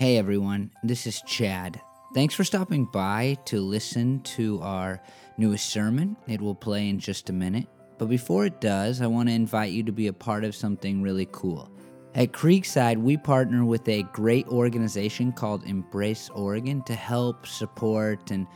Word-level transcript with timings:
Hey 0.00 0.16
everyone, 0.16 0.70
this 0.82 1.06
is 1.06 1.20
Chad. 1.26 1.78
Thanks 2.14 2.32
for 2.32 2.42
stopping 2.42 2.86
by 2.86 3.36
to 3.44 3.60
listen 3.60 4.22
to 4.22 4.58
our 4.62 5.02
newest 5.36 5.66
sermon. 5.66 6.16
It 6.26 6.40
will 6.40 6.54
play 6.54 6.88
in 6.88 6.98
just 6.98 7.28
a 7.28 7.34
minute. 7.34 7.66
But 7.98 8.08
before 8.08 8.46
it 8.46 8.62
does, 8.62 9.02
I 9.02 9.06
want 9.08 9.28
to 9.28 9.34
invite 9.34 9.72
you 9.72 9.82
to 9.82 9.92
be 9.92 10.06
a 10.06 10.12
part 10.14 10.42
of 10.44 10.56
something 10.56 11.02
really 11.02 11.28
cool. 11.32 11.70
At 12.14 12.32
Creekside, 12.32 12.96
we 12.96 13.18
partner 13.18 13.66
with 13.66 13.86
a 13.90 14.04
great 14.04 14.48
organization 14.48 15.32
called 15.32 15.64
Embrace 15.64 16.30
Oregon 16.30 16.82
to 16.84 16.94
help 16.94 17.46
support 17.46 18.30
and 18.30 18.46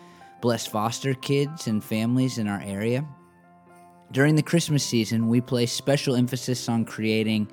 bless 0.40 0.66
foster 0.66 1.12
kids 1.12 1.66
and 1.66 1.84
families 1.84 2.38
in 2.38 2.48
our 2.48 2.62
area. 2.62 3.06
During 4.12 4.34
the 4.34 4.42
Christmas 4.42 4.82
season, 4.82 5.28
we 5.28 5.42
place 5.42 5.72
special 5.72 6.16
emphasis 6.16 6.70
on 6.70 6.86
creating 6.86 7.48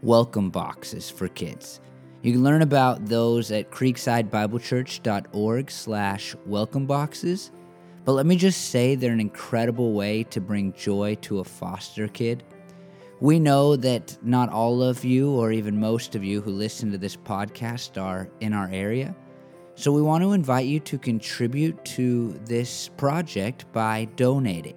welcome 0.00 0.48
boxes 0.48 1.10
for 1.10 1.26
kids. 1.26 1.80
You 2.26 2.32
can 2.32 2.42
learn 2.42 2.62
about 2.62 3.06
those 3.06 3.52
at 3.52 3.70
creeksidebiblechurch.org 3.70 5.70
slash 5.70 6.34
welcome 6.44 6.84
boxes. 6.84 7.52
But 8.04 8.14
let 8.14 8.26
me 8.26 8.34
just 8.34 8.70
say 8.70 8.96
they're 8.96 9.12
an 9.12 9.20
incredible 9.20 9.92
way 9.92 10.24
to 10.24 10.40
bring 10.40 10.72
joy 10.72 11.14
to 11.20 11.38
a 11.38 11.44
foster 11.44 12.08
kid. 12.08 12.42
We 13.20 13.38
know 13.38 13.76
that 13.76 14.18
not 14.22 14.48
all 14.48 14.82
of 14.82 15.04
you, 15.04 15.30
or 15.30 15.52
even 15.52 15.78
most 15.78 16.16
of 16.16 16.24
you 16.24 16.40
who 16.40 16.50
listen 16.50 16.90
to 16.90 16.98
this 16.98 17.14
podcast, 17.14 17.96
are 17.96 18.28
in 18.40 18.52
our 18.52 18.68
area. 18.72 19.14
So 19.76 19.92
we 19.92 20.02
want 20.02 20.24
to 20.24 20.32
invite 20.32 20.66
you 20.66 20.80
to 20.80 20.98
contribute 20.98 21.84
to 21.84 22.32
this 22.44 22.88
project 22.96 23.72
by 23.72 24.08
donating. 24.16 24.74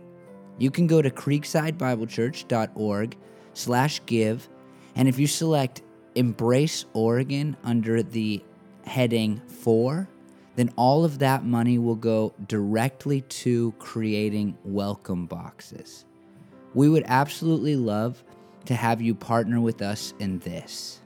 You 0.60 0.70
can 0.70 0.86
go 0.86 1.02
to 1.02 1.10
creeksidebiblechurch.org 1.10 3.18
slash 3.56 4.02
give, 4.06 4.48
and 4.94 5.08
if 5.08 5.18
you 5.18 5.26
select 5.26 5.82
Embrace 6.20 6.84
Oregon 6.92 7.56
under 7.64 8.04
the 8.04 8.44
heading 8.86 9.40
for, 9.48 10.10
then 10.58 10.70
all 10.76 11.06
of 11.06 11.20
that 11.20 11.46
money 11.46 11.80
will 11.80 11.96
go 11.96 12.34
directly 12.46 13.22
to 13.22 13.72
creating 13.80 14.58
welcome 14.66 15.28
boxes. 15.28 16.04
We 16.74 16.90
would 16.90 17.06
absolutely 17.08 17.78
love 17.78 18.22
to 18.66 18.76
have 18.76 19.02
you 19.02 19.16
partner 19.16 19.62
with 19.62 19.82
us 19.82 20.14
in 20.20 20.40
this. 20.40 21.00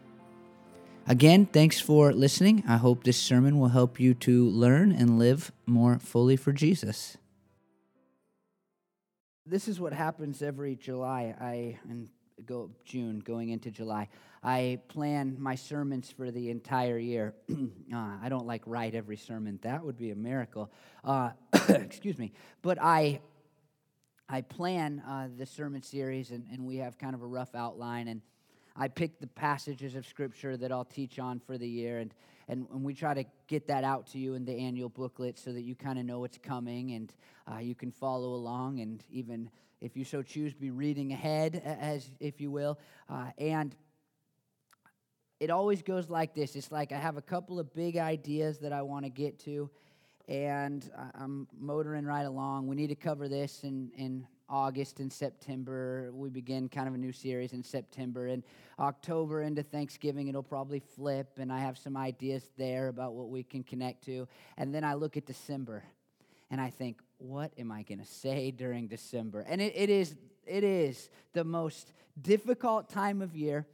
Again, 1.05 1.45
thanks 1.45 1.79
for 1.79 2.11
listening. 2.11 2.63
I 2.67 2.77
hope 2.77 3.03
this 3.03 3.19
sermon 3.19 3.59
will 3.59 3.67
help 3.67 3.99
you 3.99 4.15
to 4.15 4.49
learn 4.49 4.91
and 4.91 5.19
live 5.19 5.51
more 5.67 5.99
fully 5.99 6.37
for 6.37 6.51
Jesus. 6.51 7.17
This 9.45 9.67
is 9.67 9.79
what 9.79 9.93
happens 9.93 10.41
every 10.41 10.75
July. 10.75 11.35
I 11.39 11.77
and 11.87 12.09
go 12.45 12.69
June 12.85 13.19
going 13.19 13.49
into 13.49 13.71
July. 13.71 14.09
I 14.43 14.79
plan 14.87 15.37
my 15.39 15.55
sermons 15.55 16.11
for 16.11 16.31
the 16.31 16.49
entire 16.49 16.97
year. 16.97 17.33
uh, 17.51 18.17
I 18.21 18.29
don't 18.29 18.45
like 18.45 18.63
write 18.65 18.95
every 18.95 19.17
sermon. 19.17 19.59
That 19.61 19.83
would 19.83 19.97
be 19.97 20.11
a 20.11 20.15
miracle. 20.15 20.71
Uh, 21.03 21.31
excuse 21.69 22.17
me. 22.17 22.33
But 22.61 22.77
I 22.81 23.21
I 24.29 24.41
plan 24.41 25.03
uh, 25.07 25.27
the 25.37 25.45
sermon 25.45 25.83
series, 25.83 26.31
and, 26.31 26.45
and 26.51 26.65
we 26.65 26.77
have 26.77 26.97
kind 26.97 27.13
of 27.13 27.21
a 27.21 27.25
rough 27.25 27.53
outline. 27.55 28.07
And 28.07 28.21
I 28.75 28.87
pick 28.87 29.19
the 29.19 29.27
passages 29.27 29.95
of 29.95 30.07
Scripture 30.07 30.57
that 30.57 30.71
I'll 30.71 30.85
teach 30.85 31.19
on 31.19 31.39
for 31.39 31.57
the 31.57 31.67
year, 31.67 31.99
and, 31.99 32.13
and, 32.47 32.65
and 32.71 32.83
we 32.83 32.93
try 32.93 33.13
to 33.13 33.25
get 33.47 33.67
that 33.67 33.83
out 33.83 34.07
to 34.07 34.17
you 34.17 34.33
in 34.33 34.45
the 34.45 34.53
annual 34.57 34.89
booklet 34.89 35.37
so 35.37 35.53
that 35.53 35.61
you 35.61 35.75
kind 35.75 35.99
of 35.99 36.05
know 36.05 36.19
what's 36.19 36.39
coming 36.39 36.93
and 36.93 37.13
uh, 37.51 37.59
you 37.59 37.75
can 37.75 37.91
follow 37.91 38.33
along, 38.33 38.79
and 38.79 39.03
even 39.11 39.49
if 39.83 39.97
you 39.97 40.05
so 40.05 40.21
choose, 40.21 40.53
be 40.53 40.71
reading 40.71 41.11
ahead, 41.11 41.61
as 41.65 42.09
if 42.19 42.39
you 42.39 42.49
will. 42.49 42.79
Uh, 43.09 43.27
and 43.37 43.75
it 45.39 45.49
always 45.49 45.81
goes 45.81 46.09
like 46.09 46.33
this 46.33 46.55
it's 46.55 46.71
like 46.71 46.93
I 46.93 46.97
have 46.97 47.17
a 47.17 47.21
couple 47.21 47.59
of 47.59 47.73
big 47.73 47.97
ideas 47.97 48.59
that 48.59 48.71
I 48.71 48.81
want 48.81 49.03
to 49.03 49.09
get 49.09 49.39
to, 49.39 49.69
and 50.27 50.89
I'm 51.15 51.47
motoring 51.59 52.05
right 52.05 52.23
along. 52.23 52.67
We 52.67 52.77
need 52.77 52.87
to 52.87 52.95
cover 52.95 53.27
this 53.27 53.65
in, 53.65 53.91
in 53.97 54.25
August 54.47 55.01
and 55.01 55.11
September. 55.11 56.11
We 56.13 56.29
begin 56.29 56.69
kind 56.69 56.87
of 56.87 56.93
a 56.93 56.97
new 56.97 57.11
series 57.11 57.51
in 57.51 57.61
September. 57.61 58.27
And 58.27 58.43
October 58.79 59.41
into 59.41 59.63
Thanksgiving, 59.63 60.27
it'll 60.29 60.43
probably 60.43 60.79
flip, 60.79 61.39
and 61.39 61.51
I 61.51 61.59
have 61.59 61.77
some 61.77 61.97
ideas 61.97 62.49
there 62.57 62.87
about 62.87 63.13
what 63.13 63.29
we 63.29 63.43
can 63.43 63.63
connect 63.63 64.05
to. 64.05 64.27
And 64.57 64.73
then 64.73 64.83
I 64.83 64.93
look 64.93 65.17
at 65.17 65.25
December, 65.25 65.83
and 66.53 66.61
I 66.61 66.69
think, 66.69 67.01
what 67.17 67.51
am 67.57 67.71
I 67.71 67.81
going 67.81 67.97
to 67.97 68.05
say 68.05 68.51
during 68.51 68.85
December? 68.85 69.43
And 69.47 69.59
it, 69.59 69.73
it 69.75 69.89
is 69.89 70.15
it 70.45 70.63
is 70.63 71.09
the 71.33 71.43
most 71.43 71.93
difficult 72.21 72.89
time 72.89 73.23
of 73.23 73.35
year 73.35 73.65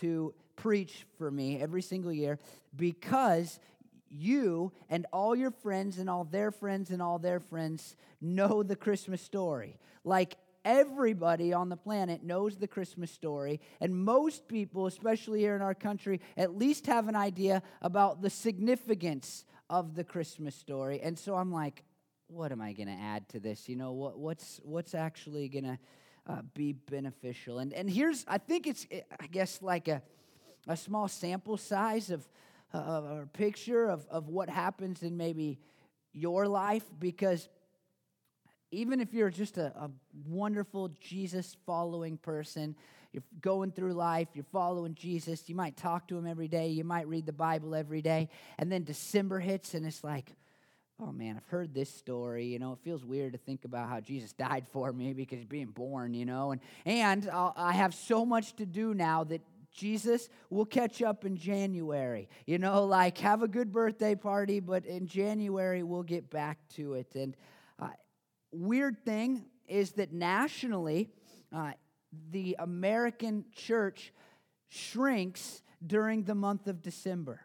to 0.00 0.34
preach 0.56 1.06
for 1.16 1.30
me 1.30 1.60
every 1.60 1.80
single 1.80 2.12
year 2.12 2.40
because 2.74 3.60
you 4.08 4.72
and 4.90 5.06
all 5.12 5.36
your 5.36 5.52
friends 5.52 5.98
and 5.98 6.10
all 6.10 6.24
their 6.24 6.50
friends 6.50 6.90
and 6.90 7.00
all 7.00 7.20
their 7.20 7.38
friends 7.38 7.94
know 8.20 8.64
the 8.64 8.74
Christmas 8.74 9.22
story. 9.22 9.78
Like 10.02 10.36
everybody 10.64 11.52
on 11.52 11.68
the 11.68 11.76
planet 11.76 12.24
knows 12.24 12.56
the 12.56 12.66
Christmas 12.66 13.12
story, 13.12 13.60
and 13.80 13.96
most 13.96 14.48
people, 14.48 14.88
especially 14.88 15.38
here 15.38 15.54
in 15.54 15.62
our 15.62 15.74
country, 15.74 16.20
at 16.36 16.58
least 16.58 16.88
have 16.88 17.06
an 17.06 17.14
idea 17.14 17.62
about 17.80 18.22
the 18.22 18.30
significance 18.30 19.44
of 19.70 19.94
the 19.94 20.02
Christmas 20.02 20.56
story. 20.56 21.00
And 21.00 21.16
so 21.16 21.36
I'm 21.36 21.52
like, 21.52 21.84
what 22.34 22.52
am 22.52 22.60
I 22.60 22.72
going 22.72 22.88
to 22.88 22.94
add 22.94 23.28
to 23.30 23.40
this? 23.40 23.68
You 23.68 23.76
know, 23.76 23.92
what, 23.92 24.18
what's 24.18 24.60
what's 24.64 24.94
actually 24.94 25.48
going 25.48 25.64
to 25.64 25.78
uh, 26.26 26.42
be 26.54 26.72
beneficial? 26.72 27.60
And 27.60 27.72
and 27.72 27.88
here's, 27.88 28.24
I 28.26 28.38
think 28.38 28.66
it's, 28.66 28.86
I 29.20 29.26
guess, 29.26 29.62
like 29.62 29.88
a 29.88 30.02
a 30.66 30.76
small 30.76 31.08
sample 31.08 31.56
size 31.56 32.10
of, 32.10 32.26
uh, 32.72 33.22
a 33.22 33.28
picture 33.32 33.86
of, 33.86 34.06
of 34.10 34.28
what 34.28 34.48
happens 34.48 35.02
in 35.02 35.16
maybe 35.16 35.58
your 36.12 36.46
life 36.48 36.84
because 36.98 37.48
even 38.70 39.00
if 39.00 39.12
you're 39.12 39.30
just 39.30 39.58
a, 39.58 39.66
a 39.76 39.90
wonderful 40.26 40.88
Jesus 41.00 41.56
following 41.66 42.16
person, 42.16 42.74
you're 43.12 43.22
going 43.40 43.70
through 43.70 43.92
life, 43.92 44.28
you're 44.34 44.44
following 44.50 44.94
Jesus, 44.94 45.48
you 45.48 45.54
might 45.54 45.76
talk 45.76 46.08
to 46.08 46.18
him 46.18 46.26
every 46.26 46.48
day, 46.48 46.68
you 46.68 46.82
might 46.82 47.06
read 47.06 47.26
the 47.26 47.32
Bible 47.32 47.74
every 47.74 48.02
day, 48.02 48.28
and 48.58 48.72
then 48.72 48.82
December 48.82 49.38
hits 49.38 49.74
and 49.74 49.86
it's 49.86 50.02
like, 50.02 50.34
oh 51.00 51.12
man, 51.12 51.36
I've 51.36 51.48
heard 51.48 51.74
this 51.74 51.92
story. 51.92 52.46
You 52.46 52.58
know, 52.58 52.72
it 52.72 52.78
feels 52.82 53.04
weird 53.04 53.32
to 53.32 53.38
think 53.38 53.64
about 53.64 53.88
how 53.88 54.00
Jesus 54.00 54.32
died 54.32 54.66
for 54.72 54.92
me 54.92 55.12
because 55.12 55.44
being 55.44 55.66
born, 55.66 56.14
you 56.14 56.24
know, 56.24 56.52
and, 56.52 56.60
and 56.86 57.28
I 57.32 57.72
have 57.72 57.94
so 57.94 58.24
much 58.24 58.54
to 58.56 58.66
do 58.66 58.94
now 58.94 59.24
that 59.24 59.42
Jesus, 59.72 60.28
we'll 60.50 60.64
catch 60.64 61.02
up 61.02 61.24
in 61.24 61.36
January. 61.36 62.28
You 62.46 62.58
know, 62.58 62.84
like 62.84 63.18
have 63.18 63.42
a 63.42 63.48
good 63.48 63.72
birthday 63.72 64.14
party, 64.14 64.60
but 64.60 64.86
in 64.86 65.06
January 65.06 65.82
we'll 65.82 66.04
get 66.04 66.30
back 66.30 66.58
to 66.76 66.94
it. 66.94 67.14
And 67.16 67.36
uh, 67.78 67.88
weird 68.52 69.04
thing 69.04 69.44
is 69.66 69.92
that 69.92 70.12
nationally, 70.12 71.10
uh, 71.52 71.72
the 72.30 72.54
American 72.60 73.44
church 73.52 74.12
shrinks 74.68 75.62
during 75.84 76.22
the 76.22 76.34
month 76.34 76.68
of 76.68 76.80
December. 76.80 77.43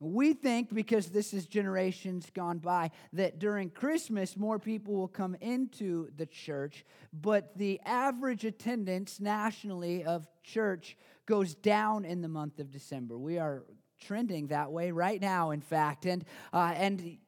We 0.00 0.32
think, 0.32 0.72
because 0.72 1.08
this 1.08 1.34
is 1.34 1.46
generations 1.46 2.30
gone 2.32 2.58
by, 2.58 2.92
that 3.14 3.40
during 3.40 3.70
Christmas 3.70 4.36
more 4.36 4.60
people 4.60 4.94
will 4.94 5.08
come 5.08 5.34
into 5.40 6.10
the 6.16 6.26
church, 6.26 6.84
but 7.12 7.56
the 7.58 7.80
average 7.84 8.44
attendance 8.44 9.18
nationally 9.18 10.04
of 10.04 10.28
church 10.44 10.96
goes 11.26 11.54
down 11.56 12.04
in 12.04 12.22
the 12.22 12.28
month 12.28 12.60
of 12.60 12.70
December. 12.70 13.18
We 13.18 13.38
are 13.38 13.64
trending 14.00 14.46
that 14.48 14.70
way 14.70 14.92
right 14.92 15.20
now, 15.20 15.50
in 15.50 15.60
fact. 15.60 16.06
And, 16.06 16.24
uh, 16.52 16.72
and 16.76 17.18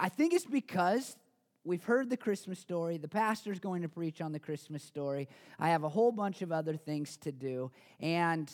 I 0.00 0.08
think 0.08 0.34
it's 0.34 0.44
because 0.44 1.16
we've 1.64 1.84
heard 1.84 2.10
the 2.10 2.16
Christmas 2.16 2.58
story. 2.58 2.98
The 2.98 3.08
pastor's 3.08 3.60
going 3.60 3.82
to 3.82 3.88
preach 3.88 4.20
on 4.20 4.32
the 4.32 4.40
Christmas 4.40 4.82
story. 4.82 5.28
I 5.58 5.68
have 5.68 5.84
a 5.84 5.88
whole 5.88 6.10
bunch 6.10 6.42
of 6.42 6.50
other 6.50 6.76
things 6.76 7.16
to 7.18 7.30
do. 7.30 7.70
And 8.00 8.50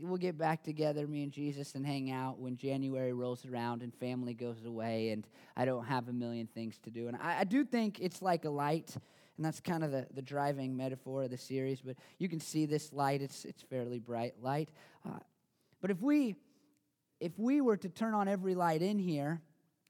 we'll 0.00 0.16
get 0.16 0.38
back 0.38 0.62
together, 0.62 1.06
me 1.06 1.22
and 1.22 1.32
Jesus, 1.32 1.74
and 1.74 1.84
hang 1.84 2.10
out 2.10 2.38
when 2.38 2.56
January 2.56 3.12
rolls 3.12 3.44
around 3.46 3.82
and 3.82 3.94
family 3.94 4.34
goes 4.34 4.64
away 4.64 5.10
and 5.10 5.26
I 5.56 5.64
don't 5.64 5.84
have 5.84 6.08
a 6.08 6.12
million 6.12 6.46
things 6.46 6.78
to 6.84 6.90
do. 6.90 7.08
And 7.08 7.16
I, 7.16 7.40
I 7.40 7.44
do 7.44 7.64
think 7.64 7.98
it's 8.00 8.22
like 8.22 8.44
a 8.44 8.50
light 8.50 8.96
and 9.36 9.44
that's 9.44 9.60
kind 9.60 9.82
of 9.82 9.90
the, 9.90 10.06
the 10.14 10.22
driving 10.22 10.76
metaphor 10.76 11.24
of 11.24 11.30
the 11.30 11.38
series. 11.38 11.80
But 11.80 11.96
you 12.18 12.28
can 12.28 12.40
see 12.40 12.66
this 12.66 12.92
light, 12.92 13.20
it's, 13.20 13.44
it's 13.44 13.62
fairly 13.62 13.98
bright 13.98 14.34
light. 14.40 14.70
Uh, 15.04 15.18
but 15.80 15.90
if 15.90 16.00
we, 16.00 16.36
if 17.20 17.32
we 17.38 17.60
were 17.60 17.76
to 17.76 17.88
turn 17.88 18.14
on 18.14 18.28
every 18.28 18.54
light 18.54 18.82
in 18.82 18.98
here, 18.98 19.40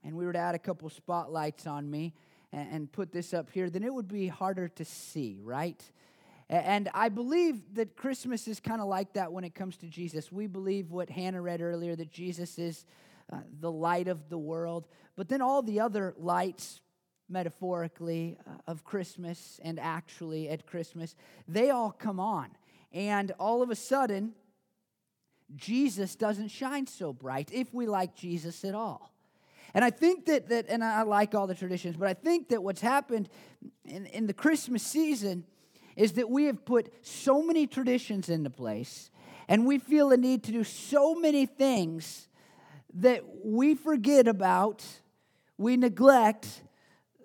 and 0.03 0.15
we 0.17 0.27
were 0.27 0.33
to 0.33 0.39
add 0.39 0.55
a 0.55 0.59
couple 0.59 0.89
spotlights 0.91 1.67
on 1.67 1.91
me 1.91 2.15
and, 2.53 2.69
and 2.73 2.93
put 2.93 3.13
this 3.13 3.35
up 3.35 3.51
here, 3.51 3.71
then 3.71 3.83
it 3.83 3.93
would 3.93 4.09
be 4.09 4.29
harder 4.29 4.69
to 4.69 4.85
see, 4.85 5.41
right? 5.43 5.83
And 6.51 6.91
I 6.93 7.09
believe 7.09 7.63
that 7.75 7.97
Christmas 7.97 8.47
is 8.47 8.61
kind 8.61 8.81
of 8.81 8.87
like 8.87 9.15
that 9.15 9.33
when 9.33 9.45
it 9.45 9.55
comes 9.55 9.77
to 9.79 9.87
Jesus. 9.87 10.31
We 10.31 10.47
believe 10.47 10.91
what 10.91 11.09
Hannah 11.09 11.41
read 11.41 11.63
earlier 11.63 11.97
that 11.97 12.11
Jesus 12.11 12.59
is 12.59 12.85
uh, 13.33 13.39
the 13.61 13.73
light 13.73 14.09
of 14.09 14.29
the 14.29 14.39
world. 14.39 14.87
But 15.17 15.29
then 15.29 15.41
all 15.41 15.63
the 15.63 15.81
other 15.81 16.15
lights 16.19 16.81
metaphorically 17.29 18.37
uh, 18.47 18.51
of 18.67 18.85
Christmas 18.85 19.59
and 19.65 19.81
actually 19.81 20.51
at 20.51 20.67
Christmas, 20.67 21.15
they 21.49 21.71
all 21.71 21.91
come 21.91 22.21
on. 22.21 22.51
And 22.93 23.33
all 23.39 23.63
of 23.63 23.71
a 23.71 23.75
sudden, 23.75 24.35
Jesus 25.57 26.15
doesn't 26.15 26.49
shine 26.49 26.87
so 26.87 27.13
bright 27.13 27.51
if 27.53 27.73
we 27.73 27.87
like 27.87 28.15
Jesus 28.15 28.65
at 28.65 28.75
all. 28.75 29.13
And 29.73 29.85
I 29.85 29.91
think 29.91 30.27
that, 30.27 30.49
that 30.51 30.67
and 30.69 30.85
I 30.85 31.03
like 31.03 31.35
all 31.35 31.47
the 31.47 31.55
traditions, 31.55 31.97
but 31.97 32.07
I 32.07 32.15
think 32.15 32.51
that 32.51 32.63
what's 32.63 32.81
happened 32.81 33.29
in, 33.85 34.07
in 34.07 34.27
the 34.27 34.33
Christmas 34.33 34.83
season 34.83 35.45
is 35.97 36.13
that 36.13 36.29
we 36.29 36.45
have 36.45 36.65
put 36.65 36.93
so 37.03 37.43
many 37.43 37.67
traditions 37.67 38.29
into 38.29 38.51
place 38.51 39.11
and 39.49 39.67
we 39.67 39.79
feel 39.79 40.09
the 40.09 40.17
need 40.17 40.43
to 40.45 40.53
do 40.53 40.65
so 40.65 41.15
many 41.15 41.47
things 41.47 42.29
that 42.95 43.23
we 43.45 43.75
forget 43.75 44.29
about, 44.29 44.85
we 45.59 45.77
neglect 45.77 46.63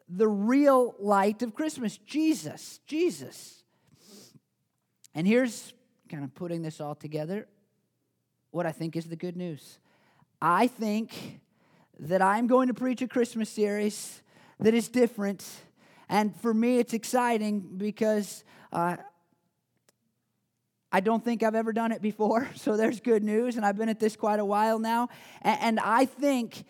the 0.07 0.27
real 0.27 0.95
light 0.99 1.41
of 1.41 1.53
Christmas 1.53 1.97
Jesus. 1.97 2.79
Jesus. 2.87 3.63
And 5.13 5.27
here's 5.27 5.73
kind 6.09 6.23
of 6.23 6.33
putting 6.33 6.61
this 6.61 6.81
all 6.81 6.95
together 6.95 7.47
what 8.51 8.65
I 8.65 8.71
think 8.71 8.95
is 8.95 9.05
the 9.05 9.15
good 9.15 9.37
news. 9.37 9.77
I 10.41 10.67
think 10.67 11.39
that 11.99 12.21
I'm 12.21 12.47
going 12.47 12.67
to 12.67 12.73
preach 12.73 13.01
a 13.01 13.07
Christmas 13.07 13.49
series 13.49 14.21
that 14.59 14.73
is 14.73 14.87
different. 14.87 15.45
And 16.09 16.35
for 16.41 16.53
me, 16.53 16.79
it's 16.79 16.93
exciting 16.93 17.77
because 17.77 18.43
uh, 18.73 18.97
I 20.91 20.99
don't 20.99 21.23
think 21.23 21.43
I've 21.43 21.55
ever 21.55 21.71
done 21.71 21.91
it 21.91 22.01
before. 22.01 22.49
So 22.55 22.75
there's 22.75 22.99
good 22.99 23.23
news. 23.23 23.55
And 23.55 23.65
I've 23.65 23.77
been 23.77 23.89
at 23.89 23.99
this 23.99 24.15
quite 24.15 24.39
a 24.39 24.45
while 24.45 24.79
now. 24.79 25.09
And, 25.41 25.59
and 25.61 25.79
I 25.79 26.05
think 26.05 26.65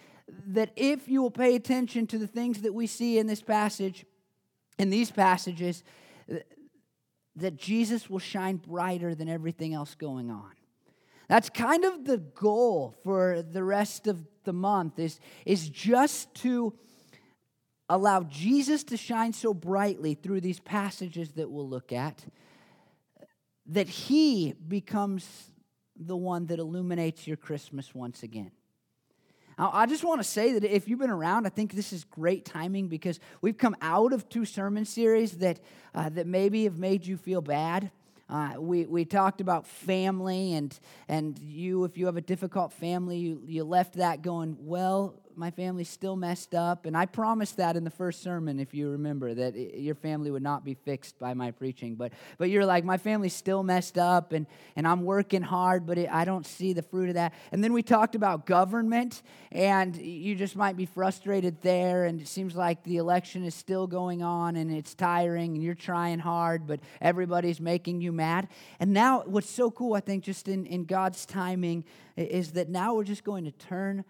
that 0.47 0.71
if 0.75 1.07
you 1.07 1.21
will 1.21 1.31
pay 1.31 1.55
attention 1.55 2.05
to 2.07 2.17
the 2.17 2.27
things 2.27 2.61
that 2.61 2.73
we 2.73 2.85
see 2.85 3.17
in 3.17 3.27
this 3.27 3.41
passage, 3.41 4.05
in 4.77 4.89
these 4.89 5.09
passages, 5.09 5.83
that 7.35 7.55
Jesus 7.55 8.09
will 8.09 8.19
shine 8.19 8.57
brighter 8.57 9.15
than 9.15 9.29
everything 9.29 9.73
else 9.73 9.95
going 9.95 10.29
on. 10.29 10.51
That's 11.27 11.49
kind 11.49 11.85
of 11.85 12.05
the 12.05 12.17
goal 12.17 12.95
for 13.03 13.41
the 13.41 13.63
rest 13.63 14.07
of 14.07 14.25
the 14.43 14.53
month 14.53 14.99
is, 14.99 15.19
is 15.45 15.69
just 15.69 16.33
to 16.35 16.73
allow 17.89 18.23
Jesus 18.23 18.83
to 18.85 18.97
shine 18.97 19.33
so 19.33 19.53
brightly 19.53 20.13
through 20.13 20.41
these 20.41 20.59
passages 20.59 21.31
that 21.33 21.49
we'll 21.49 21.67
look 21.67 21.91
at 21.91 22.23
that 23.65 23.87
he 23.87 24.53
becomes 24.67 25.51
the 25.95 26.15
one 26.15 26.45
that 26.47 26.59
illuminates 26.59 27.27
your 27.27 27.37
Christmas 27.37 27.93
once 27.93 28.23
again. 28.23 28.51
Now, 29.57 29.71
I 29.73 29.85
just 29.85 30.05
want 30.05 30.21
to 30.21 30.27
say 30.27 30.53
that 30.53 30.63
if 30.63 30.87
you've 30.87 30.99
been 30.99 31.09
around, 31.09 31.45
I 31.45 31.49
think 31.49 31.73
this 31.73 31.91
is 31.91 32.05
great 32.05 32.45
timing 32.45 32.87
because 32.87 33.19
we've 33.41 33.57
come 33.57 33.75
out 33.81 34.13
of 34.13 34.29
two 34.29 34.45
sermon 34.45 34.85
series 34.85 35.33
that, 35.39 35.59
uh, 35.93 36.07
that 36.09 36.25
maybe 36.25 36.63
have 36.63 36.77
made 36.77 37.05
you 37.05 37.17
feel 37.17 37.41
bad. 37.41 37.91
Uh, 38.29 38.53
we, 38.57 38.85
we 38.85 39.03
talked 39.03 39.41
about 39.41 39.67
family, 39.67 40.53
and, 40.53 40.79
and 41.09 41.37
you, 41.39 41.83
if 41.83 41.97
you 41.97 42.05
have 42.05 42.15
a 42.15 42.21
difficult 42.21 42.71
family, 42.71 43.17
you, 43.17 43.41
you 43.45 43.63
left 43.63 43.95
that 43.95 44.21
going, 44.21 44.55
well, 44.61 45.15
my 45.39 45.51
family's 45.51 45.89
still 45.89 46.17
messed 46.17 46.53
up. 46.53 46.85
And 46.85 46.97
I 46.97 47.05
promised 47.05 47.57
that 47.57 47.77
in 47.77 47.85
the 47.85 47.89
first 47.89 48.21
sermon, 48.21 48.59
if 48.59 48.73
you 48.73 48.89
remember, 48.89 49.33
that 49.33 49.55
your 49.79 49.95
family 49.95 50.29
would 50.29 50.43
not 50.43 50.65
be 50.65 50.73
fixed 50.73 51.17
by 51.17 51.33
my 51.33 51.51
preaching. 51.51 51.95
But, 51.95 52.11
but 52.37 52.49
you're 52.49 52.65
like, 52.65 52.83
my 52.83 52.97
family's 52.97 53.33
still 53.33 53.63
messed 53.63 53.97
up, 53.97 54.33
and, 54.33 54.45
and 54.75 54.85
I'm 54.85 55.03
working 55.03 55.41
hard, 55.41 55.85
but 55.85 55.97
it, 55.97 56.09
I 56.11 56.25
don't 56.25 56.45
see 56.45 56.73
the 56.73 56.81
fruit 56.81 57.07
of 57.07 57.15
that. 57.15 57.33
And 57.53 57.63
then 57.63 57.71
we 57.71 57.81
talked 57.81 58.15
about 58.15 58.45
government, 58.45 59.21
and 59.51 59.95
you 59.95 60.35
just 60.35 60.57
might 60.57 60.75
be 60.75 60.85
frustrated 60.85 61.61
there, 61.61 62.03
and 62.03 62.19
it 62.19 62.27
seems 62.27 62.53
like 62.53 62.83
the 62.83 62.97
election 62.97 63.45
is 63.45 63.55
still 63.55 63.87
going 63.87 64.21
on, 64.21 64.57
and 64.57 64.69
it's 64.69 64.93
tiring, 64.93 65.55
and 65.55 65.63
you're 65.63 65.73
trying 65.73 66.19
hard, 66.19 66.67
but 66.67 66.81
everybody's 66.99 67.61
making 67.61 68.01
you 68.01 68.11
mad. 68.11 68.49
And 68.81 68.91
now, 68.91 69.23
what's 69.25 69.49
so 69.49 69.71
cool, 69.71 69.93
I 69.93 70.01
think, 70.01 70.25
just 70.25 70.49
in, 70.49 70.65
in 70.65 70.83
God's 70.83 71.25
timing, 71.25 71.85
is 72.17 72.51
that 72.51 72.67
now 72.67 72.95
we're 72.95 73.05
just 73.05 73.23
going 73.23 73.45
to 73.45 73.51
turn 73.51 74.03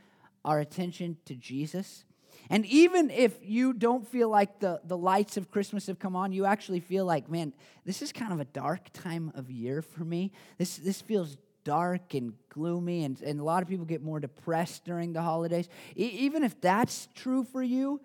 our 0.46 0.60
attention 0.60 1.18
to 1.26 1.36
Jesus. 1.36 2.06
And 2.50 2.66
even 2.66 3.12
if 3.12 3.38
you 3.44 3.74
don't 3.74 4.08
feel 4.08 4.30
like 4.30 4.60
the, 4.60 4.82
the 4.84 4.98
lights 4.98 5.38
of 5.38 5.52
Christmas 5.52 5.88
have 5.88 6.00
come 6.00 6.16
on, 6.16 6.32
you 6.32 6.46
actually 6.46 6.80
feel 6.80 7.06
like, 7.06 7.30
man, 7.30 7.54
this 7.86 8.02
is 8.02 8.12
kind 8.12 8.34
of 8.34 8.40
a 8.40 8.46
dark 8.46 8.92
time 8.92 9.32
of 9.36 9.52
year 9.52 9.82
for 9.82 10.04
me. 10.04 10.32
This, 10.58 10.78
this 10.78 11.02
feels 11.02 11.38
dark 11.64 12.14
and 12.16 12.34
gloomy, 12.50 13.04
and, 13.04 13.22
and 13.22 13.40
a 13.40 13.44
lot 13.44 13.62
of 13.62 13.70
people 13.70 13.86
get 13.86 14.02
more 14.02 14.20
depressed 14.20 14.86
during 14.86 15.14
the 15.14 15.22
holidays. 15.22 15.70
E- 15.96 16.06
even 16.06 16.44
if 16.44 16.60
that's 16.60 17.08
true 17.14 17.44
for 17.44 17.62
you, 17.62 18.02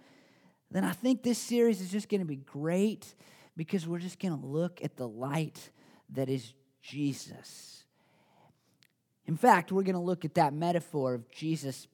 then 0.71 0.85
I 0.85 0.93
think 0.93 1.23
this 1.23 1.39
series 1.39 1.81
is 1.81 1.91
just 1.91 2.09
going 2.09 2.21
to 2.21 2.27
be 2.27 2.37
great 2.37 3.15
because 3.57 3.87
we're 3.87 4.01
just 4.01 4.19
going 4.19 4.39
to 4.39 4.47
look 4.47 4.83
at 4.83 4.97
the 4.97 5.09
light 5.09 5.71
that 6.11 6.29
is 6.29 6.53
Jesus. 6.83 7.85
In 9.27 9.37
fact, 9.37 9.73
we're 9.73 9.85
going 9.85 9.95
to 9.95 10.01
look 10.01 10.25
at 10.25 10.35
that 10.35 10.53
metaphor 10.53 11.15
of 11.15 11.31
Jesus 11.31 11.87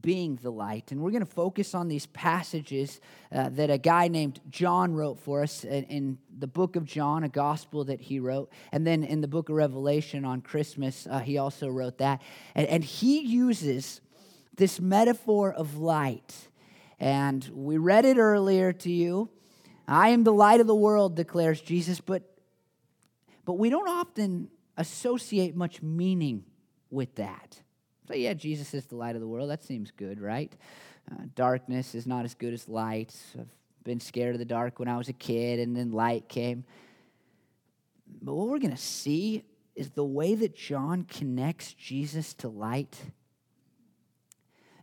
being 0.00 0.36
the 0.36 0.50
light. 0.50 0.92
And 0.92 1.00
we're 1.00 1.10
going 1.10 1.24
to 1.24 1.30
focus 1.30 1.74
on 1.74 1.88
these 1.88 2.06
passages 2.06 3.00
uh, 3.32 3.48
that 3.50 3.70
a 3.70 3.78
guy 3.78 4.08
named 4.08 4.40
John 4.48 4.94
wrote 4.94 5.18
for 5.18 5.42
us 5.42 5.64
in, 5.64 5.84
in, 5.84 6.18
the 6.38 6.46
book 6.46 6.74
of 6.74 6.86
John, 6.86 7.22
a 7.22 7.28
gospel 7.28 7.84
that 7.84 8.00
he 8.00 8.18
wrote. 8.18 8.50
And 8.72 8.86
then 8.86 9.04
in 9.04 9.20
the 9.20 9.28
book 9.28 9.50
of 9.50 9.56
Revelation 9.56 10.24
on 10.24 10.40
Christmas, 10.40 11.06
uh, 11.10 11.18
he 11.18 11.36
also 11.36 11.68
wrote 11.68 11.98
that. 11.98 12.22
And, 12.54 12.66
and 12.66 12.82
he 12.82 13.20
uses 13.20 14.00
this 14.56 14.80
metaphor 14.80 15.52
of 15.52 15.76
light. 15.76 16.48
And 16.98 17.46
we 17.52 17.76
read 17.76 18.06
it 18.06 18.16
earlier 18.16 18.72
to 18.72 18.90
you. 18.90 19.28
I 19.86 20.10
am 20.10 20.24
the 20.24 20.32
light 20.32 20.60
of 20.60 20.66
the 20.66 20.74
world, 20.74 21.14
declares 21.14 21.60
Jesus, 21.60 22.00
but, 22.00 22.22
but 23.44 23.54
we 23.54 23.68
don't 23.68 23.88
often 23.88 24.48
associate 24.78 25.54
much 25.54 25.82
meaning 25.82 26.44
with 26.90 27.16
that. 27.16 27.60
So, 28.10 28.16
yeah, 28.16 28.34
Jesus 28.34 28.74
is 28.74 28.86
the 28.86 28.96
light 28.96 29.14
of 29.14 29.20
the 29.20 29.28
world. 29.28 29.50
That 29.50 29.62
seems 29.62 29.92
good, 29.92 30.20
right? 30.20 30.52
Uh, 31.08 31.26
darkness 31.36 31.94
is 31.94 32.08
not 32.08 32.24
as 32.24 32.34
good 32.34 32.52
as 32.52 32.68
light. 32.68 33.14
I've 33.38 33.46
been 33.84 34.00
scared 34.00 34.34
of 34.34 34.40
the 34.40 34.44
dark 34.44 34.80
when 34.80 34.88
I 34.88 34.96
was 34.96 35.08
a 35.08 35.12
kid, 35.12 35.60
and 35.60 35.76
then 35.76 35.92
light 35.92 36.28
came. 36.28 36.64
But 38.20 38.34
what 38.34 38.48
we're 38.48 38.58
going 38.58 38.72
to 38.72 38.76
see 38.76 39.44
is 39.76 39.90
the 39.90 40.04
way 40.04 40.34
that 40.34 40.56
John 40.56 41.04
connects 41.04 41.72
Jesus 41.72 42.34
to 42.34 42.48
light 42.48 42.98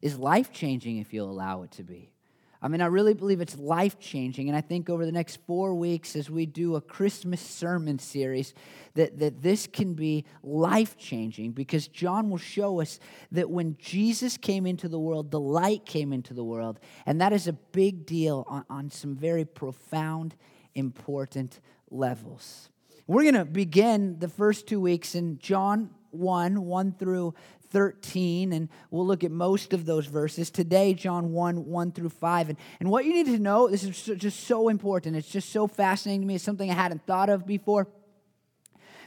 is 0.01 0.17
life 0.17 0.53
changing 0.53 0.99
if 0.99 1.13
you'll 1.13 1.29
allow 1.29 1.63
it 1.63 1.71
to 1.71 1.83
be. 1.83 2.13
I 2.61 2.67
mean, 2.67 2.81
I 2.81 2.87
really 2.87 3.13
believe 3.13 3.39
it's 3.39 3.57
life 3.57 3.99
changing. 3.99 4.47
And 4.47 4.57
I 4.57 4.61
think 4.61 4.89
over 4.89 5.05
the 5.05 5.11
next 5.11 5.39
four 5.45 5.75
weeks, 5.75 6.15
as 6.15 6.29
we 6.29 6.45
do 6.45 6.75
a 6.75 6.81
Christmas 6.81 7.39
sermon 7.39 7.99
series, 7.99 8.53
that, 8.95 9.19
that 9.19 9.41
this 9.41 9.67
can 9.67 9.93
be 9.93 10.25
life 10.41 10.97
changing 10.97 11.51
because 11.51 11.87
John 11.87 12.29
will 12.29 12.37
show 12.37 12.81
us 12.81 12.99
that 13.31 13.49
when 13.49 13.77
Jesus 13.77 14.37
came 14.37 14.65
into 14.65 14.89
the 14.89 14.99
world, 14.99 15.29
the 15.29 15.39
light 15.39 15.85
came 15.85 16.11
into 16.11 16.33
the 16.33 16.43
world. 16.43 16.79
And 17.05 17.21
that 17.21 17.31
is 17.31 17.47
a 17.47 17.53
big 17.53 18.05
deal 18.05 18.43
on, 18.47 18.65
on 18.69 18.89
some 18.89 19.15
very 19.15 19.45
profound, 19.45 20.35
important 20.73 21.59
levels. 21.91 22.69
We're 23.05 23.23
going 23.23 23.35
to 23.35 23.45
begin 23.45 24.19
the 24.19 24.27
first 24.27 24.67
two 24.67 24.81
weeks 24.81 25.15
in 25.15 25.37
John 25.39 25.91
1 26.11 26.61
1 26.61 26.91
through 26.93 27.33
13, 27.69 28.53
and 28.53 28.69
we'll 28.91 29.05
look 29.05 29.23
at 29.23 29.31
most 29.31 29.73
of 29.73 29.85
those 29.85 30.05
verses. 30.05 30.49
Today, 30.49 30.93
John 30.93 31.31
1 31.31 31.65
1 31.65 31.91
through 31.91 32.09
5. 32.09 32.49
And, 32.49 32.57
and 32.79 32.89
what 32.89 33.05
you 33.05 33.13
need 33.13 33.27
to 33.27 33.39
know, 33.39 33.67
this 33.67 33.83
is 33.83 34.03
just 34.17 34.41
so 34.41 34.69
important. 34.69 35.15
It's 35.15 35.29
just 35.29 35.51
so 35.51 35.67
fascinating 35.67 36.21
to 36.21 36.27
me. 36.27 36.35
It's 36.35 36.43
something 36.43 36.69
I 36.69 36.73
hadn't 36.73 37.05
thought 37.05 37.29
of 37.29 37.45
before. 37.45 37.87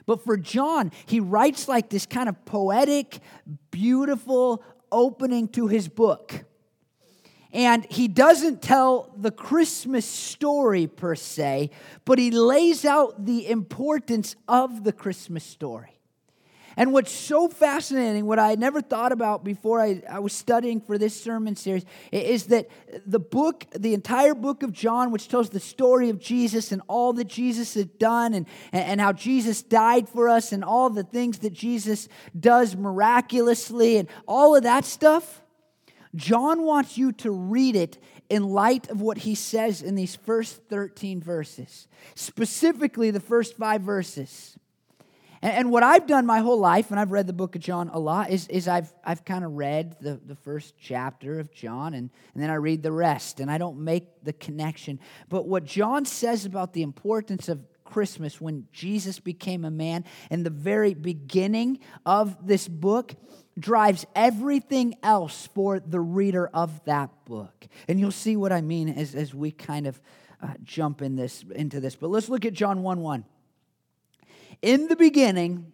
But 0.07 0.25
for 0.25 0.37
John, 0.37 0.93
he 1.07 1.21
writes 1.21 1.69
like 1.69 1.91
this 1.91 2.07
kind 2.07 2.29
of 2.29 2.45
poetic, 2.45 3.21
beautiful 3.71 4.65
opening 4.91 5.49
to 5.49 5.69
his 5.69 5.89
book. 5.89 6.45
And 7.53 7.85
he 7.91 8.07
doesn't 8.07 8.63
tell 8.63 9.13
the 9.17 9.33
Christmas 9.33 10.07
story 10.07 10.87
per 10.87 11.17
se, 11.17 11.71
but 12.05 12.19
he 12.19 12.31
lays 12.31 12.85
out 12.85 13.25
the 13.25 13.49
importance 13.49 14.37
of 14.47 14.85
the 14.85 14.93
Christmas 14.93 15.45
story. 15.45 16.00
And 16.77 16.93
what's 16.93 17.13
so 17.13 17.49
fascinating, 17.49 18.27
what 18.27 18.39
I 18.39 18.51
had 18.51 18.59
never 18.59 18.81
thought 18.81 19.13
about 19.13 19.45
before 19.45 19.81
I, 19.81 20.03
I 20.09 20.19
was 20.21 20.33
studying 20.33 20.81
for 20.81 20.99
this 20.99 21.21
sermon 21.21 21.57
series, 21.57 21.85
is 22.13 22.47
that 22.47 22.69
the 23.07 23.19
book, 23.19 23.67
the 23.77 23.95
entire 23.95 24.35
book 24.35 24.63
of 24.63 24.73
John, 24.73 25.11
which 25.11 25.29
tells 25.29 25.51
the 25.51 25.61
story 25.61 26.11
of 26.11 26.21
Jesus 26.21 26.73
and 26.73 26.83
all 26.89 27.13
that 27.15 27.29
Jesus 27.29 27.75
had 27.75 27.99
done 27.99 28.35
and, 28.35 28.47
and 28.73 29.01
how 29.01 29.13
Jesus 29.13 29.63
died 29.63 30.09
for 30.09 30.29
us 30.29 30.53
and 30.53 30.65
all 30.65 30.91
the 30.91 31.05
things 31.05 31.41
that 31.41 31.53
Jesus 31.53 32.09
does 32.39 32.77
miraculously 32.77 33.97
and 33.97 34.09
all 34.27 34.57
of 34.57 34.63
that 34.63 34.85
stuff, 34.85 35.43
John 36.15 36.63
wants 36.63 36.99
you 36.99 37.13
to 37.13 37.31
read 37.31 37.77
it 37.77 37.99
in 38.29 38.45
light 38.45 38.89
of 38.91 39.01
what 39.01 39.19
he 39.19 39.35
says 39.35 39.83
in 39.83 39.97
these 39.97 40.17
first 40.17 40.63
13 40.69 41.21
verses, 41.21 41.89
specifically 42.15 43.11
the 43.11 43.21
first 43.21 43.57
five 43.57 43.83
verses. 43.83 44.57
And, 45.43 45.53
and, 45.53 45.71
what 45.71 45.83
I've 45.83 46.07
done 46.07 46.27
my 46.27 46.41
whole 46.41 46.59
life, 46.59 46.91
and 46.91 47.01
I've 47.01 47.13
read 47.13 47.27
the 47.27 47.33
book 47.33 47.57
of 47.57 47.63
John 47.63 47.91
a 47.93 47.99
lot, 47.99 48.31
is, 48.31 48.47
is 48.49 48.69
I've, 48.69 48.93
I've 49.05 49.25
kind 49.25 49.45
of 49.45 49.53
read 49.53 49.97
the, 50.01 50.21
the 50.25 50.37
first 50.37 50.75
chapter 50.79 51.41
of 51.41 51.53
John 51.53 51.95
and, 51.95 52.11
and 52.35 52.43
then 52.43 52.51
I 52.51 52.55
read 52.55 52.83
the 52.83 52.93
rest, 52.93 53.41
and 53.41 53.51
I 53.51 53.59
don't 53.59 53.81
make 53.81 54.25
the 54.25 54.33
connection. 54.33 55.01
But 55.29 55.47
what 55.47 55.65
John 55.65 56.05
says 56.05 56.45
about 56.45 56.73
the 56.73 56.83
importance 56.83 57.49
of 57.49 57.61
Christmas 57.91 58.41
when 58.41 58.67
Jesus 58.73 59.19
became 59.21 59.65
a 59.65 59.71
man. 59.71 60.05
And 60.31 60.47
the 60.47 60.51
very 60.51 60.95
beginning 60.95 61.81
of 62.07 62.47
this 62.47 62.69
book 62.69 63.15
drives 63.59 64.07
everything 64.15 64.95
else 65.03 65.49
for 65.55 65.81
the 65.81 66.01
reader 66.01 66.49
of 66.49 66.83
that 66.85 67.11
book. 67.25 67.67
And 67.89 68.01
you'll 68.01 68.13
see 68.13 68.37
what 68.37 68.53
I 68.53 68.61
mean 68.61 68.89
as, 68.89 69.15
as 69.15 69.35
we 69.35 69.51
kind 69.51 69.87
of 69.87 70.01
uh, 70.43 70.55
jump 70.63 71.03
in 71.03 71.17
this, 71.17 71.45
into 71.55 71.81
this. 71.81 71.97
But 71.97 72.09
let's 72.09 72.29
look 72.29 72.47
at 72.47 72.55
John 72.55 72.83
1 72.83 73.01
1. 73.01 73.25
In 74.63 74.89
the 74.89 74.97
beginning 74.97 75.73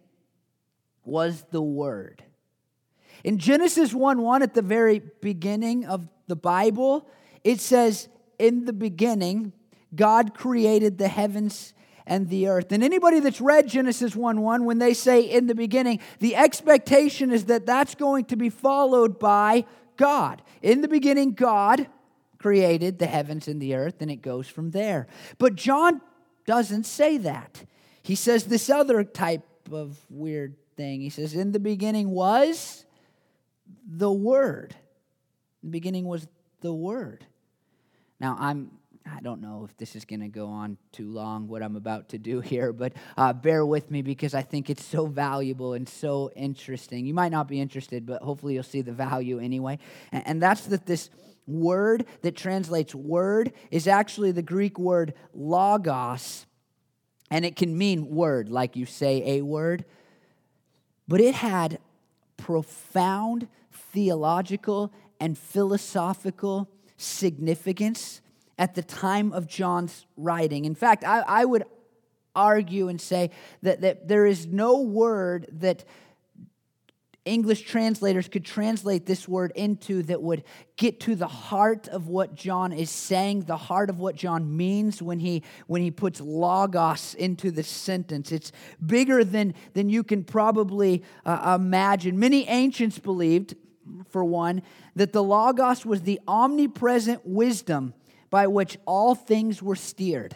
was 1.03 1.43
the 1.51 1.61
Word. 1.61 2.23
In 3.23 3.37
Genesis 3.39 3.93
1 3.93 4.21
1, 4.21 4.43
at 4.43 4.53
the 4.53 4.61
very 4.61 5.01
beginning 5.21 5.85
of 5.85 6.07
the 6.27 6.35
Bible, 6.35 7.09
it 7.43 7.59
says, 7.59 8.07
In 8.39 8.65
the 8.65 8.73
beginning, 8.73 9.53
God 9.95 10.33
created 10.33 10.97
the 10.97 11.07
heavens 11.07 11.73
and 12.05 12.29
the 12.29 12.47
earth. 12.47 12.71
And 12.71 12.83
anybody 12.83 13.19
that's 13.19 13.41
read 13.41 13.67
Genesis 13.67 14.15
1 14.15 14.41
1, 14.41 14.65
when 14.65 14.79
they 14.79 14.93
say 14.93 15.21
in 15.21 15.47
the 15.47 15.55
beginning, 15.55 15.99
the 16.19 16.35
expectation 16.35 17.31
is 17.31 17.45
that 17.45 17.65
that's 17.65 17.95
going 17.95 18.25
to 18.25 18.35
be 18.35 18.49
followed 18.49 19.19
by 19.19 19.65
God. 19.97 20.41
In 20.61 20.81
the 20.81 20.87
beginning, 20.87 21.33
God 21.33 21.87
created 22.37 22.99
the 22.99 23.07
heavens 23.07 23.47
and 23.47 23.61
the 23.61 23.75
earth, 23.75 24.01
and 24.01 24.11
it 24.11 24.21
goes 24.21 24.47
from 24.47 24.71
there. 24.71 25.07
But 25.37 25.55
John 25.55 26.01
doesn't 26.45 26.85
say 26.85 27.17
that. 27.17 27.63
He 28.07 28.15
says 28.15 28.45
this 28.45 28.69
other 28.69 29.03
type 29.03 29.45
of 29.69 29.97
weird 30.09 30.55
thing. 30.77 31.01
He 31.01 31.09
says, 31.09 31.35
In 31.35 31.51
the 31.51 31.59
beginning 31.59 32.09
was 32.09 32.85
the 33.85 34.09
Word. 34.09 34.73
In 35.61 35.69
the 35.69 35.71
beginning 35.71 36.05
was 36.05 36.25
the 36.61 36.73
Word. 36.73 37.25
Now, 38.17 38.37
I'm 38.39 38.71
I 39.05 39.19
don't 39.19 39.41
know 39.41 39.65
if 39.69 39.75
this 39.75 39.97
is 39.97 40.05
going 40.05 40.21
to 40.21 40.29
go 40.29 40.47
on 40.47 40.77
too 40.93 41.11
long, 41.11 41.49
what 41.49 41.61
I'm 41.61 41.75
about 41.75 42.09
to 42.09 42.17
do 42.17 42.39
here, 42.53 42.71
but 42.71 42.93
uh, 43.17 43.33
bear 43.33 43.65
with 43.65 43.91
me 43.91 44.01
because 44.01 44.33
I 44.33 44.41
think 44.41 44.69
it's 44.69 44.85
so 44.85 45.05
valuable 45.05 45.73
and 45.73 45.87
so 45.87 46.31
interesting. 46.33 47.05
You 47.05 47.13
might 47.13 47.33
not 47.33 47.49
be 47.49 47.59
interested, 47.59 48.05
but 48.05 48.21
hopefully 48.21 48.53
you'll 48.53 48.63
see 48.63 48.81
the 48.81 48.93
value 48.93 49.39
anyway. 49.39 49.79
And, 50.13 50.27
and 50.27 50.41
that's 50.41 50.61
that 50.67 50.85
this 50.85 51.09
word 51.45 52.05
that 52.21 52.37
translates 52.37 52.95
word 52.95 53.51
is 53.69 53.85
actually 53.85 54.31
the 54.31 54.41
Greek 54.41 54.79
word 54.79 55.13
logos, 55.33 56.45
and 57.29 57.45
it 57.45 57.55
can 57.55 57.77
mean 57.77 58.09
word, 58.09 58.49
like 58.49 58.75
you 58.75 58.85
say 58.85 59.37
a 59.37 59.41
word, 59.41 59.85
but 61.07 61.21
it 61.21 61.35
had 61.35 61.79
profound 62.37 63.47
theological 63.71 64.91
and 65.19 65.37
philosophical 65.37 66.69
significance 66.97 68.21
at 68.57 68.75
the 68.75 68.83
time 68.83 69.31
of 69.33 69.47
John's 69.47 70.05
writing. 70.15 70.65
In 70.65 70.75
fact, 70.75 71.03
I, 71.03 71.19
I 71.19 71.45
would 71.45 71.63
argue 72.35 72.87
and 72.87 72.99
say 73.01 73.31
that, 73.63 73.81
that 73.81 74.07
there 74.07 74.25
is 74.25 74.47
no 74.47 74.81
word 74.81 75.47
that 75.51 75.83
English 77.27 77.61
translators 77.61 78.27
could 78.27 78.45
translate 78.45 79.05
this 79.05 79.27
word 79.27 79.51
into 79.55 80.03
that 80.03 80.21
would 80.21 80.43
get 80.75 80.99
to 81.01 81.15
the 81.15 81.27
heart 81.27 81.87
of 81.87 82.07
what 82.07 82.35
John 82.35 82.71
is 82.71 82.89
saying, 82.89 83.41
the 83.41 83.57
heart 83.57 83.89
of 83.89 83.99
what 83.99 84.15
John 84.15 84.55
means 84.55 85.01
when 85.01 85.19
he 85.19 85.43
when 85.67 85.81
he 85.81 85.91
puts 85.91 86.21
logos 86.21 87.13
into 87.15 87.51
the 87.51 87.63
sentence. 87.63 88.31
It's 88.31 88.51
bigger 88.85 89.23
than 89.23 89.53
than 89.73 89.89
you 89.89 90.03
can 90.03 90.23
probably 90.23 91.03
uh, 91.25 91.57
imagine. 91.59 92.17
Many 92.17 92.47
ancients 92.47 92.99
believed, 92.99 93.55
for 94.09 94.23
one, 94.23 94.61
that 94.95 95.13
the 95.13 95.23
logos 95.23 95.85
was 95.85 96.01
the 96.01 96.19
omnipresent 96.27 97.25
wisdom 97.25 97.93
by 98.29 98.47
which 98.47 98.77
all 98.85 99.15
things 99.15 99.61
were 99.61 99.75
steered. 99.75 100.35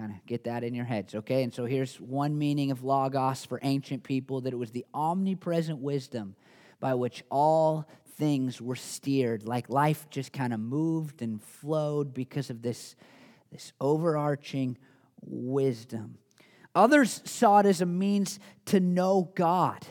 Kind 0.00 0.12
of 0.12 0.24
get 0.24 0.44
that 0.44 0.64
in 0.64 0.72
your 0.72 0.86
heads, 0.86 1.14
okay? 1.14 1.42
And 1.42 1.52
so 1.52 1.66
here's 1.66 2.00
one 2.00 2.38
meaning 2.38 2.70
of 2.70 2.82
logos 2.82 3.44
for 3.44 3.60
ancient 3.62 4.02
people 4.02 4.40
that 4.40 4.54
it 4.54 4.56
was 4.56 4.70
the 4.70 4.86
omnipresent 4.94 5.78
wisdom 5.78 6.36
by 6.78 6.94
which 6.94 7.22
all 7.30 7.86
things 8.16 8.62
were 8.62 8.76
steered, 8.76 9.46
like 9.46 9.68
life 9.68 10.08
just 10.08 10.32
kind 10.32 10.54
of 10.54 10.60
moved 10.60 11.20
and 11.20 11.42
flowed 11.42 12.14
because 12.14 12.48
of 12.48 12.62
this, 12.62 12.96
this 13.52 13.74
overarching 13.78 14.78
wisdom. 15.20 16.16
Others 16.74 17.20
saw 17.26 17.58
it 17.58 17.66
as 17.66 17.82
a 17.82 17.86
means 17.86 18.40
to 18.64 18.80
know 18.80 19.30
God. 19.34 19.86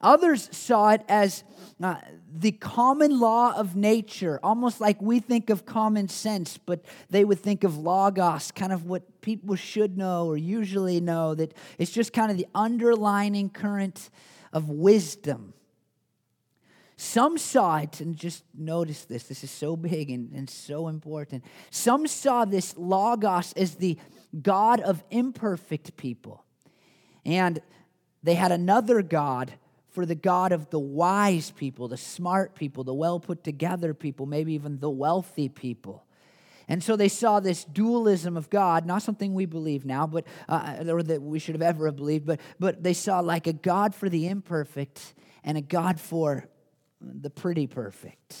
Others 0.00 0.48
saw 0.56 0.90
it 0.90 1.02
as 1.08 1.42
uh, 1.82 1.96
the 2.32 2.52
common 2.52 3.18
law 3.18 3.54
of 3.54 3.74
nature, 3.74 4.38
almost 4.42 4.80
like 4.80 5.00
we 5.02 5.18
think 5.18 5.50
of 5.50 5.64
common 5.64 6.08
sense, 6.08 6.58
but 6.58 6.84
they 7.10 7.24
would 7.24 7.40
think 7.40 7.64
of 7.64 7.76
logos, 7.76 8.52
kind 8.52 8.72
of 8.72 8.84
what 8.84 9.20
people 9.20 9.56
should 9.56 9.96
know 9.96 10.26
or 10.26 10.36
usually 10.36 11.00
know, 11.00 11.34
that 11.34 11.52
it's 11.78 11.90
just 11.90 12.12
kind 12.12 12.30
of 12.30 12.36
the 12.36 12.46
underlining 12.54 13.50
current 13.50 14.10
of 14.52 14.68
wisdom. 14.68 15.52
Some 16.96 17.38
saw 17.38 17.78
it, 17.78 18.00
and 18.00 18.16
just 18.16 18.42
notice 18.56 19.04
this, 19.04 19.24
this 19.24 19.44
is 19.44 19.52
so 19.52 19.76
big 19.76 20.10
and, 20.10 20.32
and 20.32 20.50
so 20.50 20.88
important. 20.88 21.44
Some 21.70 22.08
saw 22.08 22.44
this 22.44 22.76
logos 22.76 23.52
as 23.52 23.76
the 23.76 23.96
God 24.42 24.80
of 24.80 25.04
imperfect 25.10 25.96
people. 25.96 26.44
And 27.24 27.60
they 28.24 28.34
had 28.34 28.50
another 28.50 29.02
God 29.02 29.52
for 29.90 30.04
the 30.04 30.14
God 30.14 30.52
of 30.52 30.70
the 30.70 30.78
wise 30.78 31.50
people, 31.50 31.88
the 31.88 31.96
smart 31.96 32.54
people, 32.54 32.84
the 32.84 32.94
well 32.94 33.18
put 33.20 33.42
together 33.42 33.94
people, 33.94 34.26
maybe 34.26 34.52
even 34.54 34.78
the 34.78 34.90
wealthy 34.90 35.48
people. 35.48 36.04
And 36.68 36.84
so 36.84 36.96
they 36.96 37.08
saw 37.08 37.40
this 37.40 37.64
dualism 37.64 38.36
of 38.36 38.50
God, 38.50 38.84
not 38.84 39.02
something 39.02 39.32
we 39.32 39.46
believe 39.46 39.86
now, 39.86 40.06
but 40.06 40.26
uh, 40.48 40.84
or 40.86 41.02
that 41.02 41.22
we 41.22 41.38
should 41.38 41.54
have 41.54 41.62
ever 41.62 41.90
believed, 41.90 42.26
but 42.26 42.40
but 42.58 42.82
they 42.82 42.92
saw 42.92 43.20
like 43.20 43.46
a 43.46 43.54
God 43.54 43.94
for 43.94 44.10
the 44.10 44.28
imperfect 44.28 45.14
and 45.42 45.56
a 45.56 45.62
God 45.62 45.98
for 45.98 46.46
the 47.00 47.30
pretty 47.30 47.66
perfect. 47.66 48.36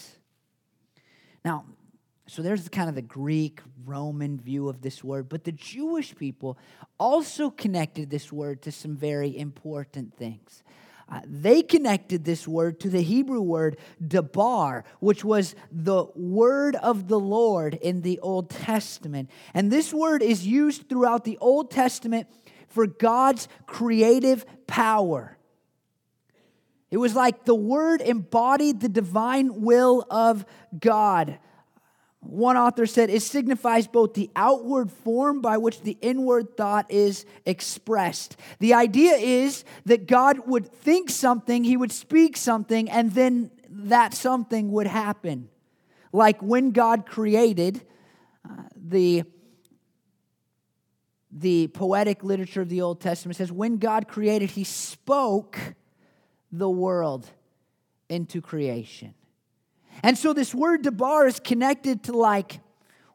Now, 1.44 1.64
so 2.26 2.42
there's 2.42 2.68
kind 2.68 2.90
of 2.90 2.94
the 2.94 3.02
Greek 3.02 3.60
Roman 3.86 4.38
view 4.38 4.68
of 4.68 4.82
this 4.82 5.02
word, 5.02 5.30
but 5.30 5.44
the 5.44 5.52
Jewish 5.52 6.14
people 6.14 6.58
also 7.00 7.48
connected 7.48 8.10
this 8.10 8.30
word 8.30 8.60
to 8.62 8.72
some 8.72 8.96
very 8.96 9.36
important 9.36 10.14
things. 10.14 10.62
Uh, 11.10 11.20
they 11.24 11.62
connected 11.62 12.24
this 12.24 12.46
word 12.46 12.78
to 12.80 12.90
the 12.90 13.00
Hebrew 13.00 13.40
word 13.40 13.78
debar, 14.06 14.84
which 15.00 15.24
was 15.24 15.54
the 15.72 16.04
word 16.14 16.76
of 16.76 17.08
the 17.08 17.18
Lord 17.18 17.74
in 17.74 18.02
the 18.02 18.18
Old 18.20 18.50
Testament. 18.50 19.30
And 19.54 19.70
this 19.70 19.92
word 19.92 20.22
is 20.22 20.46
used 20.46 20.88
throughout 20.88 21.24
the 21.24 21.38
Old 21.38 21.70
Testament 21.70 22.26
for 22.68 22.86
God's 22.86 23.48
creative 23.66 24.44
power. 24.66 25.38
It 26.90 26.98
was 26.98 27.14
like 27.14 27.44
the 27.44 27.54
word 27.54 28.00
embodied 28.00 28.80
the 28.80 28.88
divine 28.88 29.62
will 29.62 30.06
of 30.10 30.44
God. 30.78 31.38
One 32.20 32.56
author 32.56 32.84
said 32.84 33.10
it 33.10 33.22
signifies 33.22 33.86
both 33.86 34.14
the 34.14 34.30
outward 34.34 34.90
form 34.90 35.40
by 35.40 35.56
which 35.56 35.82
the 35.82 35.96
inward 36.00 36.56
thought 36.56 36.90
is 36.90 37.24
expressed. 37.46 38.36
The 38.58 38.74
idea 38.74 39.14
is 39.14 39.64
that 39.86 40.06
God 40.06 40.46
would 40.46 40.66
think 40.66 41.10
something, 41.10 41.64
he 41.64 41.76
would 41.76 41.92
speak 41.92 42.36
something, 42.36 42.90
and 42.90 43.12
then 43.12 43.50
that 43.70 44.14
something 44.14 44.72
would 44.72 44.88
happen. 44.88 45.48
Like 46.12 46.42
when 46.42 46.72
God 46.72 47.06
created, 47.06 47.86
uh, 48.44 48.62
the, 48.76 49.24
the 51.30 51.68
poetic 51.68 52.24
literature 52.24 52.62
of 52.62 52.68
the 52.68 52.80
Old 52.80 53.00
Testament 53.00 53.36
says, 53.36 53.52
when 53.52 53.76
God 53.76 54.08
created, 54.08 54.50
he 54.50 54.64
spoke 54.64 55.58
the 56.50 56.68
world 56.68 57.26
into 58.08 58.40
creation. 58.40 59.14
And 60.02 60.16
so 60.16 60.32
this 60.32 60.54
word 60.54 60.82
debar 60.82 61.26
is 61.26 61.40
connected 61.40 62.04
to 62.04 62.12
like 62.12 62.60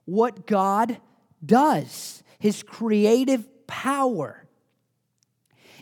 what 0.06 0.46
God 0.46 0.98
does, 1.46 2.24
his 2.40 2.64
creative 2.64 3.48
power. 3.68 4.40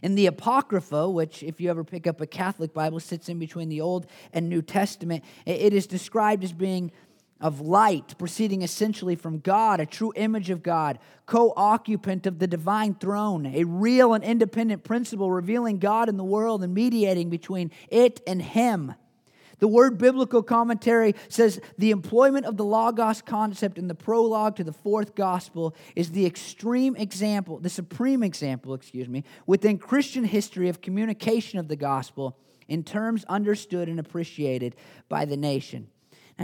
In 0.01 0.15
the 0.15 0.25
Apocrypha, 0.25 1.08
which, 1.10 1.43
if 1.43 1.62
you 1.62 1.70
ever 1.70 1.84
pick 1.84 2.08
up 2.08 2.22
a 2.22 2.27
Catholic 2.27 2.74
Bible, 2.74 3.00
sits 3.00 3.29
in 3.29 3.38
between 3.38 3.70
the 3.70 3.81
Old 3.81 4.08
and 4.34 4.50
New 4.50 4.63
Testament, 4.63 5.24
it 5.46 5.74
is 5.74 5.86
described 5.86 6.43
as 6.43 6.53
being 6.53 6.91
of 7.41 7.60
light, 7.60 8.17
proceeding 8.17 8.62
essentially 8.62 9.15
from 9.15 9.39
God, 9.39 9.79
a 9.79 9.86
true 9.86 10.13
image 10.15 10.50
of 10.50 10.62
God, 10.62 11.00
co 11.25 11.53
occupant 11.58 12.27
of 12.27 12.39
the 12.39 12.48
divine 12.48 12.96
throne, 12.96 13.48
a 13.48 13.63
real 13.63 14.13
and 14.13 14.24
independent 14.24 14.84
principle 14.84 15.31
revealing 15.31 15.79
God 15.79 16.08
in 16.08 16.17
the 16.17 16.24
world 16.24 16.63
and 16.63 16.74
mediating 16.74 17.29
between 17.29 17.72
it 17.89 18.22
and 18.27 18.41
Him. 18.41 18.93
The 19.62 19.68
word 19.68 20.00
biblical 20.00 20.41
commentary 20.41 21.13
says 21.30 21.62
the 21.77 21.91
employment 21.91 22.48
of 22.48 22.58
the 22.58 22.65
Logos 22.65 23.22
concept 23.22 23.77
in 23.77 23.88
the 23.88 23.94
prologue 23.94 24.56
to 24.56 24.63
the 24.63 24.74
fourth 24.74 25.13
gospel 25.13 25.75
is 25.96 26.12
the 26.12 26.25
extreme 26.25 26.96
example, 26.96 27.60
the 27.60 27.70
supreme 27.70 28.24
example, 28.24 28.74
excuse 28.74 29.08
me, 29.08 29.24
within 29.46 29.77
Christian 29.77 30.24
history 30.24 30.68
of 30.68 30.82
communication 30.82 31.60
of 31.60 31.68
the 31.68 31.75
gospel 31.75 32.39
in 32.68 32.84
terms 32.84 33.24
understood 33.25 33.88
and 33.88 34.00
appreciated 34.00 34.75
by 35.10 35.25
the 35.25 35.38
nation. 35.38 35.88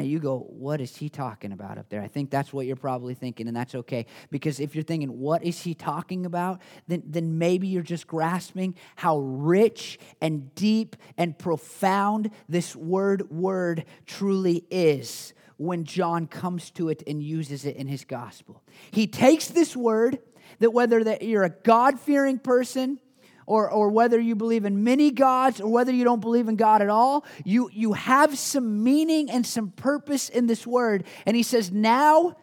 You 0.02 0.20
go, 0.20 0.40
what 0.50 0.82
is 0.82 0.96
he 0.96 1.10
talking 1.10 1.52
about 1.52 1.78
up 1.78 1.90
there? 1.90 2.02
I 2.02 2.08
think 2.08 2.30
that's 2.30 2.54
what 2.54 2.66
you're 2.66 2.76
probably 2.76 3.14
thinking, 3.14 3.48
and 3.48 3.56
that's 3.56 3.76
okay. 3.76 4.06
Because 4.30 4.60
if 4.60 4.76
you're 4.76 4.84
thinking, 4.84 5.20
what 5.20 5.44
is 5.44 5.62
he 5.62 5.74
talking 5.74 6.26
about? 6.26 6.62
Then, 6.88 7.04
then 7.06 7.38
maybe 7.38 7.68
you're 7.68 7.84
just 7.84 8.08
grasping 8.08 8.76
how 8.96 9.20
rich 9.20 10.00
and 10.22 10.54
deep 10.56 10.96
and 11.18 11.38
profound 11.38 12.32
this 12.50 12.76
word 12.76 13.30
word 13.30 13.86
truly 14.06 14.66
is 14.70 15.34
when 15.58 15.84
John 15.84 16.28
comes 16.28 16.70
to 16.72 16.90
it 16.90 17.04
and 17.08 17.22
uses 17.22 17.66
it 17.66 17.76
in 17.76 17.88
his 17.88 18.06
gospel. 18.06 18.64
He 18.92 19.08
takes 19.08 19.48
this 19.48 19.76
word 19.76 20.20
that 20.60 20.72
whether 20.72 21.04
that 21.04 21.24
you're 21.24 21.44
a 21.44 21.50
God-fearing 21.50 22.40
person 22.40 23.00
or, 23.48 23.72
or 23.72 23.90
whether 23.90 24.20
you 24.20 24.36
believe 24.36 24.66
in 24.66 24.84
many 24.84 25.10
gods 25.10 25.60
or 25.60 25.72
whether 25.72 25.92
you 25.92 26.04
don't 26.04 26.20
believe 26.20 26.48
in 26.48 26.58
God 26.58 26.84
at 26.84 26.90
all, 26.90 27.26
you, 27.44 27.70
you 27.74 27.94
have 27.94 28.38
some 28.38 28.84
meaning 28.84 29.32
and 29.32 29.48
some 29.48 29.72
purpose 29.72 30.30
in 30.30 30.46
this 30.46 30.68
word. 30.68 31.06
And 31.26 31.36
he 31.36 31.42
says, 31.42 31.72
Now 31.72 32.36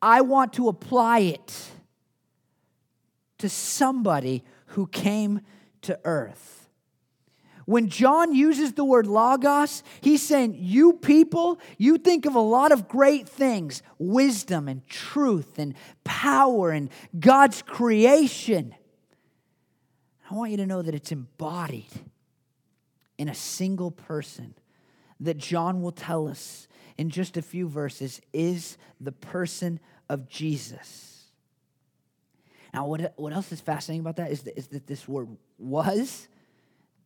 I 0.00 0.22
want 0.22 0.54
to 0.54 0.68
apply 0.68 1.18
it 1.18 1.68
to 3.38 3.48
somebody 3.48 4.44
who 4.66 4.86
came 4.86 5.40
to 5.82 5.98
earth. 6.04 6.70
When 7.66 7.88
John 7.88 8.34
uses 8.34 8.74
the 8.74 8.84
word 8.84 9.06
logos, 9.06 9.82
he's 10.00 10.22
saying, 10.22 10.56
You 10.58 10.92
people, 10.92 11.58
you 11.76 11.98
think 11.98 12.24
of 12.24 12.36
a 12.36 12.40
lot 12.40 12.70
of 12.70 12.88
great 12.88 13.28
things 13.28 13.82
wisdom 13.98 14.68
and 14.68 14.86
truth 14.86 15.58
and 15.58 15.74
power 16.04 16.70
and 16.70 16.88
God's 17.18 17.62
creation. 17.62 18.74
I 20.30 20.34
want 20.34 20.50
you 20.50 20.56
to 20.58 20.66
know 20.66 20.82
that 20.82 20.94
it's 20.94 21.12
embodied 21.12 21.90
in 23.18 23.28
a 23.28 23.34
single 23.34 23.90
person 23.90 24.54
that 25.20 25.38
John 25.38 25.82
will 25.82 25.92
tell 25.92 26.28
us 26.28 26.66
in 26.96 27.10
just 27.10 27.36
a 27.36 27.42
few 27.42 27.68
verses 27.68 28.20
is 28.32 28.76
the 29.00 29.12
person 29.12 29.80
of 30.08 30.28
Jesus. 30.28 31.24
Now, 32.72 32.86
what, 32.86 33.12
what 33.16 33.32
else 33.32 33.52
is 33.52 33.60
fascinating 33.60 34.00
about 34.00 34.16
that 34.16 34.30
is 34.30 34.42
that, 34.42 34.58
is 34.58 34.68
that 34.68 34.86
this 34.86 35.06
word 35.06 35.28
was 35.58 36.28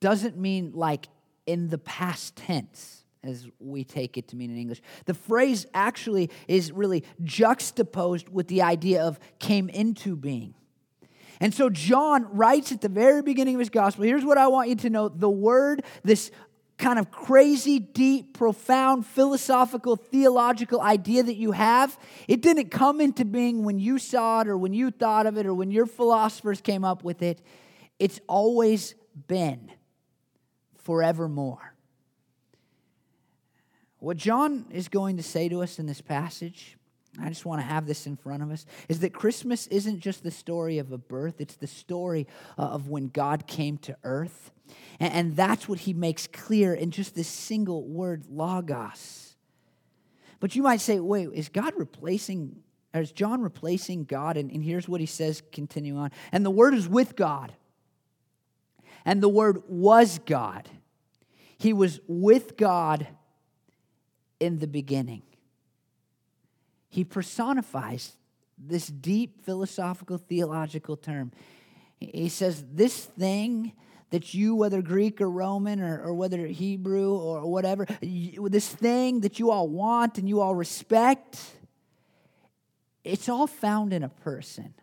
doesn't 0.01 0.39
mean 0.39 0.73
like 0.75 1.09
in 1.47 1.69
the 1.69 1.79
past 1.79 2.37
tense 2.37 3.05
as 3.25 3.49
we 3.59 3.85
take 3.85 4.17
it 4.17 4.29
to 4.29 4.37
mean 4.37 4.51
in 4.51 4.57
English. 4.57 4.81
The 5.07 5.15
phrase 5.15 5.67
actually 5.75 6.31
is 6.47 6.73
really 6.73 7.05
juxtaposed 7.25 8.29
with 8.29 8.49
the 8.49 8.63
idea 8.63 9.03
of 9.03 9.19
came 9.39 9.69
into 9.69 10.17
being. 10.17 10.55
And 11.41 11.55
so 11.55 11.71
John 11.71 12.27
writes 12.33 12.73
at 12.73 12.81
the 12.81 12.89
very 12.89 13.23
beginning 13.23 13.55
of 13.55 13.61
his 13.61 13.71
gospel 13.71 14.05
here's 14.05 14.25
what 14.25 14.39
I 14.39 14.49
want 14.49 14.69
you 14.69 14.77
to 14.77 14.91
know 14.91 15.09
the 15.09 15.31
word, 15.31 15.85
this 16.03 16.31
kind 16.79 16.99
of 16.99 17.11
crazy, 17.11 17.79
deep, 17.81 18.39
profound, 18.39 19.05
philosophical, 19.05 19.97
theological 19.97 20.81
idea 20.81 21.23
that 21.25 21.35
you 21.35 21.53
have, 21.53 21.99
it 22.29 22.41
didn't 22.41 22.71
come 22.71 23.01
into 23.01 23.25
being 23.25 23.65
when 23.65 23.81
you 23.81 23.99
saw 23.99 24.41
it 24.41 24.49
or 24.49 24.57
when 24.57 24.73
you 24.73 24.91
thought 24.91 25.27
of 25.27 25.37
it 25.37 25.45
or 25.45 25.53
when 25.53 25.71
your 25.73 25.87
philosophers 25.87 26.61
came 26.61 26.85
up 26.85 27.03
with 27.03 27.21
it. 27.21 27.43
It's 27.99 28.21
always 28.29 28.95
been 29.27 29.73
forevermore. 30.77 31.75
What 33.99 34.17
John 34.17 34.67
is 34.71 34.87
going 34.89 35.17
to 35.17 35.25
say 35.25 35.49
to 35.49 35.63
us 35.63 35.81
in 35.81 35.87
this 35.87 36.01
passage 36.01 36.78
I 37.21 37.29
just 37.29 37.45
want 37.45 37.61
to 37.61 37.67
have 37.67 37.87
this 37.87 38.07
in 38.07 38.17
front 38.17 38.43
of 38.43 38.51
us 38.51 38.65
is 38.89 39.01
that 39.01 39.13
Christmas 39.13 39.67
isn't 39.69 40.01
just 40.01 40.23
the 40.23 40.31
story 40.31 40.79
of 40.79 40.93
a 40.93 40.99
birth, 40.99 41.41
it's 41.41 41.57
the 41.57 41.67
story 41.67 42.27
uh, 42.57 42.63
of 42.63 42.89
when 42.89 43.09
God 43.09 43.47
came 43.47 43.79
to 43.79 43.97
earth. 44.05 44.51
And 45.01 45.37
that's 45.37 45.69
what 45.69 45.81
he 45.81 45.93
makes 45.95 46.27
clear 46.27 46.75
in 46.75 46.91
just 46.91 47.15
this 47.15 47.29
single 47.29 47.85
word, 47.85 48.25
logos. 48.31 49.37
But 50.41 50.55
you 50.55 50.63
might 50.63 50.81
say, 50.81 51.01
wait, 51.01 51.29
is 51.33 51.49
God 51.49 51.73
replacing, 51.77 52.57
or 52.95 53.01
is 53.01 53.13
John 53.13 53.41
replacing 53.41 54.05
God? 54.05 54.37
And, 54.37 54.51
and 54.51 54.63
here's 54.63 54.89
what 54.89 55.01
he 55.01 55.07
says, 55.07 55.43
continue 55.53 55.97
on. 55.97 56.11
And 56.33 56.45
the 56.45 56.51
word 56.51 56.75
is 56.75 56.89
with 56.89 57.17
God, 57.17 57.55
and 59.05 59.23
the 59.23 59.29
word 59.29 59.63
was 59.69 60.19
God. 60.27 60.69
He 61.57 61.73
was 61.73 61.99
with 62.07 62.57
God 62.57 63.09
in 64.39 64.59
the 64.59 64.69
beginning 64.69 65.23
he 66.89 67.05
personifies 67.05 68.13
this 68.59 68.89
deep 68.89 69.45
philosophical 69.45 70.19
theological 70.19 70.97
term. 70.97 71.33
He 72.01 72.29
says, 72.29 72.65
This 72.73 73.05
thing 73.05 73.73
that 74.11 74.33
you, 74.35 74.55
whether 74.55 74.81
Greek 74.81 75.21
or 75.21 75.31
Roman 75.31 75.81
or, 75.81 76.01
or 76.03 76.15
whether 76.15 76.47
Hebrew 76.47 77.15
or 77.15 77.47
whatever, 77.47 77.87
you, 78.01 78.49
this 78.49 78.69
thing 78.69 79.21
that 79.21 79.39
you 79.39 79.51
all 79.51 79.69
want 79.69 80.19
and 80.19 80.29
you 80.29 80.41
all 80.41 80.55
respect, 80.55 81.39
it's 83.05 83.29
all 83.29 83.47
found 83.47 83.93
in 83.93 84.03
a 84.03 84.09
person. 84.09 84.75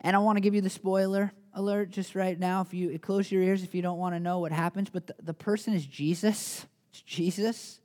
And 0.00 0.14
I 0.14 0.20
want 0.20 0.36
to 0.36 0.40
give 0.40 0.54
you 0.54 0.60
the 0.60 0.70
spoiler 0.70 1.32
alert 1.54 1.90
just 1.90 2.14
right 2.14 2.38
now. 2.38 2.60
If 2.60 2.72
you 2.72 2.96
close 2.98 3.32
your 3.32 3.42
ears 3.42 3.62
if 3.62 3.74
you 3.74 3.82
don't 3.82 3.98
want 3.98 4.14
to 4.14 4.20
know 4.20 4.38
what 4.38 4.52
happens, 4.52 4.90
but 4.90 5.06
the, 5.06 5.14
the 5.22 5.34
person 5.34 5.74
is 5.74 5.84
Jesus. 5.84 6.66
It's 6.90 7.02
Jesus. 7.02 7.80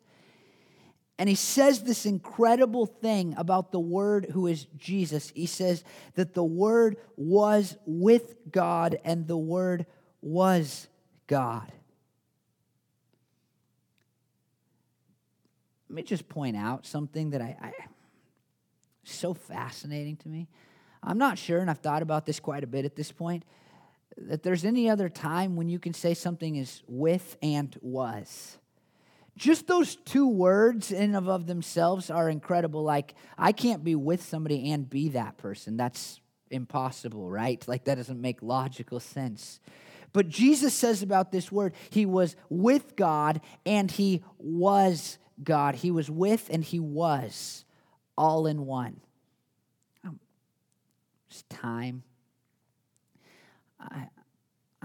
And 1.19 1.29
he 1.29 1.35
says 1.35 1.83
this 1.83 2.05
incredible 2.05 2.85
thing 2.85 3.35
about 3.37 3.71
the 3.71 3.79
Word 3.79 4.27
who 4.31 4.47
is 4.47 4.65
Jesus. 4.77 5.31
He 5.35 5.45
says 5.45 5.83
that 6.15 6.33
the 6.33 6.43
Word 6.43 6.97
was 7.15 7.77
with 7.85 8.35
God 8.51 8.97
and 9.05 9.27
the 9.27 9.37
Word 9.37 9.85
was 10.21 10.87
God. 11.27 11.71
Let 15.89 15.95
me 15.95 16.03
just 16.03 16.27
point 16.27 16.57
out 16.57 16.87
something 16.87 17.29
that 17.31 17.41
I, 17.41 17.55
I 17.61 17.71
so 19.03 19.33
fascinating 19.33 20.15
to 20.17 20.29
me. 20.29 20.47
I'm 21.03 21.17
not 21.17 21.37
sure, 21.37 21.59
and 21.59 21.69
I've 21.69 21.79
thought 21.79 22.01
about 22.01 22.25
this 22.25 22.39
quite 22.39 22.63
a 22.63 22.67
bit 22.67 22.85
at 22.85 22.95
this 22.95 23.11
point, 23.11 23.43
that 24.17 24.41
there's 24.41 24.65
any 24.65 24.89
other 24.89 25.09
time 25.09 25.55
when 25.55 25.69
you 25.69 25.79
can 25.79 25.93
say 25.93 26.13
something 26.13 26.55
is 26.55 26.81
with 26.87 27.37
and 27.41 27.77
was. 27.81 28.57
Just 29.35 29.65
those 29.67 29.95
two 29.95 30.27
words 30.27 30.91
in 30.91 31.15
and 31.15 31.27
of 31.27 31.47
themselves 31.47 32.09
are 32.09 32.29
incredible. 32.29 32.83
Like, 32.83 33.15
I 33.37 33.51
can't 33.51 33.83
be 33.83 33.95
with 33.95 34.21
somebody 34.21 34.71
and 34.71 34.89
be 34.89 35.09
that 35.09 35.37
person. 35.37 35.75
That's 35.75 36.21
impossible, 36.51 37.29
right? 37.29 37.65
Like, 37.67 37.85
that 37.85 37.95
doesn't 37.95 38.21
make 38.21 38.43
logical 38.43 38.99
sense. 38.99 39.59
But 40.11 40.29
Jesus 40.29 40.75
says 40.75 41.01
about 41.01 41.31
this 41.31 41.51
word, 41.51 41.73
he 41.89 42.05
was 42.05 42.35
with 42.47 42.95
God 42.95 43.41
and 43.65 43.89
he 43.89 44.23
was 44.37 45.17
God. 45.43 45.75
He 45.75 45.89
was 45.89 46.09
with 46.11 46.49
and 46.51 46.63
he 46.63 46.79
was 46.79 47.65
all 48.15 48.45
in 48.45 48.67
one. 48.67 49.01
Um, 50.05 50.19
it's 51.27 51.43
time. 51.49 52.03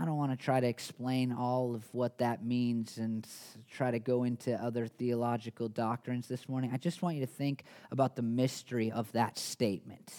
I 0.01 0.05
don't 0.05 0.17
want 0.17 0.31
to 0.31 0.37
try 0.37 0.61
to 0.61 0.67
explain 0.67 1.33
all 1.33 1.75
of 1.75 1.83
what 1.93 2.19
that 2.19 2.45
means 2.45 2.99
and 2.99 3.27
try 3.69 3.91
to 3.91 3.99
go 3.99 4.23
into 4.23 4.55
other 4.55 4.87
theological 4.87 5.69
doctrines 5.69 6.29
this 6.29 6.49
morning. 6.49 6.71
I 6.73 6.77
just 6.77 7.03
want 7.03 7.17
you 7.17 7.23
to 7.23 7.33
think 7.33 7.65
about 7.91 8.15
the 8.15 8.23
mystery 8.23 8.93
of 8.93 9.11
that 9.13 9.37
statement. 9.37 10.13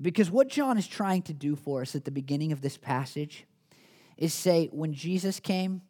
Because 0.00 0.30
what 0.30 0.48
John 0.48 0.78
is 0.78 0.88
trying 0.88 1.20
to 1.22 1.34
do 1.34 1.54
for 1.54 1.82
us 1.82 1.94
at 1.94 2.06
the 2.06 2.10
beginning 2.10 2.50
of 2.50 2.62
this 2.62 2.78
passage 2.78 3.44
is 4.16 4.32
say, 4.32 4.70
when 4.72 4.94
Jesus 4.94 5.38
came, 5.38 5.82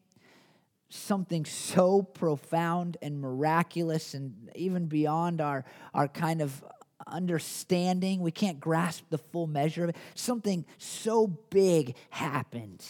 something 0.88 1.44
so 1.44 2.02
profound 2.02 2.96
and 3.00 3.20
miraculous 3.20 4.12
and 4.12 4.50
even 4.57 4.87
beyond 4.87 5.40
our, 5.40 5.64
our 5.94 6.09
kind 6.09 6.42
of 6.42 6.64
understanding. 7.07 8.21
We 8.21 8.31
can't 8.31 8.61
grasp 8.61 9.05
the 9.11 9.19
full 9.19 9.47
measure 9.47 9.85
of 9.85 9.91
it. 9.91 9.97
Something 10.15 10.65
so 10.79 11.27
big 11.27 11.95
happened. 12.11 12.85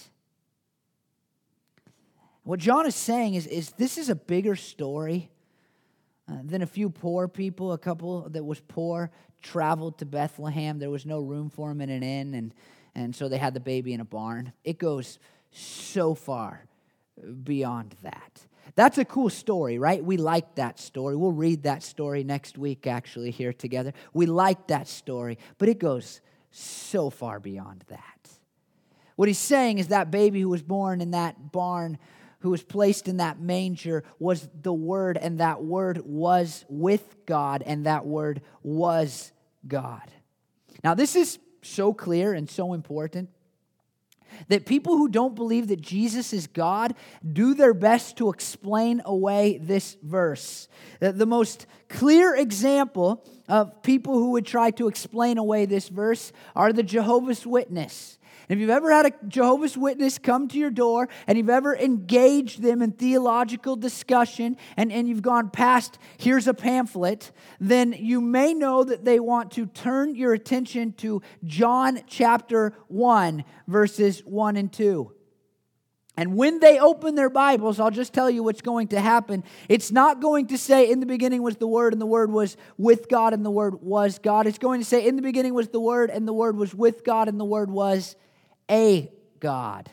What 2.43 2.61
John 2.61 2.87
is 2.87 2.95
saying 2.95 3.35
is, 3.35 3.47
is 3.47 3.73
this 3.73 3.99
is 3.99 4.09
a 4.09 4.15
bigger 4.15 4.55
story 4.55 5.31
uh, 6.29 6.39
than 6.45 6.63
a 6.63 6.67
few 6.67 6.91
poor 6.91 7.27
people. 7.27 7.73
A 7.73 7.79
couple 7.79 8.29
that 8.31 8.45
was 8.45 8.61
poor 8.61 9.11
traveled 9.43 9.99
to 9.99 10.07
Bethlehem. 10.07 10.79
There 10.79 10.91
was 10.91 11.07
no 11.07 11.21
room 11.21 11.51
for 11.51 11.69
them 11.69 11.81
in 11.81 11.91
an 11.91 12.03
inn, 12.03 12.35
and, 12.35 12.55
and 12.95 13.15
so 13.15 13.29
they 13.29 13.39
had 13.39 13.55
the 13.55 13.61
baby 13.61 13.93
in 13.95 14.01
a 14.01 14.05
barn. 14.05 14.53
It 14.65 14.79
goes 14.79 15.19
so 15.51 16.15
far 16.15 16.67
beyond 17.43 17.97
that. 18.03 18.47
That's 18.75 18.99
a 18.99 19.05
cool 19.05 19.31
story, 19.31 19.79
right? 19.79 20.05
We 20.05 20.17
like 20.17 20.57
that 20.57 20.79
story. 20.79 21.17
We'll 21.17 21.33
read 21.33 21.63
that 21.63 21.83
story 21.83 22.25
next 22.25 22.59
week, 22.59 22.87
actually, 22.87 23.31
here 23.31 23.53
together. 23.53 23.93
We 24.13 24.27
like 24.27 24.67
that 24.69 24.89
story, 24.89 25.39
but 25.59 25.69
it 25.69 25.79
goes 25.79 26.21
so 26.51 27.11
far 27.11 27.39
beyond 27.39 27.85
that. 27.89 28.01
What 29.17 29.29
he's 29.29 29.39
saying 29.39 29.79
is 29.79 29.89
that 29.89 30.11
baby 30.11 30.41
who 30.41 30.49
was 30.49 30.63
born 30.63 31.01
in 31.01 31.13
that 31.13 31.53
barn, 31.53 31.99
who 32.41 32.51
was 32.51 32.63
placed 32.63 33.09
in 33.09 33.17
that 33.17 33.41
manger, 33.41 34.05
was 34.19 34.49
the 34.63 34.75
Word, 34.75 35.17
and 35.17 35.39
that 35.39 35.63
Word 35.63 36.03
was 36.05 36.65
with 36.69 37.25
God, 37.25 37.63
and 37.65 37.87
that 37.87 38.05
Word 38.05 38.43
was 38.63 39.33
God. 39.67 40.13
Now, 40.85 40.95
this 40.95 41.17
is 41.17 41.39
so 41.63 41.95
clear 41.95 42.35
and 42.35 42.49
so 42.49 42.75
important 42.75 43.31
that 44.49 44.67
people 44.67 44.97
who 44.97 45.09
don't 45.09 45.35
believe 45.35 45.69
that 45.69 45.81
Jesus 45.81 46.33
is 46.33 46.47
God 46.47 46.95
do 47.33 47.55
their 47.55 47.75
best 47.75 48.17
to 48.19 48.31
explain 48.31 49.03
away 49.05 49.59
this 49.59 49.97
verse. 50.03 50.69
The 51.01 51.27
most 51.27 51.67
clear 51.89 52.35
example 52.35 53.25
of 53.49 53.83
people 53.83 54.15
who 54.15 54.33
would 54.33 54.47
try 54.47 54.71
to 54.73 54.89
explain 54.89 55.39
away 55.39 55.67
this 55.67 55.89
verse 55.89 56.33
are 56.55 56.73
the 56.73 56.83
Jehovah's 56.83 57.47
Witness. 57.47 58.19
And 58.49 58.59
if 58.59 58.61
you've 58.61 58.71
ever 58.71 58.93
had 58.93 59.07
a 59.07 59.13
Jehovah's 59.27 59.77
Witness 59.77 60.19
come 60.19 60.47
to 60.49 60.59
your 60.59 60.71
door 60.71 61.09
and 61.27 61.37
you've 61.37 61.51
ever 61.51 61.77
engaged 61.77 62.63
them 62.63 62.81
in 62.81 62.93
theological 62.93 63.75
discussion 63.75 64.57
and, 64.77 64.93
and 64.93 65.09
you've 65.09 65.23
gone 65.23 65.51
past, 65.51 65.99
here's 66.19 66.47
a 66.47 66.55
pamphlet, 66.55 67.33
then 67.59 67.95
you 67.99 68.21
may 68.21 68.55
know 68.55 68.85
that 68.85 69.05
they 69.05 69.19
want 69.19 69.51
to 69.53 69.67
turn 69.67 70.15
your 70.15 70.33
attention 70.33 70.93
to 70.95 71.23
John 71.45 72.01
chapter 72.07 72.73
1, 72.89 73.45
verses 73.67 74.21
1 74.21 74.57
and 74.57 74.73
2. 74.73 75.13
And 76.19 76.35
when 76.37 76.61
they 76.61 76.79
open 76.79 77.15
their 77.15 77.29
Bibles, 77.29 77.79
I'll 77.79 77.91
just 77.91 78.15
tell 78.15 78.31
you 78.31 78.43
what's 78.43 78.63
going 78.63 78.89
to 78.89 79.01
happen. 79.01 79.45
It's 79.69 79.93
not 79.93 80.23
going 80.23 80.47
to 80.47 80.57
say, 80.57 80.91
In 80.91 81.01
the 81.01 81.07
beginning 81.07 81.43
was 81.43 81.57
the 81.57 81.67
Word, 81.67 81.93
and 81.93 82.01
the 82.01 82.07
Word 82.07 82.31
was 82.31 82.57
with 82.79 83.09
God, 83.11 83.35
and 83.35 83.45
the 83.45 83.51
Word 83.51 83.83
was 83.83 84.19
God. 84.19 84.47
It's 84.47 84.57
going 84.57 84.81
to 84.81 84.87
say, 84.87 85.07
In 85.07 85.17
the 85.17 85.23
beginning 85.23 85.53
was 85.53 85.69
the 85.69 85.81
Word, 85.81 86.09
and 86.09 86.27
the 86.27 86.33
Word 86.33 86.57
was 86.57 86.75
with 86.75 87.05
God, 87.05 87.29
and 87.29 87.39
the 87.39 87.45
Word 87.45 87.71
was 87.71 88.17
a 88.71 89.11
God. 89.41 89.91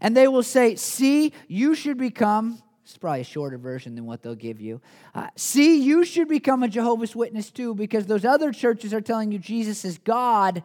And 0.00 0.16
they 0.16 0.28
will 0.28 0.42
say, 0.42 0.76
See, 0.76 1.32
you 1.48 1.74
should 1.74 1.98
become, 1.98 2.62
it's 2.84 2.96
probably 2.96 3.20
a 3.20 3.24
shorter 3.24 3.58
version 3.58 3.94
than 3.94 4.06
what 4.06 4.22
they'll 4.22 4.34
give 4.34 4.60
you. 4.60 4.80
Uh, 5.14 5.28
See, 5.36 5.82
you 5.82 6.04
should 6.04 6.28
become 6.28 6.62
a 6.62 6.68
Jehovah's 6.68 7.14
Witness 7.14 7.50
too, 7.50 7.74
because 7.74 8.06
those 8.06 8.24
other 8.24 8.52
churches 8.52 8.94
are 8.94 9.00
telling 9.00 9.32
you 9.32 9.38
Jesus 9.38 9.84
is 9.84 9.98
God, 9.98 10.62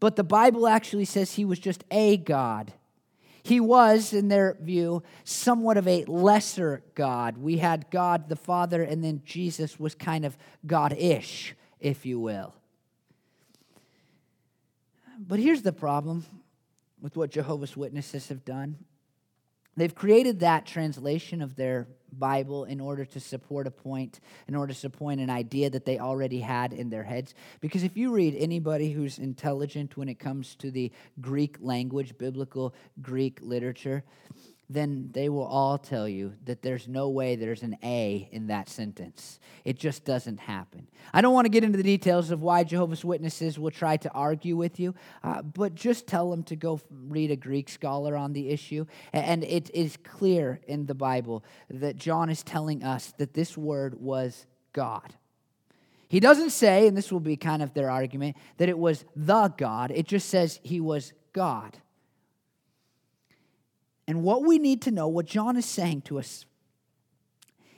but 0.00 0.16
the 0.16 0.24
Bible 0.24 0.66
actually 0.66 1.04
says 1.04 1.32
he 1.32 1.44
was 1.44 1.58
just 1.58 1.84
a 1.90 2.16
God. 2.16 2.72
He 3.44 3.58
was, 3.58 4.12
in 4.12 4.28
their 4.28 4.56
view, 4.60 5.02
somewhat 5.24 5.76
of 5.76 5.88
a 5.88 6.04
lesser 6.04 6.84
God. 6.94 7.38
We 7.38 7.58
had 7.58 7.90
God 7.90 8.28
the 8.28 8.36
Father, 8.36 8.82
and 8.82 9.02
then 9.02 9.22
Jesus 9.24 9.80
was 9.80 9.96
kind 9.96 10.24
of 10.24 10.36
God 10.64 10.92
ish, 10.92 11.56
if 11.80 12.06
you 12.06 12.20
will. 12.20 12.54
But 15.18 15.40
here's 15.40 15.62
the 15.62 15.72
problem 15.72 16.24
with 17.02 17.16
what 17.16 17.30
Jehovah's 17.30 17.76
Witnesses 17.76 18.28
have 18.28 18.44
done. 18.44 18.78
They've 19.76 19.94
created 19.94 20.40
that 20.40 20.66
translation 20.66 21.42
of 21.42 21.56
their 21.56 21.88
Bible 22.12 22.64
in 22.64 22.78
order 22.78 23.06
to 23.06 23.20
support 23.20 23.66
a 23.66 23.70
point, 23.70 24.20
in 24.46 24.54
order 24.54 24.72
to 24.72 24.78
support 24.78 25.18
an 25.18 25.30
idea 25.30 25.70
that 25.70 25.86
they 25.86 25.98
already 25.98 26.40
had 26.40 26.74
in 26.74 26.90
their 26.90 27.02
heads. 27.02 27.34
Because 27.60 27.82
if 27.82 27.96
you 27.96 28.12
read 28.12 28.34
anybody 28.38 28.92
who's 28.92 29.18
intelligent 29.18 29.96
when 29.96 30.10
it 30.10 30.18
comes 30.18 30.54
to 30.56 30.70
the 30.70 30.92
Greek 31.20 31.56
language, 31.60 32.18
biblical 32.18 32.74
Greek 33.00 33.38
literature, 33.40 34.04
then 34.72 35.10
they 35.12 35.28
will 35.28 35.44
all 35.44 35.78
tell 35.78 36.08
you 36.08 36.34
that 36.44 36.62
there's 36.62 36.88
no 36.88 37.08
way 37.08 37.36
there's 37.36 37.62
an 37.62 37.76
A 37.82 38.28
in 38.32 38.46
that 38.48 38.68
sentence. 38.68 39.40
It 39.64 39.78
just 39.78 40.04
doesn't 40.04 40.40
happen. 40.40 40.86
I 41.12 41.20
don't 41.20 41.34
want 41.34 41.44
to 41.44 41.50
get 41.50 41.64
into 41.64 41.76
the 41.76 41.82
details 41.82 42.30
of 42.30 42.42
why 42.42 42.64
Jehovah's 42.64 43.04
Witnesses 43.04 43.58
will 43.58 43.70
try 43.70 43.96
to 43.98 44.10
argue 44.12 44.56
with 44.56 44.80
you, 44.80 44.94
uh, 45.22 45.42
but 45.42 45.74
just 45.74 46.06
tell 46.06 46.30
them 46.30 46.42
to 46.44 46.56
go 46.56 46.80
read 46.90 47.30
a 47.30 47.36
Greek 47.36 47.68
scholar 47.68 48.16
on 48.16 48.32
the 48.32 48.50
issue. 48.50 48.86
And 49.12 49.44
it 49.44 49.70
is 49.74 49.96
clear 50.02 50.60
in 50.66 50.86
the 50.86 50.94
Bible 50.94 51.44
that 51.70 51.96
John 51.96 52.30
is 52.30 52.42
telling 52.42 52.82
us 52.82 53.12
that 53.18 53.34
this 53.34 53.56
word 53.56 54.00
was 54.00 54.46
God. 54.72 55.14
He 56.08 56.20
doesn't 56.20 56.50
say, 56.50 56.86
and 56.86 56.96
this 56.96 57.10
will 57.10 57.20
be 57.20 57.36
kind 57.36 57.62
of 57.62 57.72
their 57.72 57.90
argument, 57.90 58.36
that 58.58 58.68
it 58.68 58.78
was 58.78 59.04
the 59.16 59.48
God. 59.48 59.90
It 59.90 60.06
just 60.06 60.28
says 60.28 60.60
he 60.62 60.80
was 60.80 61.12
God. 61.32 61.78
And 64.12 64.22
what 64.22 64.44
we 64.44 64.58
need 64.58 64.82
to 64.82 64.90
know, 64.90 65.08
what 65.08 65.24
John 65.24 65.56
is 65.56 65.64
saying 65.64 66.02
to 66.02 66.18
us, 66.18 66.44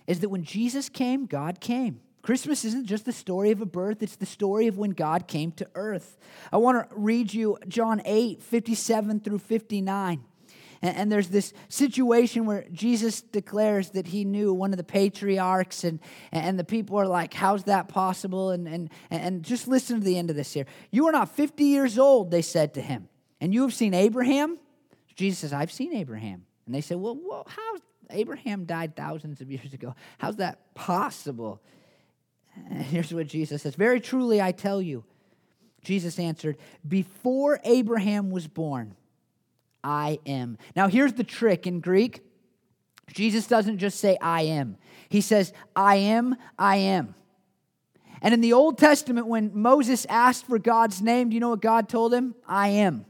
is 0.08 0.18
that 0.18 0.30
when 0.30 0.42
Jesus 0.42 0.88
came, 0.88 1.26
God 1.26 1.60
came. 1.60 2.00
Christmas 2.22 2.64
isn't 2.64 2.86
just 2.86 3.04
the 3.04 3.12
story 3.12 3.52
of 3.52 3.60
a 3.60 3.66
birth, 3.66 4.02
it's 4.02 4.16
the 4.16 4.26
story 4.26 4.66
of 4.66 4.76
when 4.76 4.90
God 4.90 5.28
came 5.28 5.52
to 5.52 5.68
earth. 5.76 6.18
I 6.52 6.56
want 6.56 6.90
to 6.90 6.96
read 6.96 7.32
you 7.32 7.56
John 7.68 8.02
8, 8.04 8.42
57 8.42 9.20
through 9.20 9.38
59. 9.38 10.24
And, 10.82 11.12
there's 11.12 11.28
this 11.28 11.52
situation 11.68 12.46
where 12.46 12.66
Jesus 12.72 13.22
declares 13.22 13.90
that 13.90 14.08
he 14.08 14.24
knew 14.24 14.52
one 14.52 14.72
of 14.72 14.76
the 14.76 14.82
patriarchs, 14.82 15.84
and, 15.84 16.00
and 16.32 16.58
the 16.58 16.64
people 16.64 16.98
are 16.98 17.06
like, 17.06 17.32
How's 17.32 17.62
that 17.64 17.86
possible? 17.86 18.50
And, 18.50 18.66
and, 18.66 18.90
and 19.08 19.44
just 19.44 19.68
listen 19.68 20.00
to 20.00 20.04
the 20.04 20.18
end 20.18 20.30
of 20.30 20.36
this 20.36 20.52
here. 20.52 20.66
You 20.90 21.06
are 21.06 21.12
not 21.12 21.28
50 21.28 21.62
years 21.62 21.96
old, 21.96 22.32
they 22.32 22.42
said 22.42 22.74
to 22.74 22.80
him, 22.80 23.08
and 23.40 23.54
you 23.54 23.62
have 23.62 23.72
seen 23.72 23.94
Abraham? 23.94 24.58
Jesus 25.14 25.40
says, 25.40 25.52
I've 25.52 25.72
seen 25.72 25.94
Abraham. 25.94 26.44
And 26.66 26.74
they 26.74 26.80
say, 26.80 26.94
Well, 26.94 27.18
well 27.22 27.46
how? 27.48 27.76
Abraham 28.10 28.64
died 28.64 28.96
thousands 28.96 29.40
of 29.40 29.50
years 29.50 29.72
ago. 29.72 29.94
How's 30.18 30.36
that 30.36 30.74
possible? 30.74 31.62
And 32.70 32.82
here's 32.82 33.12
what 33.12 33.26
Jesus 33.26 33.62
says 33.62 33.74
Very 33.74 34.00
truly, 34.00 34.40
I 34.40 34.52
tell 34.52 34.80
you, 34.80 35.04
Jesus 35.82 36.18
answered, 36.18 36.56
Before 36.86 37.60
Abraham 37.64 38.30
was 38.30 38.46
born, 38.46 38.96
I 39.82 40.18
am. 40.26 40.58
Now, 40.74 40.88
here's 40.88 41.12
the 41.12 41.24
trick 41.24 41.66
in 41.66 41.80
Greek 41.80 42.20
Jesus 43.12 43.46
doesn't 43.46 43.78
just 43.78 44.00
say, 44.00 44.16
I 44.20 44.42
am. 44.42 44.78
He 45.08 45.20
says, 45.20 45.52
I 45.76 45.96
am, 45.96 46.36
I 46.58 46.76
am. 46.76 47.14
And 48.22 48.32
in 48.32 48.40
the 48.40 48.54
Old 48.54 48.78
Testament, 48.78 49.26
when 49.26 49.50
Moses 49.54 50.06
asked 50.08 50.46
for 50.46 50.58
God's 50.58 51.02
name, 51.02 51.28
do 51.28 51.34
you 51.34 51.40
know 51.40 51.50
what 51.50 51.60
God 51.60 51.88
told 51.90 52.14
him? 52.14 52.34
I 52.48 52.68
am. 52.68 53.04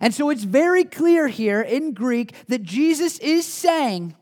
And 0.00 0.14
so 0.14 0.30
it's 0.30 0.44
very 0.44 0.84
clear 0.84 1.28
here 1.28 1.60
in 1.60 1.92
Greek 1.92 2.34
that 2.48 2.62
Jesus 2.62 3.18
is 3.18 3.46
saying, 3.46 4.14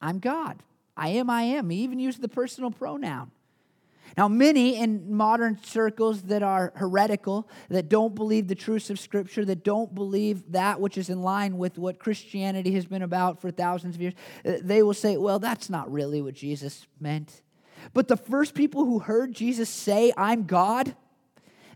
I'm 0.00 0.18
God. 0.18 0.62
I 0.96 1.08
am, 1.10 1.28
I 1.28 1.42
am. 1.42 1.70
He 1.70 1.78
even 1.78 1.98
used 1.98 2.22
the 2.22 2.28
personal 2.28 2.70
pronoun. 2.70 3.30
Now, 4.16 4.28
many 4.28 4.76
in 4.76 5.14
modern 5.14 5.62
circles 5.62 6.22
that 6.22 6.42
are 6.42 6.72
heretical, 6.76 7.48
that 7.68 7.90
don't 7.90 8.14
believe 8.14 8.48
the 8.48 8.54
truths 8.54 8.88
of 8.88 8.98
Scripture, 8.98 9.44
that 9.44 9.62
don't 9.62 9.94
believe 9.94 10.52
that 10.52 10.80
which 10.80 10.96
is 10.96 11.10
in 11.10 11.20
line 11.20 11.58
with 11.58 11.76
what 11.76 11.98
Christianity 11.98 12.72
has 12.72 12.86
been 12.86 13.02
about 13.02 13.42
for 13.42 13.50
thousands 13.50 13.94
of 13.94 14.00
years, 14.00 14.14
uh, 14.46 14.52
they 14.62 14.82
will 14.82 14.94
say, 14.94 15.18
well, 15.18 15.38
that's 15.38 15.68
not 15.68 15.92
really 15.92 16.22
what 16.22 16.32
Jesus 16.32 16.86
meant. 16.98 17.42
But 17.92 18.08
the 18.08 18.16
first 18.16 18.54
people 18.54 18.86
who 18.86 19.00
heard 19.00 19.34
Jesus 19.34 19.68
say, 19.68 20.12
I'm 20.16 20.44
God, 20.44 20.96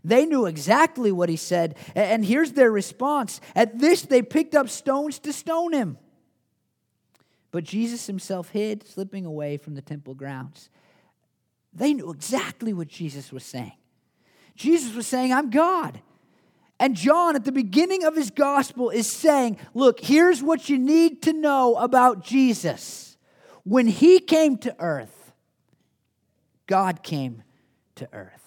they 0.03 0.25
knew 0.25 0.45
exactly 0.45 1.11
what 1.11 1.29
he 1.29 1.35
said. 1.35 1.75
And 1.95 2.25
here's 2.25 2.53
their 2.53 2.71
response. 2.71 3.39
At 3.55 3.79
this, 3.79 4.01
they 4.01 4.21
picked 4.21 4.55
up 4.55 4.69
stones 4.69 5.19
to 5.19 5.33
stone 5.33 5.73
him. 5.73 5.97
But 7.51 7.63
Jesus 7.63 8.07
himself 8.07 8.49
hid, 8.49 8.87
slipping 8.87 9.25
away 9.25 9.57
from 9.57 9.75
the 9.75 9.81
temple 9.81 10.13
grounds. 10.13 10.69
They 11.73 11.93
knew 11.93 12.11
exactly 12.11 12.73
what 12.73 12.87
Jesus 12.87 13.31
was 13.31 13.43
saying. 13.43 13.73
Jesus 14.55 14.95
was 14.95 15.07
saying, 15.07 15.33
I'm 15.33 15.49
God. 15.49 16.01
And 16.79 16.95
John, 16.95 17.35
at 17.35 17.45
the 17.45 17.51
beginning 17.51 18.03
of 18.05 18.15
his 18.15 18.31
gospel, 18.31 18.89
is 18.89 19.07
saying, 19.07 19.57
Look, 19.73 19.99
here's 19.99 20.41
what 20.41 20.67
you 20.67 20.79
need 20.79 21.21
to 21.23 21.33
know 21.33 21.75
about 21.75 22.23
Jesus. 22.23 23.17
When 23.63 23.87
he 23.87 24.19
came 24.19 24.57
to 24.59 24.75
earth, 24.79 25.33
God 26.65 27.03
came 27.03 27.43
to 27.95 28.09
earth. 28.11 28.40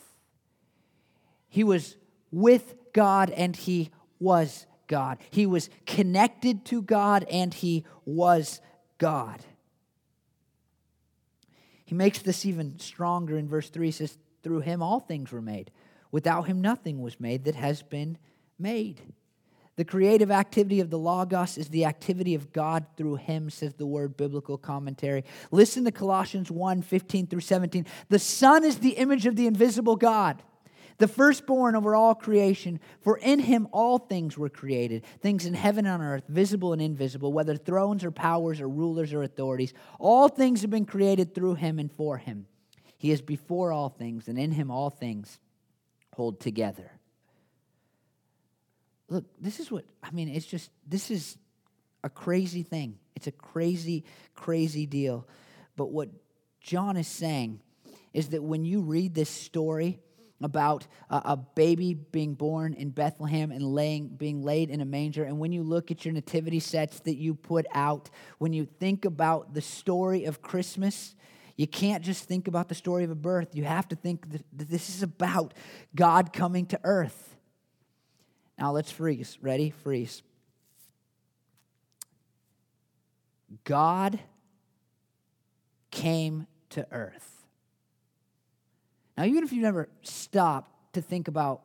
He 1.54 1.62
was 1.62 1.96
with 2.32 2.74
God 2.92 3.30
and 3.30 3.54
he 3.54 3.92
was 4.18 4.66
God. 4.88 5.18
He 5.30 5.46
was 5.46 5.70
connected 5.86 6.64
to 6.64 6.82
God 6.82 7.24
and 7.30 7.54
he 7.54 7.84
was 8.04 8.60
God. 8.98 9.38
He 11.84 11.94
makes 11.94 12.18
this 12.18 12.44
even 12.44 12.80
stronger 12.80 13.38
in 13.38 13.46
verse 13.46 13.70
3. 13.70 13.86
He 13.86 13.92
says, 13.92 14.18
Through 14.42 14.62
him 14.62 14.82
all 14.82 14.98
things 14.98 15.30
were 15.30 15.40
made. 15.40 15.70
Without 16.10 16.48
him 16.48 16.60
nothing 16.60 17.00
was 17.00 17.20
made 17.20 17.44
that 17.44 17.54
has 17.54 17.84
been 17.84 18.18
made. 18.58 19.00
The 19.76 19.84
creative 19.84 20.32
activity 20.32 20.80
of 20.80 20.90
the 20.90 20.98
Logos 20.98 21.56
is 21.56 21.68
the 21.68 21.84
activity 21.84 22.34
of 22.34 22.52
God 22.52 22.84
through 22.96 23.14
him, 23.14 23.48
says 23.48 23.74
the 23.74 23.86
word 23.86 24.16
biblical 24.16 24.58
commentary. 24.58 25.22
Listen 25.52 25.84
to 25.84 25.92
Colossians 25.92 26.50
1 26.50 26.82
15 26.82 27.28
through 27.28 27.42
17. 27.42 27.86
The 28.08 28.18
Son 28.18 28.64
is 28.64 28.80
the 28.80 28.96
image 28.96 29.26
of 29.26 29.36
the 29.36 29.46
invisible 29.46 29.94
God 29.94 30.42
the 30.98 31.08
firstborn 31.08 31.74
over 31.74 31.94
all 31.94 32.14
creation. 32.14 32.80
For 33.00 33.18
in 33.18 33.40
him 33.40 33.68
all 33.72 33.98
things 33.98 34.38
were 34.38 34.48
created, 34.48 35.04
things 35.20 35.46
in 35.46 35.54
heaven 35.54 35.86
and 35.86 36.02
on 36.02 36.06
earth, 36.06 36.24
visible 36.28 36.72
and 36.72 36.80
invisible, 36.80 37.32
whether 37.32 37.56
thrones 37.56 38.04
or 38.04 38.10
powers 38.10 38.60
or 38.60 38.68
rulers 38.68 39.12
or 39.12 39.22
authorities. 39.22 39.74
All 39.98 40.28
things 40.28 40.62
have 40.62 40.70
been 40.70 40.86
created 40.86 41.34
through 41.34 41.54
him 41.54 41.78
and 41.78 41.90
for 41.92 42.18
him. 42.18 42.46
He 42.96 43.10
is 43.10 43.20
before 43.20 43.72
all 43.72 43.88
things, 43.90 44.28
and 44.28 44.38
in 44.38 44.52
him 44.52 44.70
all 44.70 44.90
things 44.90 45.38
hold 46.14 46.40
together. 46.40 46.90
Look, 49.08 49.24
this 49.38 49.60
is 49.60 49.70
what, 49.70 49.84
I 50.02 50.10
mean, 50.10 50.28
it's 50.28 50.46
just, 50.46 50.70
this 50.86 51.10
is 51.10 51.36
a 52.02 52.08
crazy 52.08 52.62
thing. 52.62 52.98
It's 53.14 53.26
a 53.26 53.32
crazy, 53.32 54.04
crazy 54.34 54.86
deal. 54.86 55.26
But 55.76 55.90
what 55.90 56.08
John 56.60 56.96
is 56.96 57.08
saying 57.08 57.60
is 58.12 58.28
that 58.28 58.42
when 58.42 58.64
you 58.64 58.80
read 58.80 59.14
this 59.14 59.28
story, 59.28 59.98
about 60.40 60.86
a, 61.10 61.16
a, 61.16 61.36
baby 61.36 61.94
being 61.94 62.34
born 62.34 62.74
in 62.74 62.90
Bethlehem 62.90 63.50
and 63.50 63.62
laying, 63.62 64.08
being 64.08 64.42
laid 64.42 64.68
in 64.68 64.80
a 64.80 64.84
manger. 64.84 65.24
And 65.24 65.38
when 65.38 65.52
you 65.52 65.62
look 65.62 65.90
at 65.90 66.04
your 66.04 66.12
nativity 66.12 66.60
sets 66.60 67.00
that 67.00 67.14
you 67.14 67.34
put 67.34 67.66
out, 67.72 68.10
when 68.38 68.52
you 68.52 68.66
think 68.66 69.04
about 69.04 69.54
the 69.54 69.60
story 69.60 70.24
of 70.24 70.42
Christmas, 70.42 71.14
you 71.56 71.66
can't 71.66 72.02
just 72.02 72.24
think 72.24 72.48
about 72.48 72.68
the 72.68 72.74
story 72.74 73.04
of 73.04 73.10
a 73.10 73.14
birth. 73.14 73.54
You 73.54 73.64
have 73.64 73.88
to 73.88 73.96
think 73.96 74.28
that 74.30 74.42
this 74.52 74.88
is 74.88 75.02
about 75.02 75.54
God 75.94 76.32
coming 76.32 76.66
to 76.66 76.80
earth. 76.82 77.36
Now 78.58 78.72
let's 78.72 78.90
freeze. 78.90 79.38
Ready? 79.40 79.70
Freeze. 79.70 80.22
God 83.62 84.18
came 85.90 86.48
to 86.70 86.86
earth. 86.90 87.33
Now, 89.16 89.24
even 89.24 89.44
if 89.44 89.52
you 89.52 89.62
never 89.62 89.88
stopped 90.02 90.94
to 90.94 91.02
think 91.02 91.28
about 91.28 91.62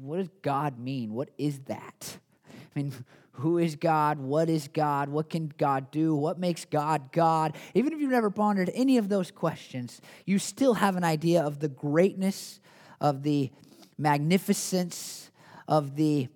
what 0.00 0.18
does 0.18 0.28
God 0.42 0.78
mean? 0.78 1.12
What 1.12 1.30
is 1.36 1.58
that? 1.60 2.18
I 2.48 2.78
mean, 2.78 2.92
who 3.32 3.58
is 3.58 3.76
God? 3.76 4.18
What 4.18 4.48
is 4.48 4.68
God? 4.68 5.08
What 5.08 5.28
can 5.30 5.52
God 5.58 5.90
do? 5.90 6.14
What 6.14 6.38
makes 6.38 6.64
God 6.64 7.10
God? 7.12 7.56
Even 7.74 7.92
if 7.92 8.00
you've 8.00 8.10
never 8.10 8.30
pondered 8.30 8.70
any 8.74 8.98
of 8.98 9.08
those 9.08 9.30
questions, 9.30 10.00
you 10.26 10.38
still 10.38 10.74
have 10.74 10.96
an 10.96 11.04
idea 11.04 11.42
of 11.42 11.58
the 11.58 11.68
greatness, 11.68 12.60
of 13.00 13.22
the 13.22 13.50
magnificence, 13.98 15.30
of 15.66 15.96
the 15.96 16.28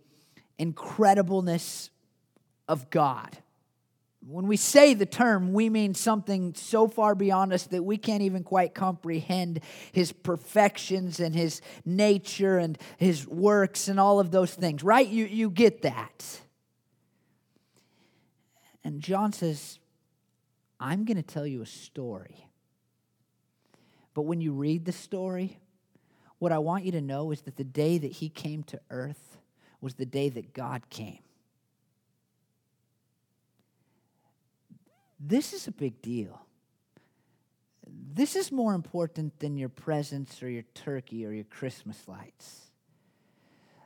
incredibleness 0.59 1.91
of 2.69 2.91
God. 2.91 3.39
When 4.27 4.47
we 4.47 4.57
say 4.57 4.95
the 4.95 5.05
term, 5.05 5.53
we 5.53 5.69
mean 5.69 5.93
something 5.93 6.55
so 6.55 6.89
far 6.89 7.15
beyond 7.15 7.53
us 7.53 7.65
that 7.65 7.83
we 7.83 7.99
can't 7.99 8.23
even 8.23 8.43
quite 8.43 8.75
comprehend 8.75 9.61
his 9.93 10.13
perfections 10.13 11.21
and 11.21 11.35
his 11.35 11.61
nature 11.85 12.57
and 12.57 12.79
his 12.97 13.29
works 13.29 13.87
and 13.87 14.01
all 14.01 14.21
of 14.21 14.31
those 14.31 14.55
things, 14.55 14.83
right? 14.83 15.07
You, 15.07 15.27
you 15.27 15.51
get 15.51 15.83
that. 15.83 16.41
And 18.83 19.03
John 19.03 19.33
says, 19.33 19.79
I'm 20.81 21.05
going 21.05 21.17
to 21.19 21.23
tell 21.23 21.47
you 21.47 21.61
a 21.61 21.67
story. 21.67 22.47
But 24.15 24.23
when 24.23 24.41
you 24.41 24.53
read 24.53 24.87
the 24.87 24.93
story, 24.93 25.59
what 26.39 26.53
I 26.53 26.59
want 26.59 26.85
you 26.85 26.93
to 26.93 27.01
know 27.03 27.31
is 27.31 27.43
that 27.43 27.57
the 27.57 27.65
day 27.65 27.99
that 27.99 28.13
he 28.13 28.31
came 28.31 28.63
to 28.65 28.81
earth 28.89 29.39
was 29.83 29.95
the 29.95 30.07
day 30.07 30.31
that 30.31 30.55
God 30.55 30.89
came. 30.89 31.24
This 35.27 35.55
is 35.55 35.67
a 35.67 35.73
big 35.73 36.03
deal. 36.03 36.39
This 37.87 38.37
is 38.37 38.53
more 38.53 38.75
important 38.75 39.39
than 39.39 39.57
your 39.57 39.71
presents 39.71 40.43
or 40.43 40.51
your 40.51 40.65
turkey 40.75 41.25
or 41.25 41.33
your 41.33 41.45
Christmas 41.45 42.07
lights. 42.07 42.67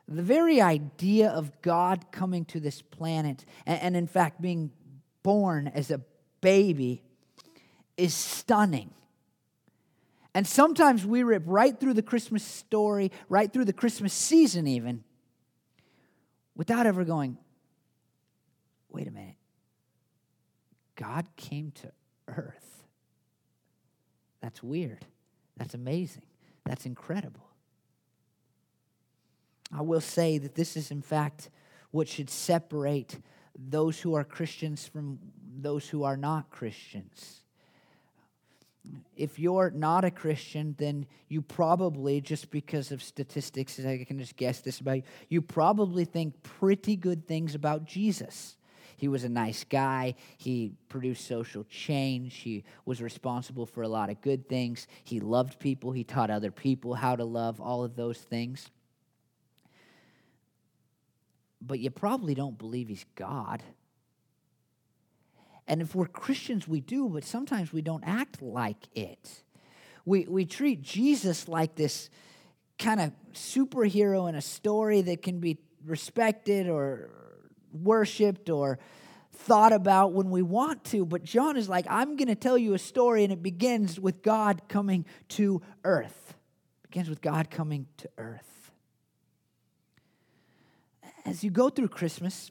The 0.09 0.23
very 0.23 0.61
idea 0.61 1.29
of 1.31 1.63
God 1.63 2.11
coming 2.11 2.45
to 2.47 2.59
this 2.59 2.83
planet 2.83 3.45
and, 3.67 3.81
and 3.81 3.97
in 3.97 4.07
fact 4.09 4.43
being 4.43 4.73
born 5.23 5.69
as 5.69 5.93
a 5.93 6.01
baby 6.41 7.03
is 7.97 8.15
stunning. 8.15 8.91
And 10.35 10.47
sometimes 10.47 11.07
we 11.07 11.23
rip 11.23 11.45
right 11.47 11.79
through 11.79 11.95
the 11.95 12.03
Christmas 12.03 12.43
story, 12.43 13.13
right 13.29 13.53
through 13.53 13.65
the 13.65 13.73
Christmas 13.73 14.13
season, 14.13 14.67
even, 14.67 15.05
without 16.57 16.87
ever 16.87 17.05
going, 17.05 17.39
wait 18.91 19.07
a 19.07 19.11
minute. 19.11 19.38
God 20.99 21.27
came 21.37 21.71
to 21.77 21.93
earth. 22.27 22.83
That's 24.43 24.63
weird. 24.63 25.07
That's 25.57 25.75
amazing. 25.75 26.23
That's 26.65 26.87
incredible. 26.87 27.47
I 29.73 29.83
will 29.83 30.01
say 30.01 30.39
that 30.39 30.55
this 30.55 30.77
is, 30.77 30.91
in 30.91 31.03
fact, 31.03 31.51
what 31.93 32.09
should 32.09 32.29
separate 32.29 33.19
those 33.59 34.01
who 34.01 34.15
are 34.15 34.25
Christians 34.25 34.87
from 34.87 35.19
those 35.61 35.89
who 35.89 36.05
are 36.05 36.17
not 36.17 36.51
Christians. 36.51 37.43
If 39.17 39.39
you're 39.39 39.71
not 39.71 40.05
a 40.05 40.11
Christian, 40.11 40.75
then 40.79 41.07
you 41.29 41.43
probably, 41.43 42.21
just 42.21 42.51
because 42.51 42.93
of 42.93 43.03
statistics, 43.03 43.79
I 43.85 44.05
can 44.05 44.19
just 44.19 44.37
guess 44.37 44.61
this 44.61 44.81
about 44.81 44.99
you, 44.99 45.03
you 45.29 45.43
probably 45.43 46.05
think 46.05 46.43
pretty 46.43 46.97
good 46.97 47.27
things 47.27 47.55
about 47.55 47.85
Jesus. 47.85 48.57
He 48.99 49.07
was 49.07 49.23
a 49.23 49.29
nice 49.29 49.65
guy. 49.65 50.17
He 50.37 50.73
produced 50.89 51.25
social 51.25 51.65
change. 51.65 52.35
He 52.35 52.65
was 52.85 53.01
responsible 53.01 53.65
for 53.65 53.83
a 53.83 53.89
lot 53.89 54.11
of 54.11 54.21
good 54.21 54.49
things. 54.49 54.89
He 55.05 55.21
loved 55.21 55.61
people. 55.61 55.93
He 55.93 56.03
taught 56.03 56.31
other 56.31 56.51
people 56.51 56.95
how 56.95 57.15
to 57.15 57.25
love, 57.25 57.61
all 57.61 57.85
of 57.85 57.95
those 57.95 58.19
things. 58.19 58.71
But 61.63 61.79
you 61.79 61.91
probably 61.91 62.35
don't 62.35 62.59
believe 62.59 62.89
he's 62.89 63.07
God. 63.15 63.63
And 65.69 65.81
if 65.81 65.95
we're 65.95 66.07
Christians, 66.07 66.67
we 66.67 66.81
do, 66.81 67.09
but 67.09 67.23
sometimes 67.23 67.73
we 67.73 67.83
don't 67.83 68.03
act 68.05 68.43
like 68.43 68.89
it. 68.97 69.45
We, 70.05 70.25
we 70.25 70.45
treat 70.45 70.83
Jesus 70.83 71.47
like 71.47 71.77
this 71.77 72.11
kind 72.81 73.01
of 73.01 73.13
superhero 73.33 74.29
in 74.29 74.35
a 74.35 74.41
story 74.41 75.03
that 75.03 75.23
can 75.23 75.39
be 75.39 75.59
respected 75.85 76.69
or 76.69 77.28
worshiped 77.73 78.51
or 78.51 78.79
thought 79.33 79.73
about 79.73 80.13
when 80.13 80.31
we 80.31 80.43
want 80.43 80.85
to. 80.85 81.05
But 81.07 81.25
John 81.25 81.57
is 81.57 81.69
like, 81.69 81.87
I'm 81.89 82.17
going 82.17 82.29
to 82.29 82.35
tell 82.35 82.59
you 82.59 82.75
a 82.75 82.79
story, 82.79 83.25
and 83.25 83.33
it 83.33 83.43
begins 83.43 83.99
with 83.99 84.23
God 84.23 84.63
coming 84.69 85.05
to 85.31 85.63
earth. 85.85 86.35
It 86.85 86.91
begins 86.91 87.09
with 87.09 87.21
God 87.21 87.51
coming 87.51 87.87
to 87.99 88.09
earth. 88.19 88.73
As 91.25 91.45
you 91.45 91.51
go 91.51 91.69
through 91.69 91.89
Christmas, 91.89 92.51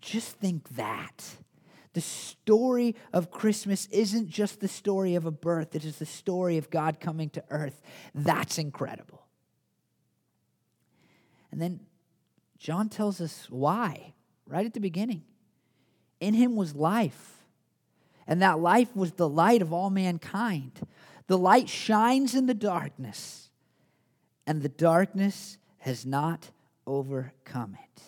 just 0.00 0.36
think 0.36 0.68
that. 0.76 1.24
The 1.94 2.00
story 2.02 2.94
of 3.12 3.30
Christmas 3.30 3.86
isn't 3.86 4.28
just 4.28 4.60
the 4.60 4.68
story 4.68 5.14
of 5.14 5.26
a 5.26 5.30
birth, 5.30 5.74
it 5.74 5.84
is 5.84 5.96
the 5.96 6.06
story 6.06 6.58
of 6.58 6.70
God 6.70 7.00
coming 7.00 7.30
to 7.30 7.42
earth. 7.50 7.80
That's 8.14 8.58
incredible. 8.58 9.26
And 11.50 11.60
then 11.60 11.80
John 12.58 12.88
tells 12.88 13.20
us 13.20 13.46
why 13.48 14.14
right 14.48 14.66
at 14.66 14.74
the 14.74 14.80
beginning. 14.80 15.22
In 16.20 16.34
him 16.34 16.56
was 16.56 16.74
life, 16.74 17.44
and 18.26 18.42
that 18.42 18.58
life 18.58 18.94
was 18.96 19.12
the 19.12 19.28
light 19.28 19.62
of 19.62 19.72
all 19.72 19.90
mankind. 19.90 20.72
The 21.28 21.38
light 21.38 21.68
shines 21.68 22.34
in 22.34 22.46
the 22.46 22.54
darkness, 22.54 23.50
and 24.46 24.62
the 24.62 24.68
darkness 24.68 25.58
has 25.78 26.04
not 26.04 26.50
overcome 26.86 27.76
it. 27.84 28.02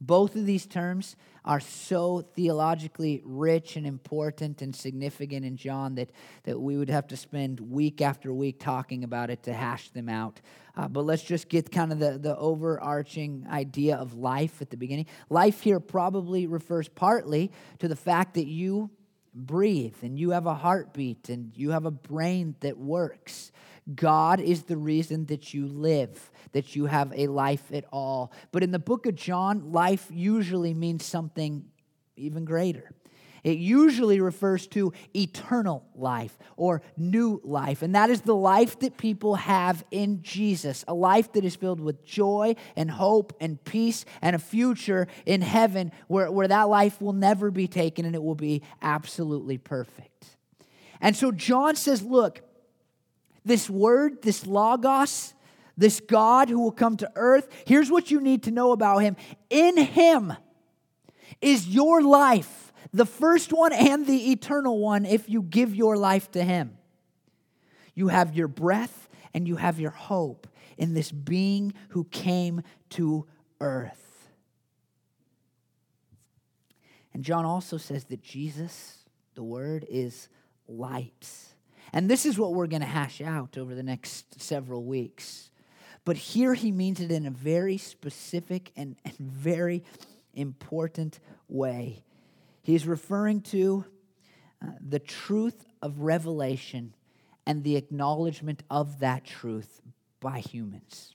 Both 0.00 0.36
of 0.36 0.46
these 0.46 0.66
terms 0.66 1.16
are 1.44 1.60
so 1.60 2.20
theologically 2.20 3.22
rich 3.24 3.76
and 3.76 3.86
important 3.86 4.62
and 4.62 4.76
significant 4.76 5.44
in 5.44 5.56
John 5.56 5.94
that, 5.96 6.10
that 6.44 6.60
we 6.60 6.76
would 6.76 6.90
have 6.90 7.06
to 7.08 7.16
spend 7.16 7.58
week 7.58 8.00
after 8.00 8.32
week 8.32 8.60
talking 8.60 9.02
about 9.02 9.30
it 9.30 9.42
to 9.44 9.52
hash 9.52 9.88
them 9.90 10.08
out. 10.08 10.40
Uh, 10.76 10.86
but 10.86 11.04
let's 11.04 11.22
just 11.22 11.48
get 11.48 11.72
kind 11.72 11.90
of 11.90 11.98
the, 11.98 12.18
the 12.18 12.36
overarching 12.36 13.46
idea 13.50 13.96
of 13.96 14.14
life 14.14 14.62
at 14.62 14.70
the 14.70 14.76
beginning. 14.76 15.06
Life 15.30 15.62
here 15.62 15.80
probably 15.80 16.46
refers 16.46 16.86
partly 16.88 17.50
to 17.78 17.88
the 17.88 17.96
fact 17.96 18.34
that 18.34 18.46
you 18.46 18.90
breathe 19.46 19.96
and 20.02 20.18
you 20.18 20.30
have 20.30 20.46
a 20.46 20.54
heartbeat 20.54 21.28
and 21.28 21.52
you 21.54 21.70
have 21.70 21.86
a 21.86 21.90
brain 21.90 22.56
that 22.60 22.78
works. 22.78 23.52
God 23.94 24.40
is 24.40 24.64
the 24.64 24.76
reason 24.76 25.26
that 25.26 25.54
you 25.54 25.66
live, 25.66 26.30
that 26.52 26.76
you 26.76 26.86
have 26.86 27.12
a 27.14 27.26
life 27.28 27.72
at 27.72 27.84
all. 27.90 28.32
But 28.52 28.62
in 28.62 28.70
the 28.70 28.78
book 28.78 29.06
of 29.06 29.14
John, 29.14 29.72
life 29.72 30.06
usually 30.10 30.74
means 30.74 31.04
something 31.04 31.64
even 32.16 32.44
greater. 32.44 32.92
It 33.44 33.58
usually 33.58 34.20
refers 34.20 34.66
to 34.68 34.92
eternal 35.14 35.84
life 35.94 36.36
or 36.56 36.82
new 36.96 37.40
life. 37.44 37.82
And 37.82 37.94
that 37.94 38.10
is 38.10 38.22
the 38.22 38.34
life 38.34 38.78
that 38.80 38.96
people 38.96 39.36
have 39.36 39.84
in 39.90 40.22
Jesus 40.22 40.84
a 40.88 40.94
life 40.94 41.32
that 41.32 41.44
is 41.44 41.56
filled 41.56 41.80
with 41.80 42.04
joy 42.04 42.56
and 42.76 42.90
hope 42.90 43.34
and 43.40 43.62
peace 43.64 44.04
and 44.22 44.34
a 44.34 44.38
future 44.38 45.06
in 45.26 45.42
heaven 45.42 45.92
where, 46.06 46.30
where 46.30 46.48
that 46.48 46.68
life 46.68 47.00
will 47.00 47.12
never 47.12 47.50
be 47.50 47.68
taken 47.68 48.04
and 48.04 48.14
it 48.14 48.22
will 48.22 48.34
be 48.34 48.62
absolutely 48.82 49.58
perfect. 49.58 50.26
And 51.00 51.16
so 51.16 51.30
John 51.30 51.76
says, 51.76 52.02
Look, 52.02 52.40
this 53.44 53.70
word, 53.70 54.22
this 54.22 54.46
Logos, 54.46 55.34
this 55.76 56.00
God 56.00 56.48
who 56.48 56.60
will 56.60 56.72
come 56.72 56.96
to 56.98 57.10
earth, 57.14 57.48
here's 57.66 57.90
what 57.90 58.10
you 58.10 58.20
need 58.20 58.42
to 58.44 58.50
know 58.50 58.72
about 58.72 58.98
him. 58.98 59.16
In 59.48 59.76
him 59.76 60.34
is 61.40 61.68
your 61.68 62.02
life, 62.02 62.67
the 62.92 63.06
first 63.06 63.52
one 63.52 63.72
and 63.72 64.06
the 64.06 64.30
eternal 64.30 64.78
one, 64.78 65.04
if 65.04 65.28
you 65.28 65.42
give 65.42 65.74
your 65.74 65.96
life 65.96 66.30
to 66.32 66.42
him. 66.42 66.76
You 67.94 68.08
have 68.08 68.34
your 68.34 68.48
breath 68.48 69.08
and 69.34 69.46
you 69.46 69.56
have 69.56 69.80
your 69.80 69.90
hope 69.90 70.46
in 70.76 70.94
this 70.94 71.10
being 71.10 71.74
who 71.90 72.04
came 72.04 72.62
to 72.90 73.26
earth. 73.60 74.30
And 77.12 77.24
John 77.24 77.44
also 77.44 77.76
says 77.76 78.04
that 78.04 78.22
Jesus, 78.22 79.04
the 79.34 79.42
Word, 79.42 79.84
is 79.90 80.28
light. 80.68 81.28
And 81.92 82.08
this 82.08 82.24
is 82.24 82.38
what 82.38 82.54
we're 82.54 82.68
going 82.68 82.82
to 82.82 82.86
hash 82.86 83.20
out 83.20 83.58
over 83.58 83.74
the 83.74 83.82
next 83.82 84.40
several 84.40 84.84
weeks. 84.84 85.50
But 86.04 86.16
here 86.16 86.54
he 86.54 86.70
means 86.70 87.00
it 87.00 87.10
in 87.10 87.26
a 87.26 87.30
very 87.30 87.76
specific 87.76 88.70
and, 88.76 88.96
and 89.04 89.18
very 89.18 89.82
important 90.34 91.18
way. 91.48 92.04
He's 92.68 92.86
referring 92.86 93.40
to 93.44 93.86
uh, 94.60 94.72
the 94.86 94.98
truth 94.98 95.64
of 95.80 96.00
revelation 96.00 96.92
and 97.46 97.64
the 97.64 97.76
acknowledgement 97.76 98.62
of 98.68 98.98
that 98.98 99.24
truth 99.24 99.80
by 100.20 100.40
humans. 100.40 101.14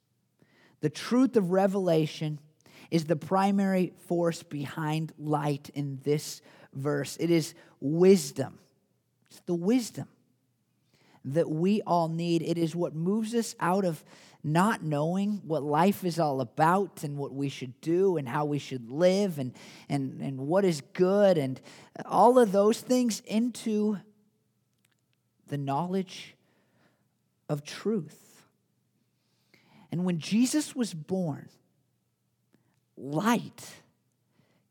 The 0.80 0.89
truth 0.89 1.38
of 1.38 1.52
revelation 1.52 2.39
is 2.89 3.06
the 3.06 3.16
primary 3.16 3.94
force 4.08 4.42
behind 4.42 5.13
light 5.20 5.70
in 5.76 6.00
this 6.02 6.42
verse. 6.74 7.18
It 7.20 7.30
is 7.30 7.54
wisdom. 7.80 8.58
It's 9.30 9.42
the 9.42 9.54
wisdom 9.54 10.08
that 11.26 11.50
we 11.50 11.82
all 11.82 12.10
need. 12.10 12.42
It 12.42 12.58
is 12.58 12.76
what 12.76 12.96
moves 12.96 13.34
us 13.34 13.56
out 13.60 13.86
of 13.86 14.04
not 14.44 14.84
knowing 14.84 15.42
what 15.46 15.64
life 15.64 16.04
is 16.04 16.20
all 16.20 16.42
about 16.42 17.04
and 17.04 17.18
what 17.18 17.34
we 17.34 17.48
should 17.48 17.80
do 17.80 18.18
and 18.18 18.28
how 18.28 18.44
we 18.44 18.60
should 18.60 18.90
live 18.90 19.40
and, 19.40 19.54
and, 19.88 20.20
and 20.20 20.38
what 20.38 20.66
is 20.66 20.82
good 20.94 21.38
and 21.38 21.62
all 22.06 22.38
of 22.38 22.52
those 22.52 22.82
things 22.82 23.22
into 23.22 23.98
the 25.48 25.58
knowledge 25.58 26.36
of 27.48 27.64
truth. 27.64 28.44
And 29.92 30.04
when 30.04 30.20
Jesus 30.20 30.76
was 30.76 30.94
born, 30.94 31.48
light 32.98 33.76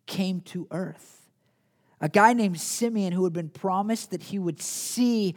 came 0.07 0.41
to 0.41 0.67
earth. 0.71 1.31
A 2.01 2.09
guy 2.09 2.33
named 2.33 2.61
Simeon, 2.61 3.13
who 3.13 3.23
had 3.25 3.33
been 3.33 3.49
promised 3.49 4.11
that 4.11 4.25
he 4.25 4.39
would 4.39 4.61
see 4.61 5.37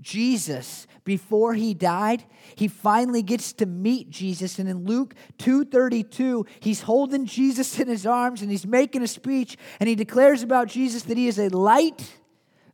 Jesus 0.00 0.86
before 1.04 1.54
he 1.54 1.74
died, 1.74 2.24
he 2.54 2.68
finally 2.68 3.22
gets 3.22 3.52
to 3.54 3.66
meet 3.66 4.10
Jesus 4.10 4.58
and 4.58 4.68
in 4.68 4.84
Luke 4.84 5.14
2:32, 5.38 6.46
he's 6.60 6.82
holding 6.82 7.26
Jesus 7.26 7.78
in 7.78 7.88
his 7.88 8.06
arms 8.06 8.42
and 8.42 8.50
he's 8.50 8.66
making 8.66 9.02
a 9.02 9.08
speech 9.08 9.56
and 9.78 9.88
he 9.88 9.94
declares 9.94 10.42
about 10.42 10.68
Jesus 10.68 11.02
that 11.04 11.16
he 11.16 11.28
is 11.28 11.38
a 11.38 11.48
light 11.48 12.18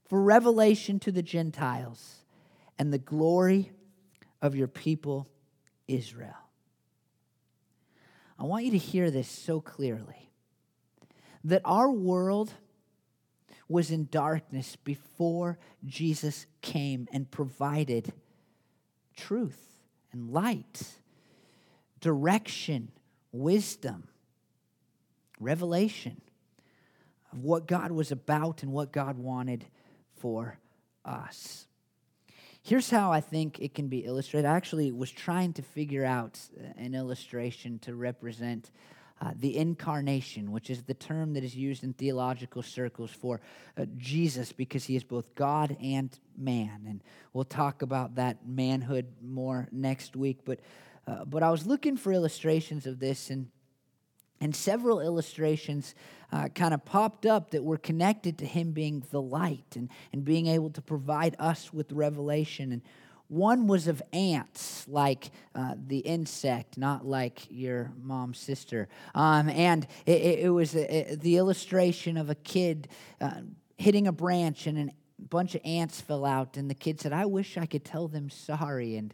for 0.04 0.22
revelation 0.22 0.98
to 1.00 1.12
the 1.12 1.22
Gentiles 1.22 2.24
and 2.78 2.92
the 2.92 2.98
glory 2.98 3.72
of 4.40 4.54
your 4.54 4.68
people 4.68 5.28
Israel. 5.88 6.34
I 8.38 8.44
want 8.44 8.64
you 8.64 8.70
to 8.72 8.78
hear 8.78 9.10
this 9.10 9.28
so 9.28 9.60
clearly 9.60 10.30
that 11.44 11.62
our 11.64 11.90
world 11.90 12.52
was 13.68 13.90
in 13.90 14.08
darkness 14.10 14.76
before 14.76 15.58
Jesus 15.84 16.46
came 16.60 17.08
and 17.12 17.30
provided 17.30 18.12
truth 19.16 19.60
and 20.12 20.30
light, 20.30 20.82
direction, 22.00 22.90
wisdom, 23.32 24.08
revelation 25.40 26.20
of 27.32 27.42
what 27.42 27.66
God 27.66 27.92
was 27.92 28.12
about 28.12 28.62
and 28.62 28.72
what 28.72 28.92
God 28.92 29.18
wanted 29.18 29.64
for 30.16 30.58
us. 31.04 31.66
Here's 32.62 32.90
how 32.90 33.12
I 33.12 33.20
think 33.20 33.60
it 33.60 33.74
can 33.74 33.88
be 33.88 34.00
illustrated. 34.00 34.46
I 34.46 34.56
actually 34.56 34.90
was 34.90 35.10
trying 35.10 35.52
to 35.52 35.62
figure 35.62 36.04
out 36.04 36.38
an 36.76 36.94
illustration 36.94 37.78
to 37.80 37.94
represent 37.94 38.70
uh, 39.20 39.30
the 39.34 39.56
incarnation, 39.56 40.52
which 40.52 40.68
is 40.68 40.82
the 40.82 40.94
term 40.94 41.32
that 41.34 41.42
is 41.42 41.56
used 41.56 41.82
in 41.82 41.94
theological 41.94 42.62
circles 42.62 43.10
for 43.10 43.40
uh, 43.78 43.86
Jesus 43.96 44.52
because 44.52 44.84
he 44.84 44.94
is 44.94 45.04
both 45.04 45.34
God 45.34 45.76
and 45.82 46.16
man. 46.36 46.84
And 46.86 47.02
we'll 47.32 47.44
talk 47.44 47.82
about 47.82 48.16
that 48.16 48.46
manhood 48.46 49.06
more 49.22 49.68
next 49.72 50.16
week. 50.16 50.40
But, 50.44 50.60
uh, 51.06 51.24
but 51.24 51.42
I 51.42 51.50
was 51.50 51.66
looking 51.66 51.96
for 51.96 52.12
illustrations 52.12 52.86
of 52.86 52.98
this, 52.98 53.30
and, 53.30 53.48
and 54.38 54.54
several 54.54 55.00
illustrations 55.00 55.94
uh, 56.30 56.48
kind 56.48 56.74
of 56.74 56.84
popped 56.84 57.24
up 57.24 57.52
that 57.52 57.64
were 57.64 57.78
connected 57.78 58.36
to 58.38 58.44
him 58.44 58.72
being 58.72 59.02
the 59.10 59.22
light 59.22 59.76
and, 59.76 59.88
and 60.12 60.26
being 60.26 60.46
able 60.46 60.70
to 60.70 60.82
provide 60.82 61.36
us 61.38 61.72
with 61.72 61.90
revelation. 61.92 62.70
And 62.70 62.82
one 63.28 63.66
was 63.66 63.88
of 63.88 64.02
ants, 64.12 64.86
like 64.88 65.30
uh, 65.54 65.74
the 65.86 65.98
insect, 65.98 66.78
not 66.78 67.04
like 67.04 67.46
your 67.50 67.92
mom's 68.00 68.38
sister. 68.38 68.88
Um, 69.14 69.48
and 69.48 69.86
it, 70.04 70.40
it 70.40 70.50
was 70.50 70.74
a, 70.76 71.12
a, 71.12 71.16
the 71.16 71.36
illustration 71.36 72.16
of 72.16 72.30
a 72.30 72.34
kid 72.36 72.88
uh, 73.20 73.40
hitting 73.78 74.06
a 74.06 74.12
branch, 74.12 74.66
and 74.66 74.90
a 74.90 74.92
bunch 75.18 75.54
of 75.54 75.60
ants 75.64 76.00
fell 76.00 76.24
out. 76.24 76.56
And 76.56 76.70
the 76.70 76.74
kid 76.74 77.00
said, 77.00 77.12
I 77.12 77.26
wish 77.26 77.58
I 77.58 77.66
could 77.66 77.84
tell 77.84 78.08
them 78.08 78.30
sorry. 78.30 78.96
And 78.96 79.12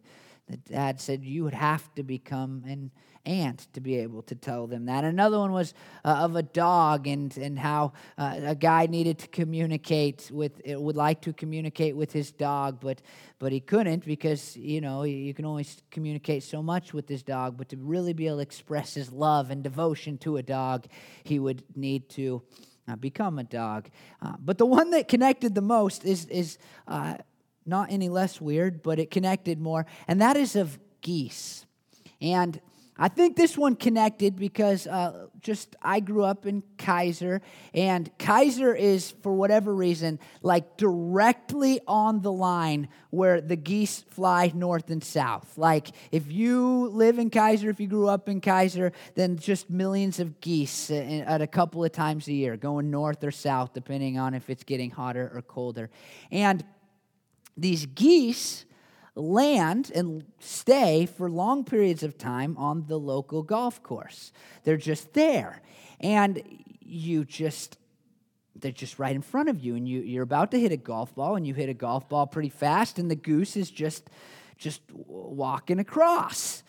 the 0.49 0.59
dad 0.59 1.01
said, 1.01 1.25
You 1.25 1.45
would 1.45 1.55
have 1.55 1.95
to 1.95 2.03
become 2.03 2.65
an 2.67 2.91
ant 3.25 3.69
to 3.73 3.81
be 3.81 3.97
able 3.97 4.23
to 4.23 4.35
tell 4.35 4.67
them 4.67 4.87
that. 4.87 5.05
Another 5.05 5.39
one 5.39 5.53
was 5.53 5.75
uh, 6.05 6.09
of 6.09 6.37
a 6.37 6.43
dog 6.43 7.07
and, 7.07 7.37
and 7.37 7.59
how 7.59 7.93
uh, 8.19 8.37
a 8.43 8.55
guy 8.55 8.87
needed 8.87 9.19
to 9.19 9.29
communicate 9.29 10.31
with, 10.33 10.61
uh, 10.71 10.81
would 10.81 10.97
like 10.97 11.21
to 11.23 11.33
communicate 11.33 11.97
with 11.97 12.13
his 12.13 12.33
dog, 12.33 12.81
but, 12.81 13.01
but 13.39 13.53
he 13.53 13.61
couldn't 13.61 14.05
because, 14.05 14.57
you 14.57 14.81
know, 14.81 15.05
you 15.05 15.33
can 15.35 15.45
only 15.45 15.67
communicate 15.91 16.43
so 16.43 16.63
much 16.63 16.93
with 16.93 17.09
his 17.09 17.23
dog. 17.23 17.57
But 17.57 17.69
to 17.71 17.77
really 17.77 18.13
be 18.13 18.27
able 18.27 18.39
to 18.39 18.43
express 18.43 18.95
his 18.95 19.13
love 19.13 19.51
and 19.51 19.63
devotion 19.63 20.19
to 20.19 20.39
a 20.39 20.43
dog, 20.43 20.87
he 21.25 21.39
would 21.39 21.63
need 21.77 22.09
to. 22.11 22.43
Uh, 22.89 22.97
become 22.97 23.39
a 23.39 23.45
dog. 23.45 23.89
Uh, 24.21 24.33
but 24.41 24.59
the 24.59 24.67
one 24.67 24.91
that 24.91 25.07
connected 25.07 25.55
the 25.55 25.61
most 25.63 26.05
is, 26.05 26.25
is 26.25 26.59
uh, 26.89 27.15
not 27.65 27.93
any 27.93 28.09
less 28.09 28.41
weird, 28.41 28.83
but 28.83 28.99
it 28.99 29.09
connected 29.09 29.61
more, 29.61 29.87
and 30.09 30.21
that 30.21 30.37
is 30.37 30.57
of 30.57 30.81
geese. 31.01 31.65
And 32.21 32.61
I 33.03 33.09
think 33.09 33.35
this 33.35 33.59
one 33.59 33.75
connected 33.75 34.37
because 34.37 34.87
uh, 34.87 35.27
just 35.41 35.75
I 35.83 35.99
grew 35.99 36.23
up 36.23 36.47
in 36.47 36.63
Kaiser, 36.79 37.43
and 37.75 38.09
Kaiser 38.17 38.77
is, 38.77 39.11
for 39.23 39.33
whatever 39.33 39.75
reason, 39.75 40.21
like 40.41 40.77
directly 40.77 41.81
on 41.89 42.23
the 42.23 42.31
line 42.31 42.87
where 43.11 43.41
the 43.41 43.57
geese 43.57 44.05
fly 44.11 44.53
north 44.55 44.89
and 44.89 45.03
south. 45.03 45.59
Like 45.59 45.89
if 46.13 46.31
you 46.31 46.91
live 46.91 47.19
in 47.19 47.31
Kaiser, 47.31 47.71
if 47.71 47.81
you 47.81 47.89
grew 47.89 48.07
up 48.07 48.29
in 48.29 48.41
Kaiser, 48.41 48.93
then 49.17 49.37
just 49.37 49.69
millions 49.69 50.21
of 50.21 50.41
geese 50.41 50.89
at 50.89 51.43
a 51.43 51.49
couple 51.49 51.85
of 51.85 51.91
times 51.91 52.29
a 52.29 52.33
year 52.33 52.57
going 52.57 52.89
north 52.93 53.25
or 53.25 53.33
south, 53.33 53.73
depending 53.75 54.17
on 54.17 54.33
if 54.33 54.49
it's 54.49 54.63
getting 54.63 54.93
hotter 54.93 55.29
or 55.35 55.43
colder. 55.43 55.91
And 56.31 56.65
these 57.57 57.85
geese 57.85 58.65
land 59.15 59.91
and 59.95 60.25
stay 60.39 61.07
for 61.07 61.31
long 61.31 61.65
periods 61.65 62.03
of 62.03 62.17
time 62.17 62.57
on 62.57 62.87
the 62.87 62.99
local 62.99 63.43
golf 63.43 63.83
course. 63.83 64.33
They're 64.65 64.77
just 64.77 65.13
there. 65.13 65.61
And 66.01 66.43
you 66.81 67.25
just 67.25 67.79
they're 68.57 68.71
just 68.71 68.99
right 68.99 69.15
in 69.15 69.23
front 69.23 69.49
of 69.49 69.61
you 69.61 69.75
and 69.75 69.89
you, 69.89 70.01
you're 70.01 70.23
about 70.23 70.51
to 70.53 70.61
hit 70.61 70.73
a 70.73 70.77
golf 70.77 71.15
ball 71.15 71.37
and 71.37 71.47
you 71.47 71.55
hit 71.55 71.69
a 71.69 71.75
golf 71.75 72.09
ball 72.09 72.27
pretty 72.27 72.49
fast 72.49 72.99
and 72.99 73.11
the 73.11 73.17
goose 73.17 73.57
is 73.57 73.71
just 73.71 74.09
just 74.57 74.83
walking 74.93 75.79
across 75.79 76.63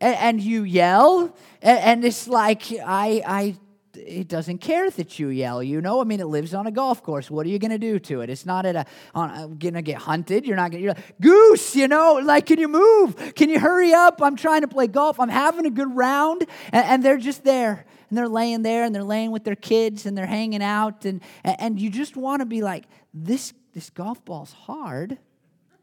and, 0.00 0.40
you 0.42 0.62
yell 0.62 1.34
and, 1.62 1.78
and, 1.78 2.04
it's 2.04 2.28
like 2.28 2.70
i 2.84 3.22
i 3.26 3.56
it 3.96 4.28
doesn't 4.28 4.58
care 4.58 4.90
that 4.90 5.18
you 5.18 5.28
yell, 5.28 5.62
you 5.62 5.80
know? 5.80 6.00
I 6.00 6.04
mean, 6.04 6.20
it 6.20 6.26
lives 6.26 6.54
on 6.54 6.66
a 6.66 6.70
golf 6.70 7.02
course. 7.02 7.30
What 7.30 7.46
are 7.46 7.48
you 7.48 7.58
going 7.58 7.70
to 7.70 7.78
do 7.78 7.98
to 7.98 8.20
it? 8.20 8.30
It's 8.30 8.46
not 8.46 8.66
at 8.66 8.76
a, 8.76 8.86
on, 9.14 9.56
going 9.58 9.74
to 9.74 9.82
get 9.82 9.98
hunted. 9.98 10.46
You're 10.46 10.56
not 10.56 10.70
going 10.70 10.82
to, 10.82 10.88
like, 10.90 11.20
goose, 11.20 11.74
you 11.74 11.88
know? 11.88 12.20
Like, 12.22 12.46
can 12.46 12.58
you 12.58 12.68
move? 12.68 13.34
Can 13.34 13.48
you 13.48 13.58
hurry 13.58 13.92
up? 13.92 14.20
I'm 14.22 14.36
trying 14.36 14.62
to 14.62 14.68
play 14.68 14.86
golf. 14.86 15.18
I'm 15.18 15.28
having 15.28 15.66
a 15.66 15.70
good 15.70 15.94
round. 15.94 16.46
And, 16.72 16.84
and 16.84 17.02
they're 17.04 17.18
just 17.18 17.44
there. 17.44 17.84
And 18.08 18.16
they're 18.16 18.28
laying 18.28 18.62
there 18.62 18.84
and 18.84 18.94
they're 18.94 19.02
laying 19.02 19.30
with 19.32 19.44
their 19.44 19.56
kids 19.56 20.06
and 20.06 20.16
they're 20.16 20.26
hanging 20.26 20.62
out. 20.62 21.04
And, 21.04 21.20
and 21.44 21.80
you 21.80 21.90
just 21.90 22.16
want 22.16 22.40
to 22.40 22.46
be 22.46 22.62
like, 22.62 22.84
this, 23.12 23.52
this 23.74 23.90
golf 23.90 24.24
ball's 24.24 24.52
hard. 24.52 25.18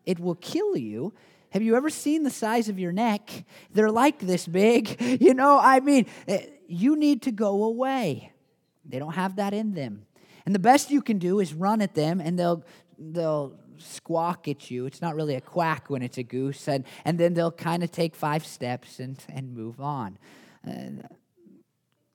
It 0.05 0.19
will 0.19 0.35
kill 0.35 0.77
you. 0.77 1.13
Have 1.53 1.61
you 1.61 1.75
ever 1.75 1.91
seen 1.91 2.23
the 2.23 2.31
size 2.31 2.67
of 2.67 2.79
your 2.79 2.91
neck? 2.91 3.29
They're 3.73 3.91
like 3.91 4.19
this 4.19 4.47
big. 4.47 4.99
You 5.23 5.33
know, 5.33 5.59
I 5.61 5.79
mean, 5.79 6.07
eh, 6.27 6.45
you 6.67 6.95
need 6.95 7.21
to 7.23 7.31
go 7.31 7.63
away. 7.63 8.31
They 8.85 8.99
don't 8.99 9.13
have 9.13 9.37
that 9.37 9.53
in 9.53 9.73
them. 9.73 10.05
And 10.45 10.53
the 10.53 10.59
best 10.59 10.91
you 10.91 11.01
can 11.01 11.19
do 11.19 11.39
is 11.39 11.53
run 11.53 11.81
at 11.81 11.95
them 11.95 12.19
and 12.19 12.37
they'll 12.37 12.63
they'll 12.97 13.57
squawk 13.77 14.47
at 14.47 14.69
you. 14.71 14.85
It's 14.85 15.01
not 15.01 15.15
really 15.15 15.35
a 15.35 15.41
quack 15.41 15.89
when 15.89 16.01
it's 16.01 16.17
a 16.17 16.23
goose. 16.23 16.67
And, 16.67 16.85
and 17.05 17.19
then 17.19 17.33
they'll 17.33 17.51
kind 17.51 17.83
of 17.83 17.91
take 17.91 18.15
five 18.15 18.45
steps 18.45 18.99
and, 18.99 19.17
and 19.29 19.55
move 19.55 19.79
on. 19.79 20.17
Uh, 20.65 21.07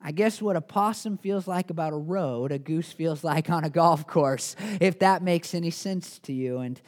I 0.01 0.13
guess 0.13 0.41
what 0.41 0.57
a 0.57 0.61
possum 0.61 1.19
feels 1.19 1.49
like 1.49 1.71
about 1.71 1.93
a 1.93 1.97
road, 1.97 2.53
a 2.53 2.59
goose 2.59 2.93
feels 2.93 3.25
like 3.25 3.51
on 3.51 3.65
a 3.65 3.71
golf 3.71 4.07
course, 4.07 4.55
if 4.81 5.01
that 5.01 5.23
makes 5.23 5.55
any 5.55 5.71
sense 5.71 6.21
to 6.21 6.33
you. 6.33 6.59
And 6.59 6.81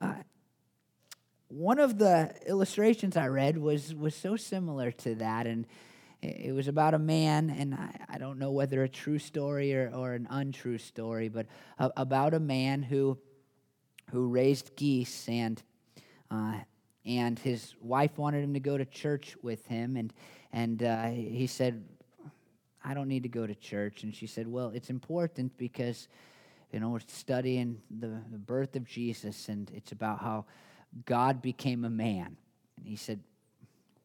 uh, 0.00 0.14
one 1.48 1.78
of 1.78 1.98
the 1.98 2.34
illustrations 2.46 3.16
I 3.16 3.28
read 3.28 3.56
was, 3.56 3.94
was 3.94 4.14
so 4.14 4.36
similar 4.36 4.90
to 4.92 5.14
that. 5.16 5.46
And 5.46 5.66
it 6.20 6.52
was 6.52 6.66
about 6.66 6.94
a 6.94 6.98
man, 6.98 7.50
and 7.50 7.74
I, 7.74 7.94
I 8.08 8.18
don't 8.18 8.38
know 8.38 8.50
whether 8.50 8.82
a 8.82 8.88
true 8.88 9.18
story 9.18 9.74
or, 9.74 9.90
or 9.94 10.14
an 10.14 10.26
untrue 10.30 10.78
story, 10.78 11.28
but 11.28 11.46
a, 11.78 11.90
about 11.96 12.34
a 12.34 12.40
man 12.40 12.82
who 12.82 13.18
who 14.10 14.28
raised 14.28 14.74
geese, 14.74 15.28
and 15.28 15.62
uh, 16.30 16.54
and 17.04 17.38
his 17.38 17.74
wife 17.80 18.18
wanted 18.18 18.42
him 18.42 18.54
to 18.54 18.60
go 18.60 18.76
to 18.76 18.84
church 18.84 19.36
with 19.42 19.64
him, 19.66 19.96
and 19.96 20.12
and 20.52 20.82
uh, 20.82 21.06
he 21.06 21.46
said, 21.46 21.84
"I 22.84 22.94
don't 22.94 23.08
need 23.08 23.22
to 23.22 23.28
go 23.28 23.46
to 23.46 23.54
church." 23.54 24.02
And 24.02 24.12
she 24.14 24.26
said, 24.26 24.48
"Well, 24.48 24.70
it's 24.74 24.90
important 24.90 25.56
because." 25.56 26.08
You 26.70 26.80
know, 26.80 26.90
we're 26.90 27.00
studying 27.06 27.80
the, 27.88 28.20
the 28.30 28.36
birth 28.36 28.76
of 28.76 28.84
Jesus, 28.84 29.48
and 29.48 29.70
it's 29.74 29.92
about 29.92 30.18
how 30.18 30.44
God 31.06 31.40
became 31.40 31.86
a 31.86 31.88
man. 31.88 32.36
And 32.76 32.86
he 32.86 32.94
said, 32.94 33.20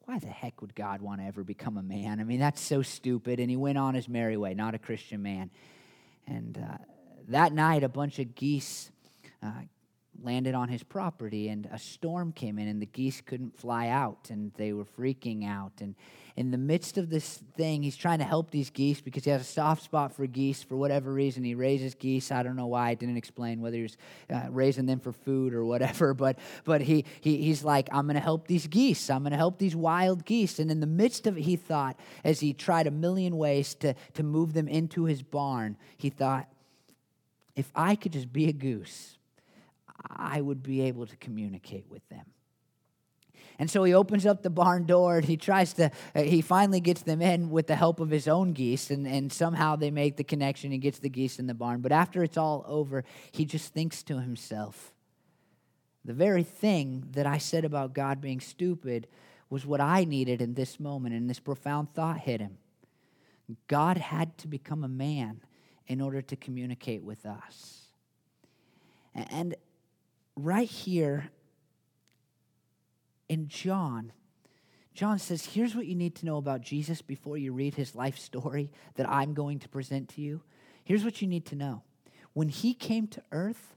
why 0.05 0.19
the 0.19 0.27
heck 0.27 0.61
would 0.61 0.75
God 0.75 1.01
want 1.01 1.21
to 1.21 1.27
ever 1.27 1.43
become 1.43 1.77
a 1.77 1.83
man? 1.83 2.19
I 2.19 2.23
mean, 2.23 2.39
that's 2.39 2.61
so 2.61 2.81
stupid. 2.81 3.39
And 3.39 3.49
he 3.49 3.55
went 3.55 3.77
on 3.77 3.95
his 3.95 4.09
merry 4.09 4.35
way, 4.35 4.53
not 4.53 4.75
a 4.75 4.79
Christian 4.79 5.21
man. 5.21 5.49
And 6.27 6.57
uh, 6.57 6.77
that 7.29 7.53
night, 7.53 7.83
a 7.83 7.89
bunch 7.89 8.19
of 8.19 8.35
geese 8.35 8.91
uh, 9.41 9.51
landed 10.21 10.55
on 10.55 10.69
his 10.69 10.83
property, 10.83 11.49
and 11.49 11.67
a 11.71 11.79
storm 11.79 12.31
came 12.31 12.59
in, 12.59 12.67
and 12.67 12.81
the 12.81 12.85
geese 12.85 13.21
couldn't 13.21 13.57
fly 13.59 13.87
out, 13.87 14.29
and 14.29 14.51
they 14.55 14.73
were 14.73 14.85
freaking 14.85 15.47
out. 15.47 15.73
And 15.79 15.95
in 16.35 16.49
the 16.49 16.57
midst 16.57 16.97
of 16.97 17.09
this 17.09 17.43
thing, 17.55 17.83
he's 17.83 17.95
trying 17.95 18.19
to 18.19 18.25
help 18.25 18.49
these 18.49 18.69
geese 18.69 19.01
because 19.01 19.23
he 19.23 19.29
has 19.29 19.41
a 19.41 19.45
soft 19.45 19.83
spot 19.83 20.15
for 20.15 20.25
geese 20.25 20.63
for 20.63 20.75
whatever 20.75 21.13
reason. 21.13 21.43
He 21.43 21.53
raises 21.53 21.93
geese. 21.93 22.31
I 22.31 22.41
don't 22.41 22.55
know 22.55 22.67
why. 22.67 22.89
I 22.89 22.93
didn't 22.95 23.17
explain 23.17 23.61
whether 23.61 23.77
he 23.77 23.83
was 23.83 23.97
uh, 24.33 24.47
raising 24.49 24.85
them 24.87 24.99
for 24.99 25.11
food 25.11 25.53
or 25.53 25.63
whatever, 25.63 26.13
but, 26.15 26.39
but 26.63 26.81
he, 26.81 27.05
he, 27.21 27.37
he's 27.37 27.63
like, 27.63 27.87
I'm 27.91 28.05
going 28.05 28.15
to 28.15 28.21
help 28.21 28.47
these 28.47 28.67
geese. 28.67 29.09
I'm 29.09 29.21
going 29.21 29.31
to 29.31 29.37
help 29.37 29.59
these 29.59 29.75
wild 29.75 30.25
geese. 30.25 30.57
And 30.59 30.71
in 30.71 30.79
the 30.79 30.87
midst 30.87 31.27
of 31.27 31.37
it, 31.37 31.41
he 31.41 31.55
thought, 31.55 31.99
as 32.23 32.39
he 32.39 32.53
tried 32.53 32.87
a 32.87 32.91
million 32.91 33.37
ways 33.37 33.75
to, 33.75 33.93
to 34.15 34.23
move 34.23 34.53
them 34.53 34.67
into 34.67 35.05
his 35.05 35.21
barn, 35.21 35.77
he 35.97 36.09
thought, 36.09 36.47
if 37.55 37.71
I 37.75 37.95
could 37.95 38.13
just 38.13 38.33
be 38.33 38.49
a 38.49 38.53
goose, 38.53 39.17
I 40.09 40.41
would 40.41 40.63
be 40.63 40.81
able 40.81 41.05
to 41.07 41.15
communicate 41.17 41.85
with 41.89 42.07
them. 42.09 42.25
And 43.59 43.69
so 43.69 43.83
he 43.83 43.93
opens 43.93 44.25
up 44.25 44.41
the 44.41 44.49
barn 44.49 44.85
door 44.85 45.17
and 45.17 45.25
he 45.25 45.37
tries 45.37 45.73
to, 45.73 45.91
uh, 46.15 46.21
he 46.21 46.41
finally 46.41 46.79
gets 46.79 47.03
them 47.03 47.21
in 47.21 47.49
with 47.51 47.67
the 47.67 47.75
help 47.75 47.99
of 47.99 48.09
his 48.09 48.27
own 48.27 48.53
geese, 48.53 48.89
and, 48.89 49.05
and 49.05 49.31
somehow 49.31 49.75
they 49.75 49.91
make 49.91 50.17
the 50.17 50.23
connection. 50.23 50.71
He 50.71 50.79
gets 50.79 50.99
the 50.99 51.09
geese 51.09 51.37
in 51.37 51.47
the 51.47 51.53
barn. 51.53 51.81
But 51.81 51.91
after 51.91 52.23
it's 52.23 52.37
all 52.37 52.65
over, 52.67 53.03
he 53.31 53.45
just 53.45 53.73
thinks 53.73 54.01
to 54.03 54.19
himself, 54.19 54.93
the 56.03 56.13
very 56.13 56.43
thing 56.43 57.07
that 57.11 57.27
I 57.27 57.37
said 57.37 57.63
about 57.63 57.93
God 57.93 58.19
being 58.19 58.39
stupid 58.39 59.07
was 59.49 59.65
what 59.65 59.79
I 59.79 60.03
needed 60.03 60.41
in 60.41 60.55
this 60.55 60.79
moment, 60.79 61.13
and 61.13 61.29
this 61.29 61.39
profound 61.39 61.93
thought 61.93 62.17
hit 62.17 62.41
him. 62.41 62.57
God 63.67 63.97
had 63.97 64.37
to 64.39 64.47
become 64.47 64.83
a 64.83 64.87
man 64.87 65.41
in 65.85 66.01
order 66.01 66.21
to 66.21 66.35
communicate 66.35 67.03
with 67.03 67.25
us. 67.25 67.81
And 69.13 69.55
right 70.35 70.69
here 70.69 71.29
in 73.29 73.47
John, 73.47 74.11
John 74.93 75.17
says, 75.19 75.45
Here's 75.45 75.75
what 75.75 75.85
you 75.85 75.95
need 75.95 76.15
to 76.15 76.25
know 76.25 76.37
about 76.37 76.61
Jesus 76.61 77.01
before 77.01 77.37
you 77.37 77.51
read 77.51 77.75
his 77.75 77.95
life 77.95 78.17
story 78.17 78.71
that 78.95 79.09
I'm 79.09 79.33
going 79.33 79.59
to 79.59 79.69
present 79.69 80.09
to 80.09 80.21
you. 80.21 80.41
Here's 80.83 81.03
what 81.03 81.21
you 81.21 81.27
need 81.27 81.45
to 81.47 81.55
know. 81.55 81.83
When 82.33 82.49
he 82.49 82.73
came 82.73 83.07
to 83.07 83.23
earth, 83.31 83.75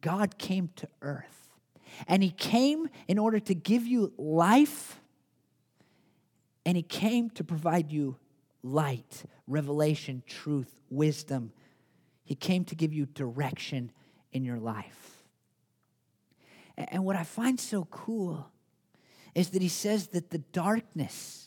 God 0.00 0.38
came 0.38 0.70
to 0.76 0.88
earth. 1.02 1.46
And 2.08 2.22
he 2.22 2.30
came 2.30 2.88
in 3.06 3.18
order 3.18 3.38
to 3.38 3.54
give 3.54 3.86
you 3.86 4.12
life, 4.18 5.00
and 6.64 6.76
he 6.76 6.82
came 6.82 7.30
to 7.30 7.44
provide 7.44 7.92
you 7.92 8.16
light, 8.62 9.22
revelation, 9.46 10.22
truth, 10.26 10.80
wisdom. 10.90 11.52
He 12.24 12.34
came 12.34 12.64
to 12.64 12.74
give 12.74 12.92
you 12.92 13.06
direction 13.06 13.92
in 14.32 14.44
your 14.44 14.58
life. 14.58 15.15
And 16.76 17.04
what 17.04 17.16
I 17.16 17.24
find 17.24 17.58
so 17.58 17.84
cool 17.86 18.50
is 19.34 19.50
that 19.50 19.62
he 19.62 19.68
says 19.68 20.08
that 20.08 20.30
the 20.30 20.38
darkness 20.38 21.45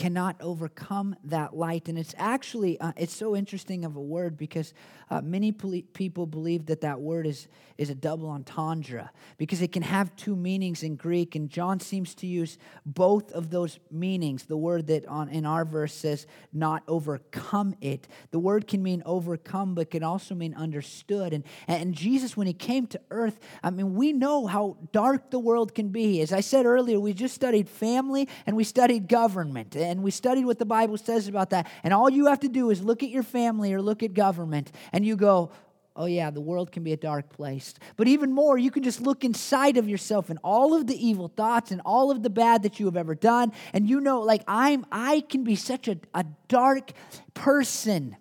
cannot 0.00 0.34
overcome 0.40 1.14
that 1.24 1.54
light. 1.54 1.86
And 1.90 1.98
it's 1.98 2.14
actually 2.16 2.80
uh, 2.80 2.92
it's 2.96 3.14
so 3.14 3.36
interesting 3.36 3.84
of 3.84 3.96
a 3.96 4.00
word 4.00 4.38
because 4.38 4.72
uh, 5.10 5.20
many 5.20 5.52
people 5.52 6.24
believe 6.24 6.64
that 6.66 6.80
that 6.80 6.98
word 6.98 7.26
is 7.26 7.48
is 7.76 7.90
a 7.90 7.94
double 7.94 8.30
entendre 8.30 9.10
because 9.36 9.60
it 9.62 9.72
can 9.72 9.82
have 9.82 10.14
two 10.16 10.34
meanings 10.34 10.82
in 10.82 10.96
greek. 10.96 11.34
And 11.34 11.50
john 11.50 11.80
seems 11.80 12.14
to 12.14 12.26
use 12.26 12.56
both 12.86 13.30
of 13.32 13.50
those 13.50 13.78
meanings. 13.90 14.44
The 14.44 14.56
word 14.56 14.86
that 14.86 15.04
on 15.06 15.28
in 15.28 15.44
our 15.44 15.66
verse 15.66 15.92
says 15.92 16.26
not 16.50 16.82
overcome 16.88 17.74
it. 17.82 18.08
The 18.30 18.38
word 18.38 18.66
can 18.66 18.82
mean 18.82 19.02
overcome 19.04 19.74
but 19.74 19.90
can 19.90 20.02
also 20.02 20.34
mean 20.34 20.54
understood. 20.54 21.34
And 21.34 21.44
and 21.68 21.94
jesus 21.94 22.38
when 22.38 22.46
he 22.46 22.54
came 22.54 22.86
to 22.86 23.00
earth 23.10 23.38
i 23.62 23.68
mean 23.68 23.94
we 23.94 24.14
know 24.14 24.46
how 24.46 24.78
dark 24.92 25.30
the 25.30 25.38
world 25.38 25.74
can 25.74 25.88
be. 25.88 26.22
As 26.22 26.32
i 26.32 26.40
said 26.40 26.64
earlier 26.64 26.98
we 26.98 27.12
just 27.12 27.34
studied 27.34 27.68
family 27.68 28.30
and 28.46 28.56
we 28.56 28.64
studied 28.64 29.06
government. 29.06 29.76
and 29.76 29.89
we 29.98 30.10
studied 30.10 30.44
what 30.44 30.58
the 30.58 30.64
Bible 30.64 30.96
says 30.96 31.26
about 31.26 31.50
that. 31.50 31.68
And 31.82 31.92
all 31.92 32.08
you 32.08 32.26
have 32.26 32.40
to 32.40 32.48
do 32.48 32.70
is 32.70 32.82
look 32.82 33.02
at 33.02 33.08
your 33.08 33.22
family 33.24 33.72
or 33.72 33.82
look 33.82 34.02
at 34.02 34.14
government, 34.14 34.70
and 34.92 35.04
you 35.04 35.16
go, 35.16 35.50
oh 35.96 36.06
yeah, 36.06 36.30
the 36.30 36.40
world 36.40 36.72
can 36.72 36.82
be 36.82 36.92
a 36.92 36.96
dark 36.96 37.28
place. 37.30 37.74
But 37.96 38.08
even 38.08 38.32
more, 38.32 38.56
you 38.56 38.70
can 38.70 38.82
just 38.82 39.00
look 39.00 39.24
inside 39.24 39.76
of 39.76 39.88
yourself 39.88 40.30
and 40.30 40.38
all 40.42 40.74
of 40.74 40.86
the 40.86 40.94
evil 40.94 41.28
thoughts 41.28 41.72
and 41.72 41.80
all 41.84 42.10
of 42.10 42.22
the 42.22 42.30
bad 42.30 42.62
that 42.62 42.78
you 42.78 42.86
have 42.86 42.96
ever 42.96 43.14
done. 43.14 43.52
And 43.72 43.88
you 43.88 44.00
know, 44.00 44.20
like 44.20 44.42
I'm 44.46 44.86
I 44.90 45.20
can 45.28 45.44
be 45.44 45.56
such 45.56 45.88
a, 45.88 45.98
a 46.14 46.24
dark 46.48 46.92
person. 47.34 48.16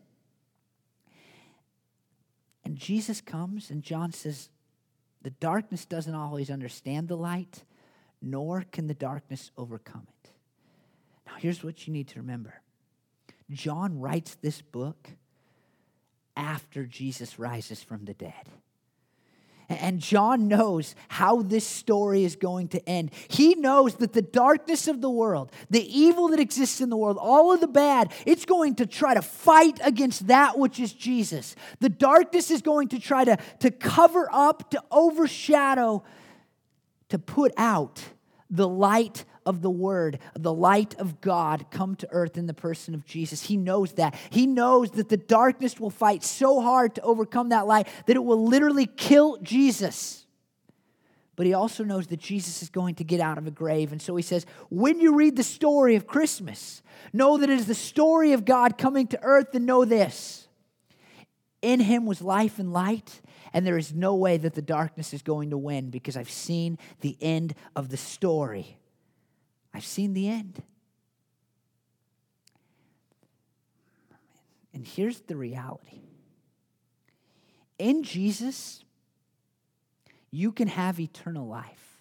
And 2.65 2.76
Jesus 2.76 3.22
comes 3.22 3.70
and 3.70 3.82
John 3.82 4.11
says, 4.11 4.49
the 5.22 5.30
darkness 5.30 5.86
doesn't 5.86 6.15
always 6.15 6.49
understand 6.49 7.07
the 7.07 7.17
light, 7.17 7.63
nor 8.22 8.65
can 8.72 8.88
the 8.88 8.93
darkness 8.93 9.51
overcome 9.57 10.07
it. 10.24 10.32
Now, 11.30 11.36
here's 11.38 11.63
what 11.63 11.88
you 11.88 11.93
need 11.93 12.07
to 12.09 12.19
remember 12.19 12.61
John 13.51 13.99
writes 13.99 14.36
this 14.36 14.61
book 14.61 15.09
after 16.36 16.86
Jesus 16.86 17.38
rises 17.38 17.84
from 17.84 18.05
the 18.05 18.13
dead. 18.13 18.34
And 19.67 19.99
John 19.99 20.47
knows 20.47 20.95
how 21.09 21.43
this 21.43 21.67
story 21.67 22.23
is 22.23 22.36
going 22.36 22.69
to 22.69 22.89
end. 22.89 23.11
He 23.27 23.53
knows 23.53 23.95
that 23.95 24.13
the 24.13 24.21
darkness 24.23 24.88
of 24.88 24.99
the 24.99 25.11
world, 25.11 25.51
the 25.69 25.86
evil 25.86 26.30
that 26.30 26.39
exists 26.39 26.82
in 26.82 26.89
the 26.89 26.97
world, 26.97 27.19
all 27.19 27.53
of 27.53 27.59
the 27.59 27.67
bad, 27.67 28.11
it's 28.25 28.45
going 28.45 28.75
to 28.75 28.88
try 28.88 29.13
to 29.13 29.21
fight 29.21 29.80
against 29.84 30.25
that 30.25 30.57
which 30.57 30.80
is 30.80 30.91
Jesus. 30.91 31.55
The 31.82 31.89
darkness 31.89 32.49
is 32.49 32.63
going 32.63 32.88
to 32.89 32.99
try 32.99 33.25
to, 33.25 33.38
to 33.59 33.69
cover 33.69 34.27
up, 34.32 34.71
to 34.71 34.84
overshadow, 34.89 36.03
to 37.09 37.19
put 37.19 37.53
out 37.55 38.01
the 38.49 38.67
light 38.67 39.23
of 39.49 39.61
the 39.61 39.69
Word, 39.69 40.19
the 40.35 40.53
light 40.53 40.95
of 40.99 41.19
God 41.21 41.65
come 41.71 41.95
to 41.95 42.07
earth 42.11 42.37
in 42.37 42.45
the 42.45 42.53
person 42.53 42.93
of 42.93 43.03
Jesus. 43.03 43.41
He 43.43 43.57
knows 43.57 43.93
that. 43.93 44.15
He 44.29 44.45
knows 44.45 44.91
that 44.91 45.09
the 45.09 45.17
darkness 45.17 45.79
will 45.79 45.89
fight 45.89 46.23
so 46.23 46.61
hard 46.61 46.95
to 46.95 47.01
overcome 47.01 47.49
that 47.49 47.65
light 47.65 47.87
that 48.05 48.15
it 48.15 48.23
will 48.23 48.45
literally 48.45 48.85
kill 48.85 49.37
Jesus. 49.41 50.27
But 51.35 51.47
he 51.47 51.53
also 51.53 51.83
knows 51.83 52.07
that 52.07 52.19
Jesus 52.19 52.61
is 52.61 52.69
going 52.69 52.95
to 52.95 53.03
get 53.03 53.19
out 53.19 53.37
of 53.39 53.47
a 53.47 53.51
grave. 53.51 53.91
And 53.91 54.01
so 54.01 54.15
he 54.15 54.21
says, 54.21 54.45
when 54.69 54.99
you 54.99 55.15
read 55.15 55.35
the 55.35 55.43
story 55.43 55.95
of 55.95 56.05
Christmas, 56.05 56.83
know 57.11 57.37
that 57.37 57.49
it 57.49 57.57
is 57.57 57.65
the 57.65 57.73
story 57.73 58.33
of 58.33 58.45
God 58.45 58.77
coming 58.77 59.07
to 59.07 59.19
earth, 59.23 59.55
and 59.55 59.65
know 59.65 59.85
this 59.85 60.47
in 61.61 61.79
him 61.79 62.05
was 62.05 62.21
life 62.21 62.59
and 62.59 62.71
light, 62.71 63.21
and 63.53 63.65
there 63.65 63.77
is 63.77 63.93
no 63.93 64.15
way 64.15 64.37
that 64.37 64.53
the 64.53 64.61
darkness 64.61 65.13
is 65.13 65.21
going 65.21 65.49
to 65.49 65.57
win 65.57 65.89
because 65.89 66.15
I've 66.15 66.29
seen 66.29 66.77
the 67.01 67.17
end 67.19 67.53
of 67.75 67.89
the 67.89 67.97
story. 67.97 68.77
I've 69.74 69.86
seen 69.86 70.13
the 70.13 70.28
end. 70.28 70.63
And 74.74 74.86
here's 74.86 75.22
the 75.22 75.36
reality 75.36 76.01
in 77.80 78.03
Jesus, 78.03 78.84
you 80.32 80.51
can 80.51 80.67
have 80.67 80.99
eternal 80.99 81.47
life. 81.47 81.97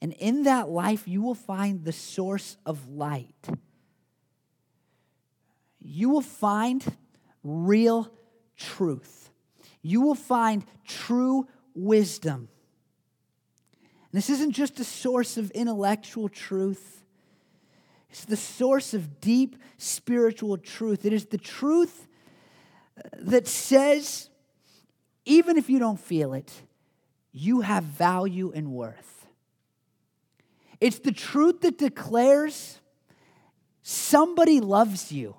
And 0.00 0.12
in 0.12 0.44
that 0.44 0.68
life, 0.68 1.08
you 1.08 1.22
will 1.22 1.34
find 1.34 1.84
the 1.84 1.92
source 1.92 2.56
of 2.64 2.88
light. 2.88 3.48
You 5.80 6.10
will 6.10 6.20
find 6.20 6.84
real 7.42 8.12
truth. 8.56 9.30
You 9.82 10.02
will 10.02 10.14
find 10.14 10.64
true 10.86 11.48
wisdom. 11.74 12.48
This 14.12 14.30
isn't 14.30 14.52
just 14.52 14.80
a 14.80 14.84
source 14.84 15.36
of 15.36 15.50
intellectual 15.50 16.28
truth, 16.28 17.04
it's 18.10 18.24
the 18.24 18.36
source 18.36 18.94
of 18.94 19.20
deep 19.20 19.56
spiritual 19.76 20.56
truth. 20.56 21.04
It 21.04 21.12
is 21.12 21.26
the 21.26 21.38
truth 21.38 22.08
uh, 22.96 23.08
that 23.18 23.46
says, 23.46 24.30
even 25.26 25.58
if 25.58 25.68
you 25.68 25.78
don't 25.78 26.00
feel 26.00 26.32
it, 26.32 26.50
you 27.32 27.60
have 27.60 27.84
value 27.84 28.50
and 28.54 28.72
worth. 28.72 29.26
It's 30.80 31.00
the 31.00 31.12
truth 31.12 31.60
that 31.60 31.76
declares 31.76 32.80
somebody 33.82 34.60
loves 34.60 35.12
you, 35.12 35.36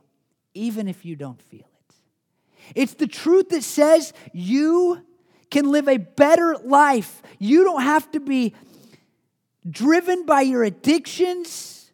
even 0.53 0.87
if 0.87 1.05
you 1.05 1.15
don't 1.15 1.41
feel 1.41 1.61
it. 1.61 1.95
It's 2.75 2.93
the 2.93 3.07
truth 3.07 3.49
that 3.49 3.63
says 3.63 4.13
you 4.31 5.03
can 5.49 5.71
live 5.71 5.87
a 5.87 5.97
better 5.97 6.55
life. 6.63 7.21
You 7.37 7.63
don't 7.63 7.83
have 7.83 8.09
to 8.11 8.19
be 8.19 8.53
driven 9.69 10.25
by 10.25 10.41
your 10.41 10.63
addictions 10.63 11.91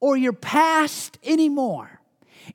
or 0.00 0.16
your 0.16 0.32
past 0.32 1.18
anymore. 1.24 2.00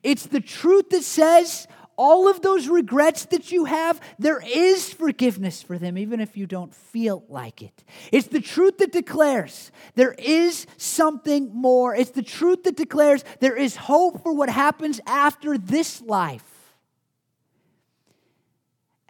It's 0.02 0.26
the 0.26 0.40
truth 0.40 0.90
that 0.90 1.02
says 1.02 1.66
all 1.96 2.28
of 2.28 2.40
those 2.40 2.68
regrets 2.68 3.26
that 3.26 3.52
you 3.52 3.66
have, 3.66 4.00
there 4.18 4.42
is 4.44 4.92
forgiveness 4.92 5.62
for 5.62 5.78
them, 5.78 5.98
even 5.98 6.20
if 6.20 6.36
you 6.36 6.46
don't 6.46 6.74
feel 6.74 7.24
like 7.28 7.62
it. 7.62 7.84
It's 8.10 8.28
the 8.28 8.40
truth 8.40 8.78
that 8.78 8.92
declares 8.92 9.70
there 9.94 10.12
is 10.12 10.66
something 10.76 11.54
more. 11.54 11.94
It's 11.94 12.10
the 12.10 12.22
truth 12.22 12.64
that 12.64 12.76
declares 12.76 13.24
there 13.40 13.56
is 13.56 13.76
hope 13.76 14.22
for 14.22 14.32
what 14.32 14.48
happens 14.48 15.00
after 15.06 15.58
this 15.58 16.00
life. 16.00 16.51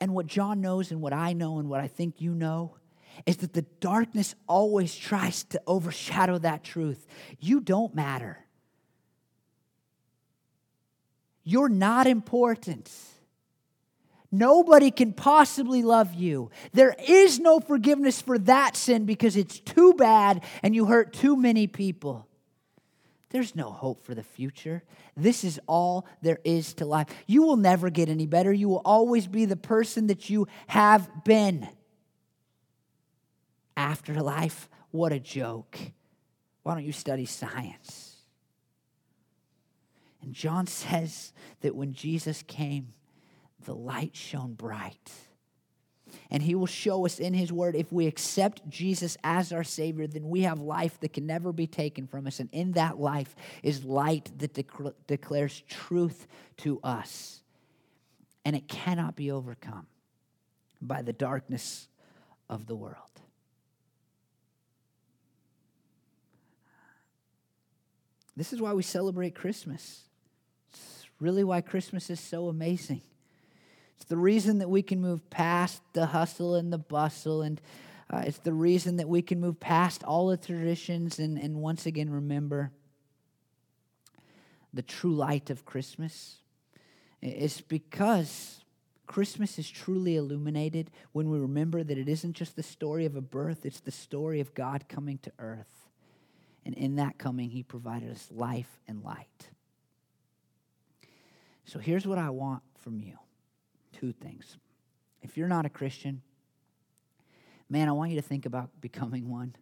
And 0.02 0.14
what 0.14 0.26
John 0.26 0.60
knows, 0.60 0.90
and 0.90 1.00
what 1.00 1.12
I 1.12 1.32
know, 1.32 1.60
and 1.60 1.68
what 1.68 1.78
I 1.78 1.86
think 1.86 2.20
you 2.20 2.34
know, 2.34 2.74
is 3.24 3.36
that 3.36 3.52
the 3.52 3.62
darkness 3.78 4.34
always 4.48 4.96
tries 4.96 5.44
to 5.44 5.62
overshadow 5.64 6.38
that 6.38 6.64
truth. 6.64 7.06
You 7.38 7.60
don't 7.60 7.94
matter. 7.94 8.44
You're 11.44 11.68
not 11.68 12.08
important. 12.08 12.90
Nobody 14.32 14.90
can 14.90 15.12
possibly 15.12 15.84
love 15.84 16.14
you. 16.14 16.50
There 16.72 16.96
is 17.06 17.38
no 17.38 17.60
forgiveness 17.60 18.20
for 18.20 18.38
that 18.38 18.76
sin 18.76 19.04
because 19.04 19.36
it's 19.36 19.60
too 19.60 19.94
bad 19.94 20.42
and 20.64 20.74
you 20.74 20.86
hurt 20.86 21.12
too 21.12 21.36
many 21.36 21.68
people. 21.68 22.26
There's 23.32 23.56
no 23.56 23.70
hope 23.70 24.04
for 24.04 24.14
the 24.14 24.22
future. 24.22 24.84
This 25.16 25.42
is 25.42 25.58
all 25.66 26.06
there 26.20 26.38
is 26.44 26.74
to 26.74 26.84
life. 26.84 27.08
You 27.26 27.42
will 27.42 27.56
never 27.56 27.88
get 27.88 28.10
any 28.10 28.26
better. 28.26 28.52
You 28.52 28.68
will 28.68 28.82
always 28.84 29.26
be 29.26 29.46
the 29.46 29.56
person 29.56 30.08
that 30.08 30.28
you 30.28 30.46
have 30.66 31.24
been. 31.24 31.66
Afterlife, 33.74 34.68
what 34.90 35.12
a 35.12 35.18
joke. 35.18 35.78
Why 36.62 36.74
don't 36.74 36.84
you 36.84 36.92
study 36.92 37.24
science? 37.24 38.16
And 40.20 40.34
John 40.34 40.66
says 40.66 41.32
that 41.62 41.74
when 41.74 41.94
Jesus 41.94 42.44
came, 42.46 42.92
the 43.64 43.74
light 43.74 44.14
shone 44.14 44.52
bright. 44.52 45.10
And 46.32 46.42
he 46.42 46.54
will 46.54 46.66
show 46.66 47.04
us 47.04 47.20
in 47.20 47.34
his 47.34 47.52
word 47.52 47.76
if 47.76 47.92
we 47.92 48.06
accept 48.06 48.66
Jesus 48.66 49.18
as 49.22 49.52
our 49.52 49.62
Savior, 49.62 50.06
then 50.06 50.30
we 50.30 50.40
have 50.42 50.60
life 50.60 50.98
that 51.00 51.12
can 51.12 51.26
never 51.26 51.52
be 51.52 51.66
taken 51.66 52.06
from 52.06 52.26
us. 52.26 52.40
And 52.40 52.48
in 52.52 52.72
that 52.72 52.98
life 52.98 53.36
is 53.62 53.84
light 53.84 54.32
that 54.38 54.54
declares 55.06 55.62
truth 55.68 56.26
to 56.56 56.80
us. 56.82 57.42
And 58.46 58.56
it 58.56 58.66
cannot 58.66 59.14
be 59.14 59.30
overcome 59.30 59.86
by 60.80 61.02
the 61.02 61.12
darkness 61.12 61.86
of 62.48 62.66
the 62.66 62.74
world. 62.74 62.96
This 68.34 68.54
is 68.54 68.60
why 68.62 68.72
we 68.72 68.82
celebrate 68.82 69.34
Christmas 69.34 70.04
It's 70.70 71.06
really 71.20 71.44
why 71.44 71.60
Christmas 71.60 72.08
is 72.08 72.20
so 72.20 72.48
amazing. 72.48 73.02
It's 74.02 74.08
the 74.08 74.16
reason 74.16 74.58
that 74.58 74.68
we 74.68 74.82
can 74.82 75.00
move 75.00 75.30
past 75.30 75.80
the 75.92 76.06
hustle 76.06 76.56
and 76.56 76.72
the 76.72 76.78
bustle, 76.78 77.42
and 77.42 77.60
uh, 78.12 78.24
it's 78.26 78.38
the 78.38 78.52
reason 78.52 78.96
that 78.96 79.08
we 79.08 79.22
can 79.22 79.40
move 79.40 79.60
past 79.60 80.02
all 80.02 80.26
the 80.26 80.36
traditions 80.36 81.20
and, 81.20 81.38
and 81.38 81.58
once 81.58 81.86
again 81.86 82.10
remember 82.10 82.72
the 84.74 84.82
true 84.82 85.14
light 85.14 85.50
of 85.50 85.64
Christmas. 85.64 86.38
It's 87.20 87.60
because 87.60 88.64
Christmas 89.06 89.56
is 89.56 89.70
truly 89.70 90.16
illuminated 90.16 90.90
when 91.12 91.30
we 91.30 91.38
remember 91.38 91.84
that 91.84 91.96
it 91.96 92.08
isn't 92.08 92.32
just 92.32 92.56
the 92.56 92.62
story 92.64 93.06
of 93.06 93.14
a 93.14 93.20
birth, 93.20 93.64
it's 93.64 93.78
the 93.78 93.92
story 93.92 94.40
of 94.40 94.52
God 94.52 94.88
coming 94.88 95.18
to 95.18 95.30
earth. 95.38 95.86
And 96.66 96.74
in 96.74 96.96
that 96.96 97.18
coming, 97.18 97.50
He 97.50 97.62
provided 97.62 98.10
us 98.10 98.26
life 98.32 98.80
and 98.88 99.04
light. 99.04 99.50
So 101.66 101.78
here's 101.78 102.04
what 102.04 102.18
I 102.18 102.30
want 102.30 102.64
from 102.80 102.98
you 102.98 103.16
two 104.02 104.12
things. 104.12 104.56
If 105.22 105.36
you're 105.36 105.46
not 105.46 105.64
a 105.64 105.68
Christian, 105.68 106.22
man, 107.70 107.88
I 107.88 107.92
want 107.92 108.10
you 108.10 108.16
to 108.16 108.26
think 108.26 108.46
about 108.46 108.68
becoming 108.80 109.30
one. 109.30 109.54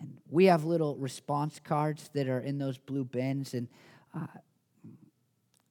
And 0.00 0.16
we 0.30 0.46
have 0.46 0.64
little 0.64 0.96
response 0.96 1.60
cards 1.62 2.08
that 2.14 2.28
are 2.28 2.40
in 2.40 2.56
those 2.56 2.78
blue 2.78 3.04
bins. 3.04 3.52
And 3.52 3.68
uh, 4.14 4.26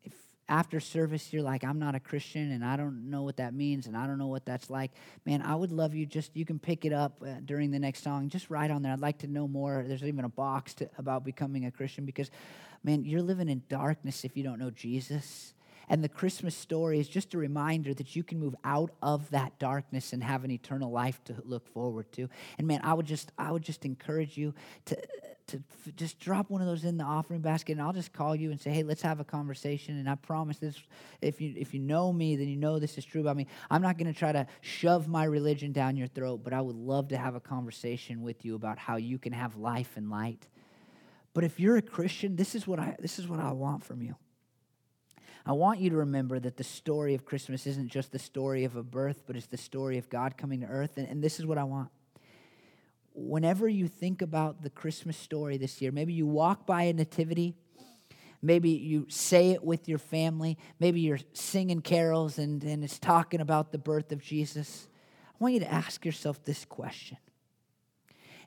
if 0.04 0.14
after 0.48 0.80
service 0.80 1.34
you're 1.34 1.42
like, 1.42 1.64
I'm 1.64 1.80
not 1.80 1.96
a 1.96 2.00
Christian 2.00 2.52
and 2.52 2.64
I 2.64 2.78
don't 2.78 3.10
know 3.10 3.24
what 3.24 3.38
that 3.38 3.56
means 3.56 3.88
and 3.88 3.98
I 3.98 4.06
don't 4.06 4.20
know 4.20 4.28
what 4.28 4.46
that's 4.46 4.70
like, 4.70 4.92
man, 5.26 5.42
I 5.42 5.56
would 5.56 5.72
love 5.72 5.96
you 5.96 6.06
just, 6.06 6.38
you 6.38 6.46
can 6.46 6.60
pick 6.60 6.86
it 6.86 6.94
up 6.94 7.24
uh, 7.26 7.38
during 7.44 7.72
the 7.72 7.80
next 7.80 8.04
song. 8.04 8.30
Just 8.30 8.52
write 8.52 8.70
on 8.70 8.84
there. 8.84 8.94
I'd 8.94 9.00
like 9.00 9.18
to 9.20 9.28
know 9.28 9.48
more. 9.48 9.84
There's 9.88 10.04
even 10.04 10.24
a 10.24 10.30
box 10.30 10.76
to, 10.76 10.90
about 11.00 11.26
becoming 11.26 11.66
a 11.66 11.72
Christian 11.72 12.06
because 12.06 12.30
man, 12.84 13.04
you're 13.04 13.24
living 13.24 13.50
in 13.50 13.64
darkness 13.70 14.24
if 14.24 14.38
you 14.38 14.44
don't 14.44 14.60
know 14.60 14.70
Jesus. 14.70 15.56
And 15.92 16.02
the 16.02 16.10
Christmas 16.10 16.56
story 16.56 17.02
is 17.02 17.10
just 17.10 17.34
a 17.34 17.38
reminder 17.38 17.94
that 17.94 18.16
you 18.16 18.24
can 18.24 18.40
move 18.40 18.56
out 18.64 18.92
of 19.02 19.30
that 19.32 19.60
darkness 19.60 20.14
and 20.14 20.24
have 20.24 20.46
an 20.46 20.50
eternal 20.50 20.90
life 20.90 21.22
to 21.26 21.36
look 21.44 21.68
forward 21.68 22.10
to. 22.14 22.30
And 22.58 22.66
man, 22.66 22.80
I 22.82 22.94
would 22.94 23.06
just 23.06 23.34
I 23.38 23.52
would 23.52 23.62
just 23.62 23.84
encourage 23.84 24.38
you 24.38 24.54
to 24.86 24.96
to 25.48 25.62
just 25.98 26.18
drop 26.18 26.50
one 26.50 26.62
of 26.62 26.68
those 26.68 26.86
in 26.86 26.96
the 26.96 27.04
offering 27.04 27.42
basket 27.42 27.74
and 27.74 27.82
I'll 27.82 27.92
just 27.92 28.14
call 28.14 28.38
you 28.38 28.52
and 28.52 28.62
say, 28.62 28.72
"Hey, 28.72 28.84
let's 28.84 29.02
have 29.02 29.20
a 29.20 29.26
conversation." 29.26 29.98
And 29.98 30.10
I 30.10 30.16
promise 30.16 30.60
this 30.60 30.82
if 31.20 31.42
you 31.42 31.54
if 31.58 31.74
you 31.74 31.82
know 31.82 32.14
me, 32.14 32.38
then 32.38 32.48
you 32.48 32.56
know 32.56 32.80
this 32.80 32.98
is 32.98 33.04
true 33.04 33.20
about 33.20 33.36
me. 33.36 33.48
I'm 33.70 33.82
not 33.82 33.98
going 33.98 34.12
to 34.12 34.18
try 34.18 34.32
to 34.32 34.48
shove 34.62 35.10
my 35.10 35.26
religion 35.26 35.74
down 35.74 35.98
your 35.98 36.08
throat, 36.08 36.40
but 36.42 36.54
I 36.54 36.62
would 36.62 36.78
love 36.78 37.10
to 37.10 37.18
have 37.18 37.36
a 37.36 37.42
conversation 37.42 38.22
with 38.22 38.46
you 38.46 38.56
about 38.56 38.80
how 38.80 38.96
you 38.96 39.20
can 39.20 39.34
have 39.34 39.58
life 39.58 39.98
and 39.98 40.10
light. 40.10 40.48
But 41.34 41.44
if 41.44 41.60
you're 41.60 41.76
a 41.76 41.82
Christian, 41.82 42.38
this 42.38 42.56
is 42.56 42.66
what 42.66 42.80
I 42.80 42.96
this 42.98 43.20
is 43.20 43.28
what 43.28 43.42
I 43.42 43.52
want 43.52 43.84
from 43.84 44.02
you. 44.02 44.16
I 45.46 45.54
want 45.54 45.80
you 45.80 45.90
to 45.90 45.98
remember 45.98 46.40
that 46.40 46.58
the 46.58 46.64
story 46.64 47.16
of 47.16 47.26
Christmas 47.26 47.66
isn't 47.66 47.90
just 47.90 48.12
the 48.12 48.20
story 48.20 48.64
of 48.64 48.76
a 48.76 48.84
birth, 48.84 49.24
but 49.26 49.36
it's 49.36 49.48
the 49.48 49.58
story 49.58 49.98
of 49.98 50.10
God 50.10 50.38
coming 50.38 50.62
to 50.62 50.68
earth. 50.68 50.98
And, 50.98 51.08
and 51.08 51.24
this 51.24 51.40
is 51.40 51.46
what 51.46 51.58
I 51.58 51.64
want. 51.64 51.90
Whenever 53.14 53.68
you 53.68 53.88
think 53.88 54.22
about 54.22 54.62
the 54.62 54.70
Christmas 54.70 55.18
story 55.18 55.58
this 55.58 55.82
year, 55.82 55.92
maybe 55.92 56.14
you 56.14 56.28
walk 56.28 56.66
by 56.66 56.84
a 56.84 56.94
nativity, 56.94 57.56
maybe 58.42 58.70
you 58.70 59.08
say 59.10 59.52
it 59.52 59.64
with 59.64 59.90
your 59.90 59.98
family, 59.98 60.58
maybe 60.80 61.02
you're 61.02 61.20
singing 61.34 61.82
carols 61.82 62.38
and, 62.38 62.64
and 62.64 62.84
it's 62.84 63.00
talking 63.00 63.42
about 63.42 63.72
the 63.72 63.78
birth 63.78 64.12
of 64.12 64.22
Jesus. 64.22 64.88
I 65.28 65.44
want 65.44 65.56
you 65.56 65.60
to 65.62 65.72
ask 65.72 66.06
yourself 66.06 66.44
this 66.46 66.66
question 66.66 67.18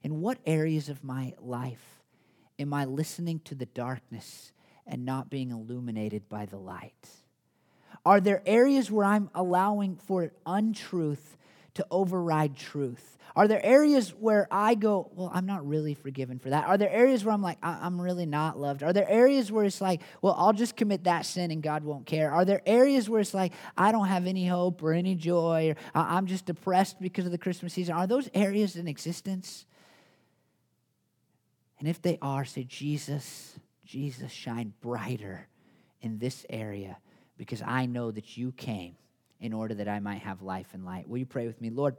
In 0.05 0.20
what 0.20 0.38
areas 0.47 0.88
of 0.88 1.03
my 1.03 1.34
life 1.40 2.01
am 2.59 2.72
I 2.72 2.84
listening 2.84 3.40
to 3.40 3.57
the 3.57 3.66
darkness 3.66 4.53
and 4.87 5.05
not 5.05 5.30
being 5.30 5.51
illuminated 5.51 6.28
by 6.28 6.47
the 6.47 6.59
light? 6.59 7.09
Are 8.05 8.20
there 8.20 8.43
areas 8.45 8.91
where 8.91 9.07
I'm 9.07 9.30
allowing 9.35 9.97
for 9.97 10.32
untruth 10.45 11.37
to 11.74 11.87
override 11.91 12.57
truth? 12.57 13.18
Are 13.37 13.49
there 13.49 13.64
areas 13.64 14.11
where 14.11 14.47
I 14.51 14.76
go, 14.76 15.11
well, 15.14 15.30
I'm 15.35 15.47
not 15.47 15.66
really 15.66 15.95
forgiven 15.95 16.39
for 16.39 16.51
that? 16.51 16.66
Are 16.66 16.78
there 16.78 16.91
areas 16.91 17.24
where 17.24 17.35
I'm 17.35 17.43
like, 17.43 17.59
I'm 17.62 18.01
really 18.01 18.26
not 18.26 18.61
loved? 18.61 18.85
Are 18.85 18.93
there 18.93 19.09
areas 19.09 19.51
where 19.51 19.64
it's 19.64 19.80
like, 19.80 20.03
well, 20.22 20.37
I'll 20.39 20.53
just 20.53 20.76
commit 20.76 21.05
that 21.05 21.26
sin 21.26 21.51
and 21.51 21.61
God 21.61 21.82
won't 21.82 22.07
care? 22.07 22.30
Are 22.30 22.45
there 22.45 22.62
areas 22.64 23.09
where 23.09 23.20
it's 23.20 23.35
like, 23.35 23.53
I 23.76 23.91
don't 23.91 24.07
have 24.07 24.26
any 24.26 24.47
hope 24.47 24.85
or 24.85 24.93
any 24.93 25.16
joy 25.16 25.74
or 25.74 25.76
I'm 26.01 26.26
just 26.26 26.47
depressed 26.47 27.01
because 27.01 27.26
of 27.26 27.32
the 27.32 27.39
Christmas 27.39 27.72
season? 27.72 27.97
Are 27.97 28.07
those 28.07 28.28
areas 28.35 28.76
in 28.76 28.87
existence? 28.87 29.66
And 31.80 31.89
if 31.89 32.01
they 32.01 32.18
are, 32.22 32.45
say, 32.45 32.62
Jesus, 32.62 33.59
Jesus, 33.85 34.32
shine 34.32 34.72
brighter 34.80 35.49
in 36.01 36.18
this 36.18 36.45
area 36.49 36.99
because 37.37 37.62
I 37.62 37.87
know 37.87 38.11
that 38.11 38.37
you 38.37 38.53
came 38.53 38.97
in 39.41 39.53
order 39.53 39.74
that 39.74 39.89
I 39.89 40.01
might 40.01 40.22
have 40.22 40.43
life 40.43 40.68
and 40.72 40.85
light. 40.85 41.09
Will 41.09 41.18
you 41.18 41.26
pray 41.26 41.47
with 41.47 41.61
me? 41.61 41.70
Lord, 41.70 41.97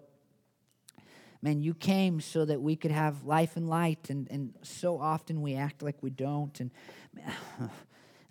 man, 1.42 1.62
you 1.62 1.74
came 1.74 2.22
so 2.22 2.46
that 2.46 2.62
we 2.62 2.76
could 2.76 2.92
have 2.92 3.24
life 3.24 3.56
and 3.56 3.70
light, 3.70 4.10
and, 4.10 4.28
and 4.32 4.54
so 4.64 5.00
often 5.00 5.42
we 5.42 5.56
act 5.56 5.84
like 5.84 6.02
we 6.02 6.10
don't. 6.10 6.60
And 6.60 6.72
man, 7.14 7.70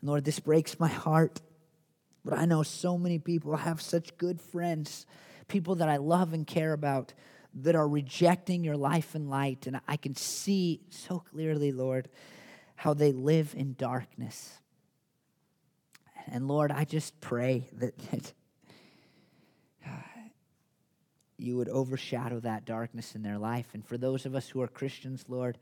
Lord, 0.02 0.24
this 0.24 0.40
breaks 0.40 0.80
my 0.80 0.88
heart. 0.88 1.40
But 2.24 2.38
I 2.38 2.46
know 2.46 2.62
so 2.62 2.96
many 2.96 3.18
people. 3.18 3.54
Have 3.54 3.80
such 3.82 4.16
good 4.16 4.40
friends, 4.40 5.06
people 5.46 5.74
that 5.76 5.88
I 5.88 5.98
love 5.98 6.32
and 6.32 6.46
care 6.46 6.72
about 6.72 7.12
that 7.56 7.76
are 7.76 7.86
rejecting 7.86 8.64
your 8.64 8.76
life 8.76 9.14
and 9.14 9.28
light. 9.28 9.66
And 9.66 9.80
I 9.86 9.96
can 9.96 10.16
see 10.16 10.80
so 10.88 11.20
clearly, 11.20 11.70
Lord, 11.70 12.08
how 12.76 12.94
they 12.94 13.12
live 13.12 13.54
in 13.56 13.74
darkness. 13.74 14.58
And 16.26 16.48
Lord, 16.48 16.72
I 16.72 16.84
just 16.84 17.20
pray 17.20 17.68
that, 17.74 17.96
that 18.10 18.32
you 21.36 21.56
would 21.56 21.68
overshadow 21.68 22.40
that 22.40 22.64
darkness 22.64 23.14
in 23.14 23.22
their 23.22 23.38
life. 23.38 23.68
And 23.74 23.84
for 23.84 23.98
those 23.98 24.26
of 24.26 24.34
us 24.34 24.48
who 24.48 24.62
are 24.62 24.68
Christians, 24.68 25.24
Lord, 25.28 25.58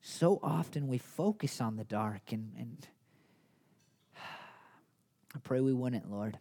so 0.00 0.40
often 0.42 0.88
we 0.88 0.98
focus 0.98 1.60
on 1.60 1.76
the 1.76 1.84
dark 1.84 2.32
and, 2.32 2.52
and 2.58 2.88
I 5.34 5.38
pray 5.42 5.60
we 5.60 5.72
wouldn't, 5.72 6.10
Lord. 6.10 6.38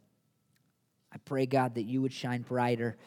I 1.13 1.17
pray, 1.25 1.45
God, 1.45 1.75
that 1.75 1.83
you 1.83 2.01
would 2.01 2.13
shine 2.13 2.41
brighter 2.41 2.97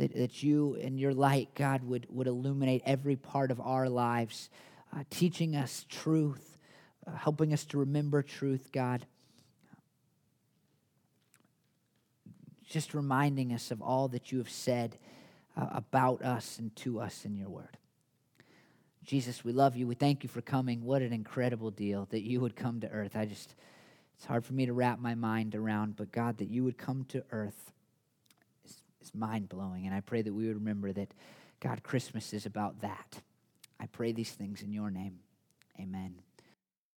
that, 0.00 0.14
that 0.16 0.42
you 0.42 0.78
and 0.80 0.98
your 0.98 1.12
light, 1.12 1.54
God, 1.54 1.84
would, 1.84 2.06
would 2.08 2.26
illuminate 2.26 2.82
every 2.86 3.16
part 3.16 3.50
of 3.50 3.60
our 3.60 3.86
lives, 3.88 4.48
uh, 4.94 5.04
teaching 5.10 5.56
us 5.56 5.86
truth, 5.88 6.58
uh, 7.06 7.16
helping 7.16 7.52
us 7.52 7.64
to 7.66 7.78
remember 7.78 8.22
truth, 8.22 8.70
God. 8.72 9.06
Just 12.68 12.94
reminding 12.94 13.52
us 13.52 13.70
of 13.70 13.82
all 13.82 14.08
that 14.08 14.30
you 14.30 14.38
have 14.38 14.50
said 14.50 14.96
uh, 15.56 15.66
about 15.72 16.22
us 16.22 16.58
and 16.58 16.74
to 16.76 17.00
us 17.00 17.24
in 17.24 17.36
your 17.36 17.48
word. 17.48 17.76
Jesus, 19.04 19.44
we 19.44 19.52
love 19.52 19.76
you. 19.76 19.86
We 19.86 19.94
thank 19.94 20.22
you 20.22 20.28
for 20.28 20.40
coming. 20.40 20.84
What 20.84 21.02
an 21.02 21.12
incredible 21.12 21.70
deal 21.70 22.06
that 22.10 22.22
you 22.22 22.40
would 22.40 22.54
come 22.54 22.80
to 22.80 22.88
earth. 22.88 23.16
I 23.16 23.24
just, 23.24 23.54
it's 24.16 24.26
hard 24.26 24.44
for 24.44 24.52
me 24.52 24.66
to 24.66 24.72
wrap 24.72 25.00
my 25.00 25.14
mind 25.14 25.54
around, 25.54 25.96
but 25.96 26.12
God, 26.12 26.38
that 26.38 26.48
you 26.48 26.62
would 26.64 26.78
come 26.78 27.04
to 27.08 27.24
earth 27.32 27.72
is, 28.64 28.82
is 29.02 29.14
mind 29.14 29.48
blowing. 29.48 29.86
And 29.86 29.94
I 29.94 30.00
pray 30.00 30.22
that 30.22 30.32
we 30.32 30.46
would 30.46 30.56
remember 30.56 30.92
that, 30.92 31.12
God, 31.60 31.82
Christmas 31.82 32.32
is 32.32 32.46
about 32.46 32.82
that. 32.82 33.20
I 33.80 33.86
pray 33.86 34.12
these 34.12 34.30
things 34.30 34.62
in 34.62 34.72
your 34.72 34.90
name. 34.90 35.20
Amen. 35.80 36.14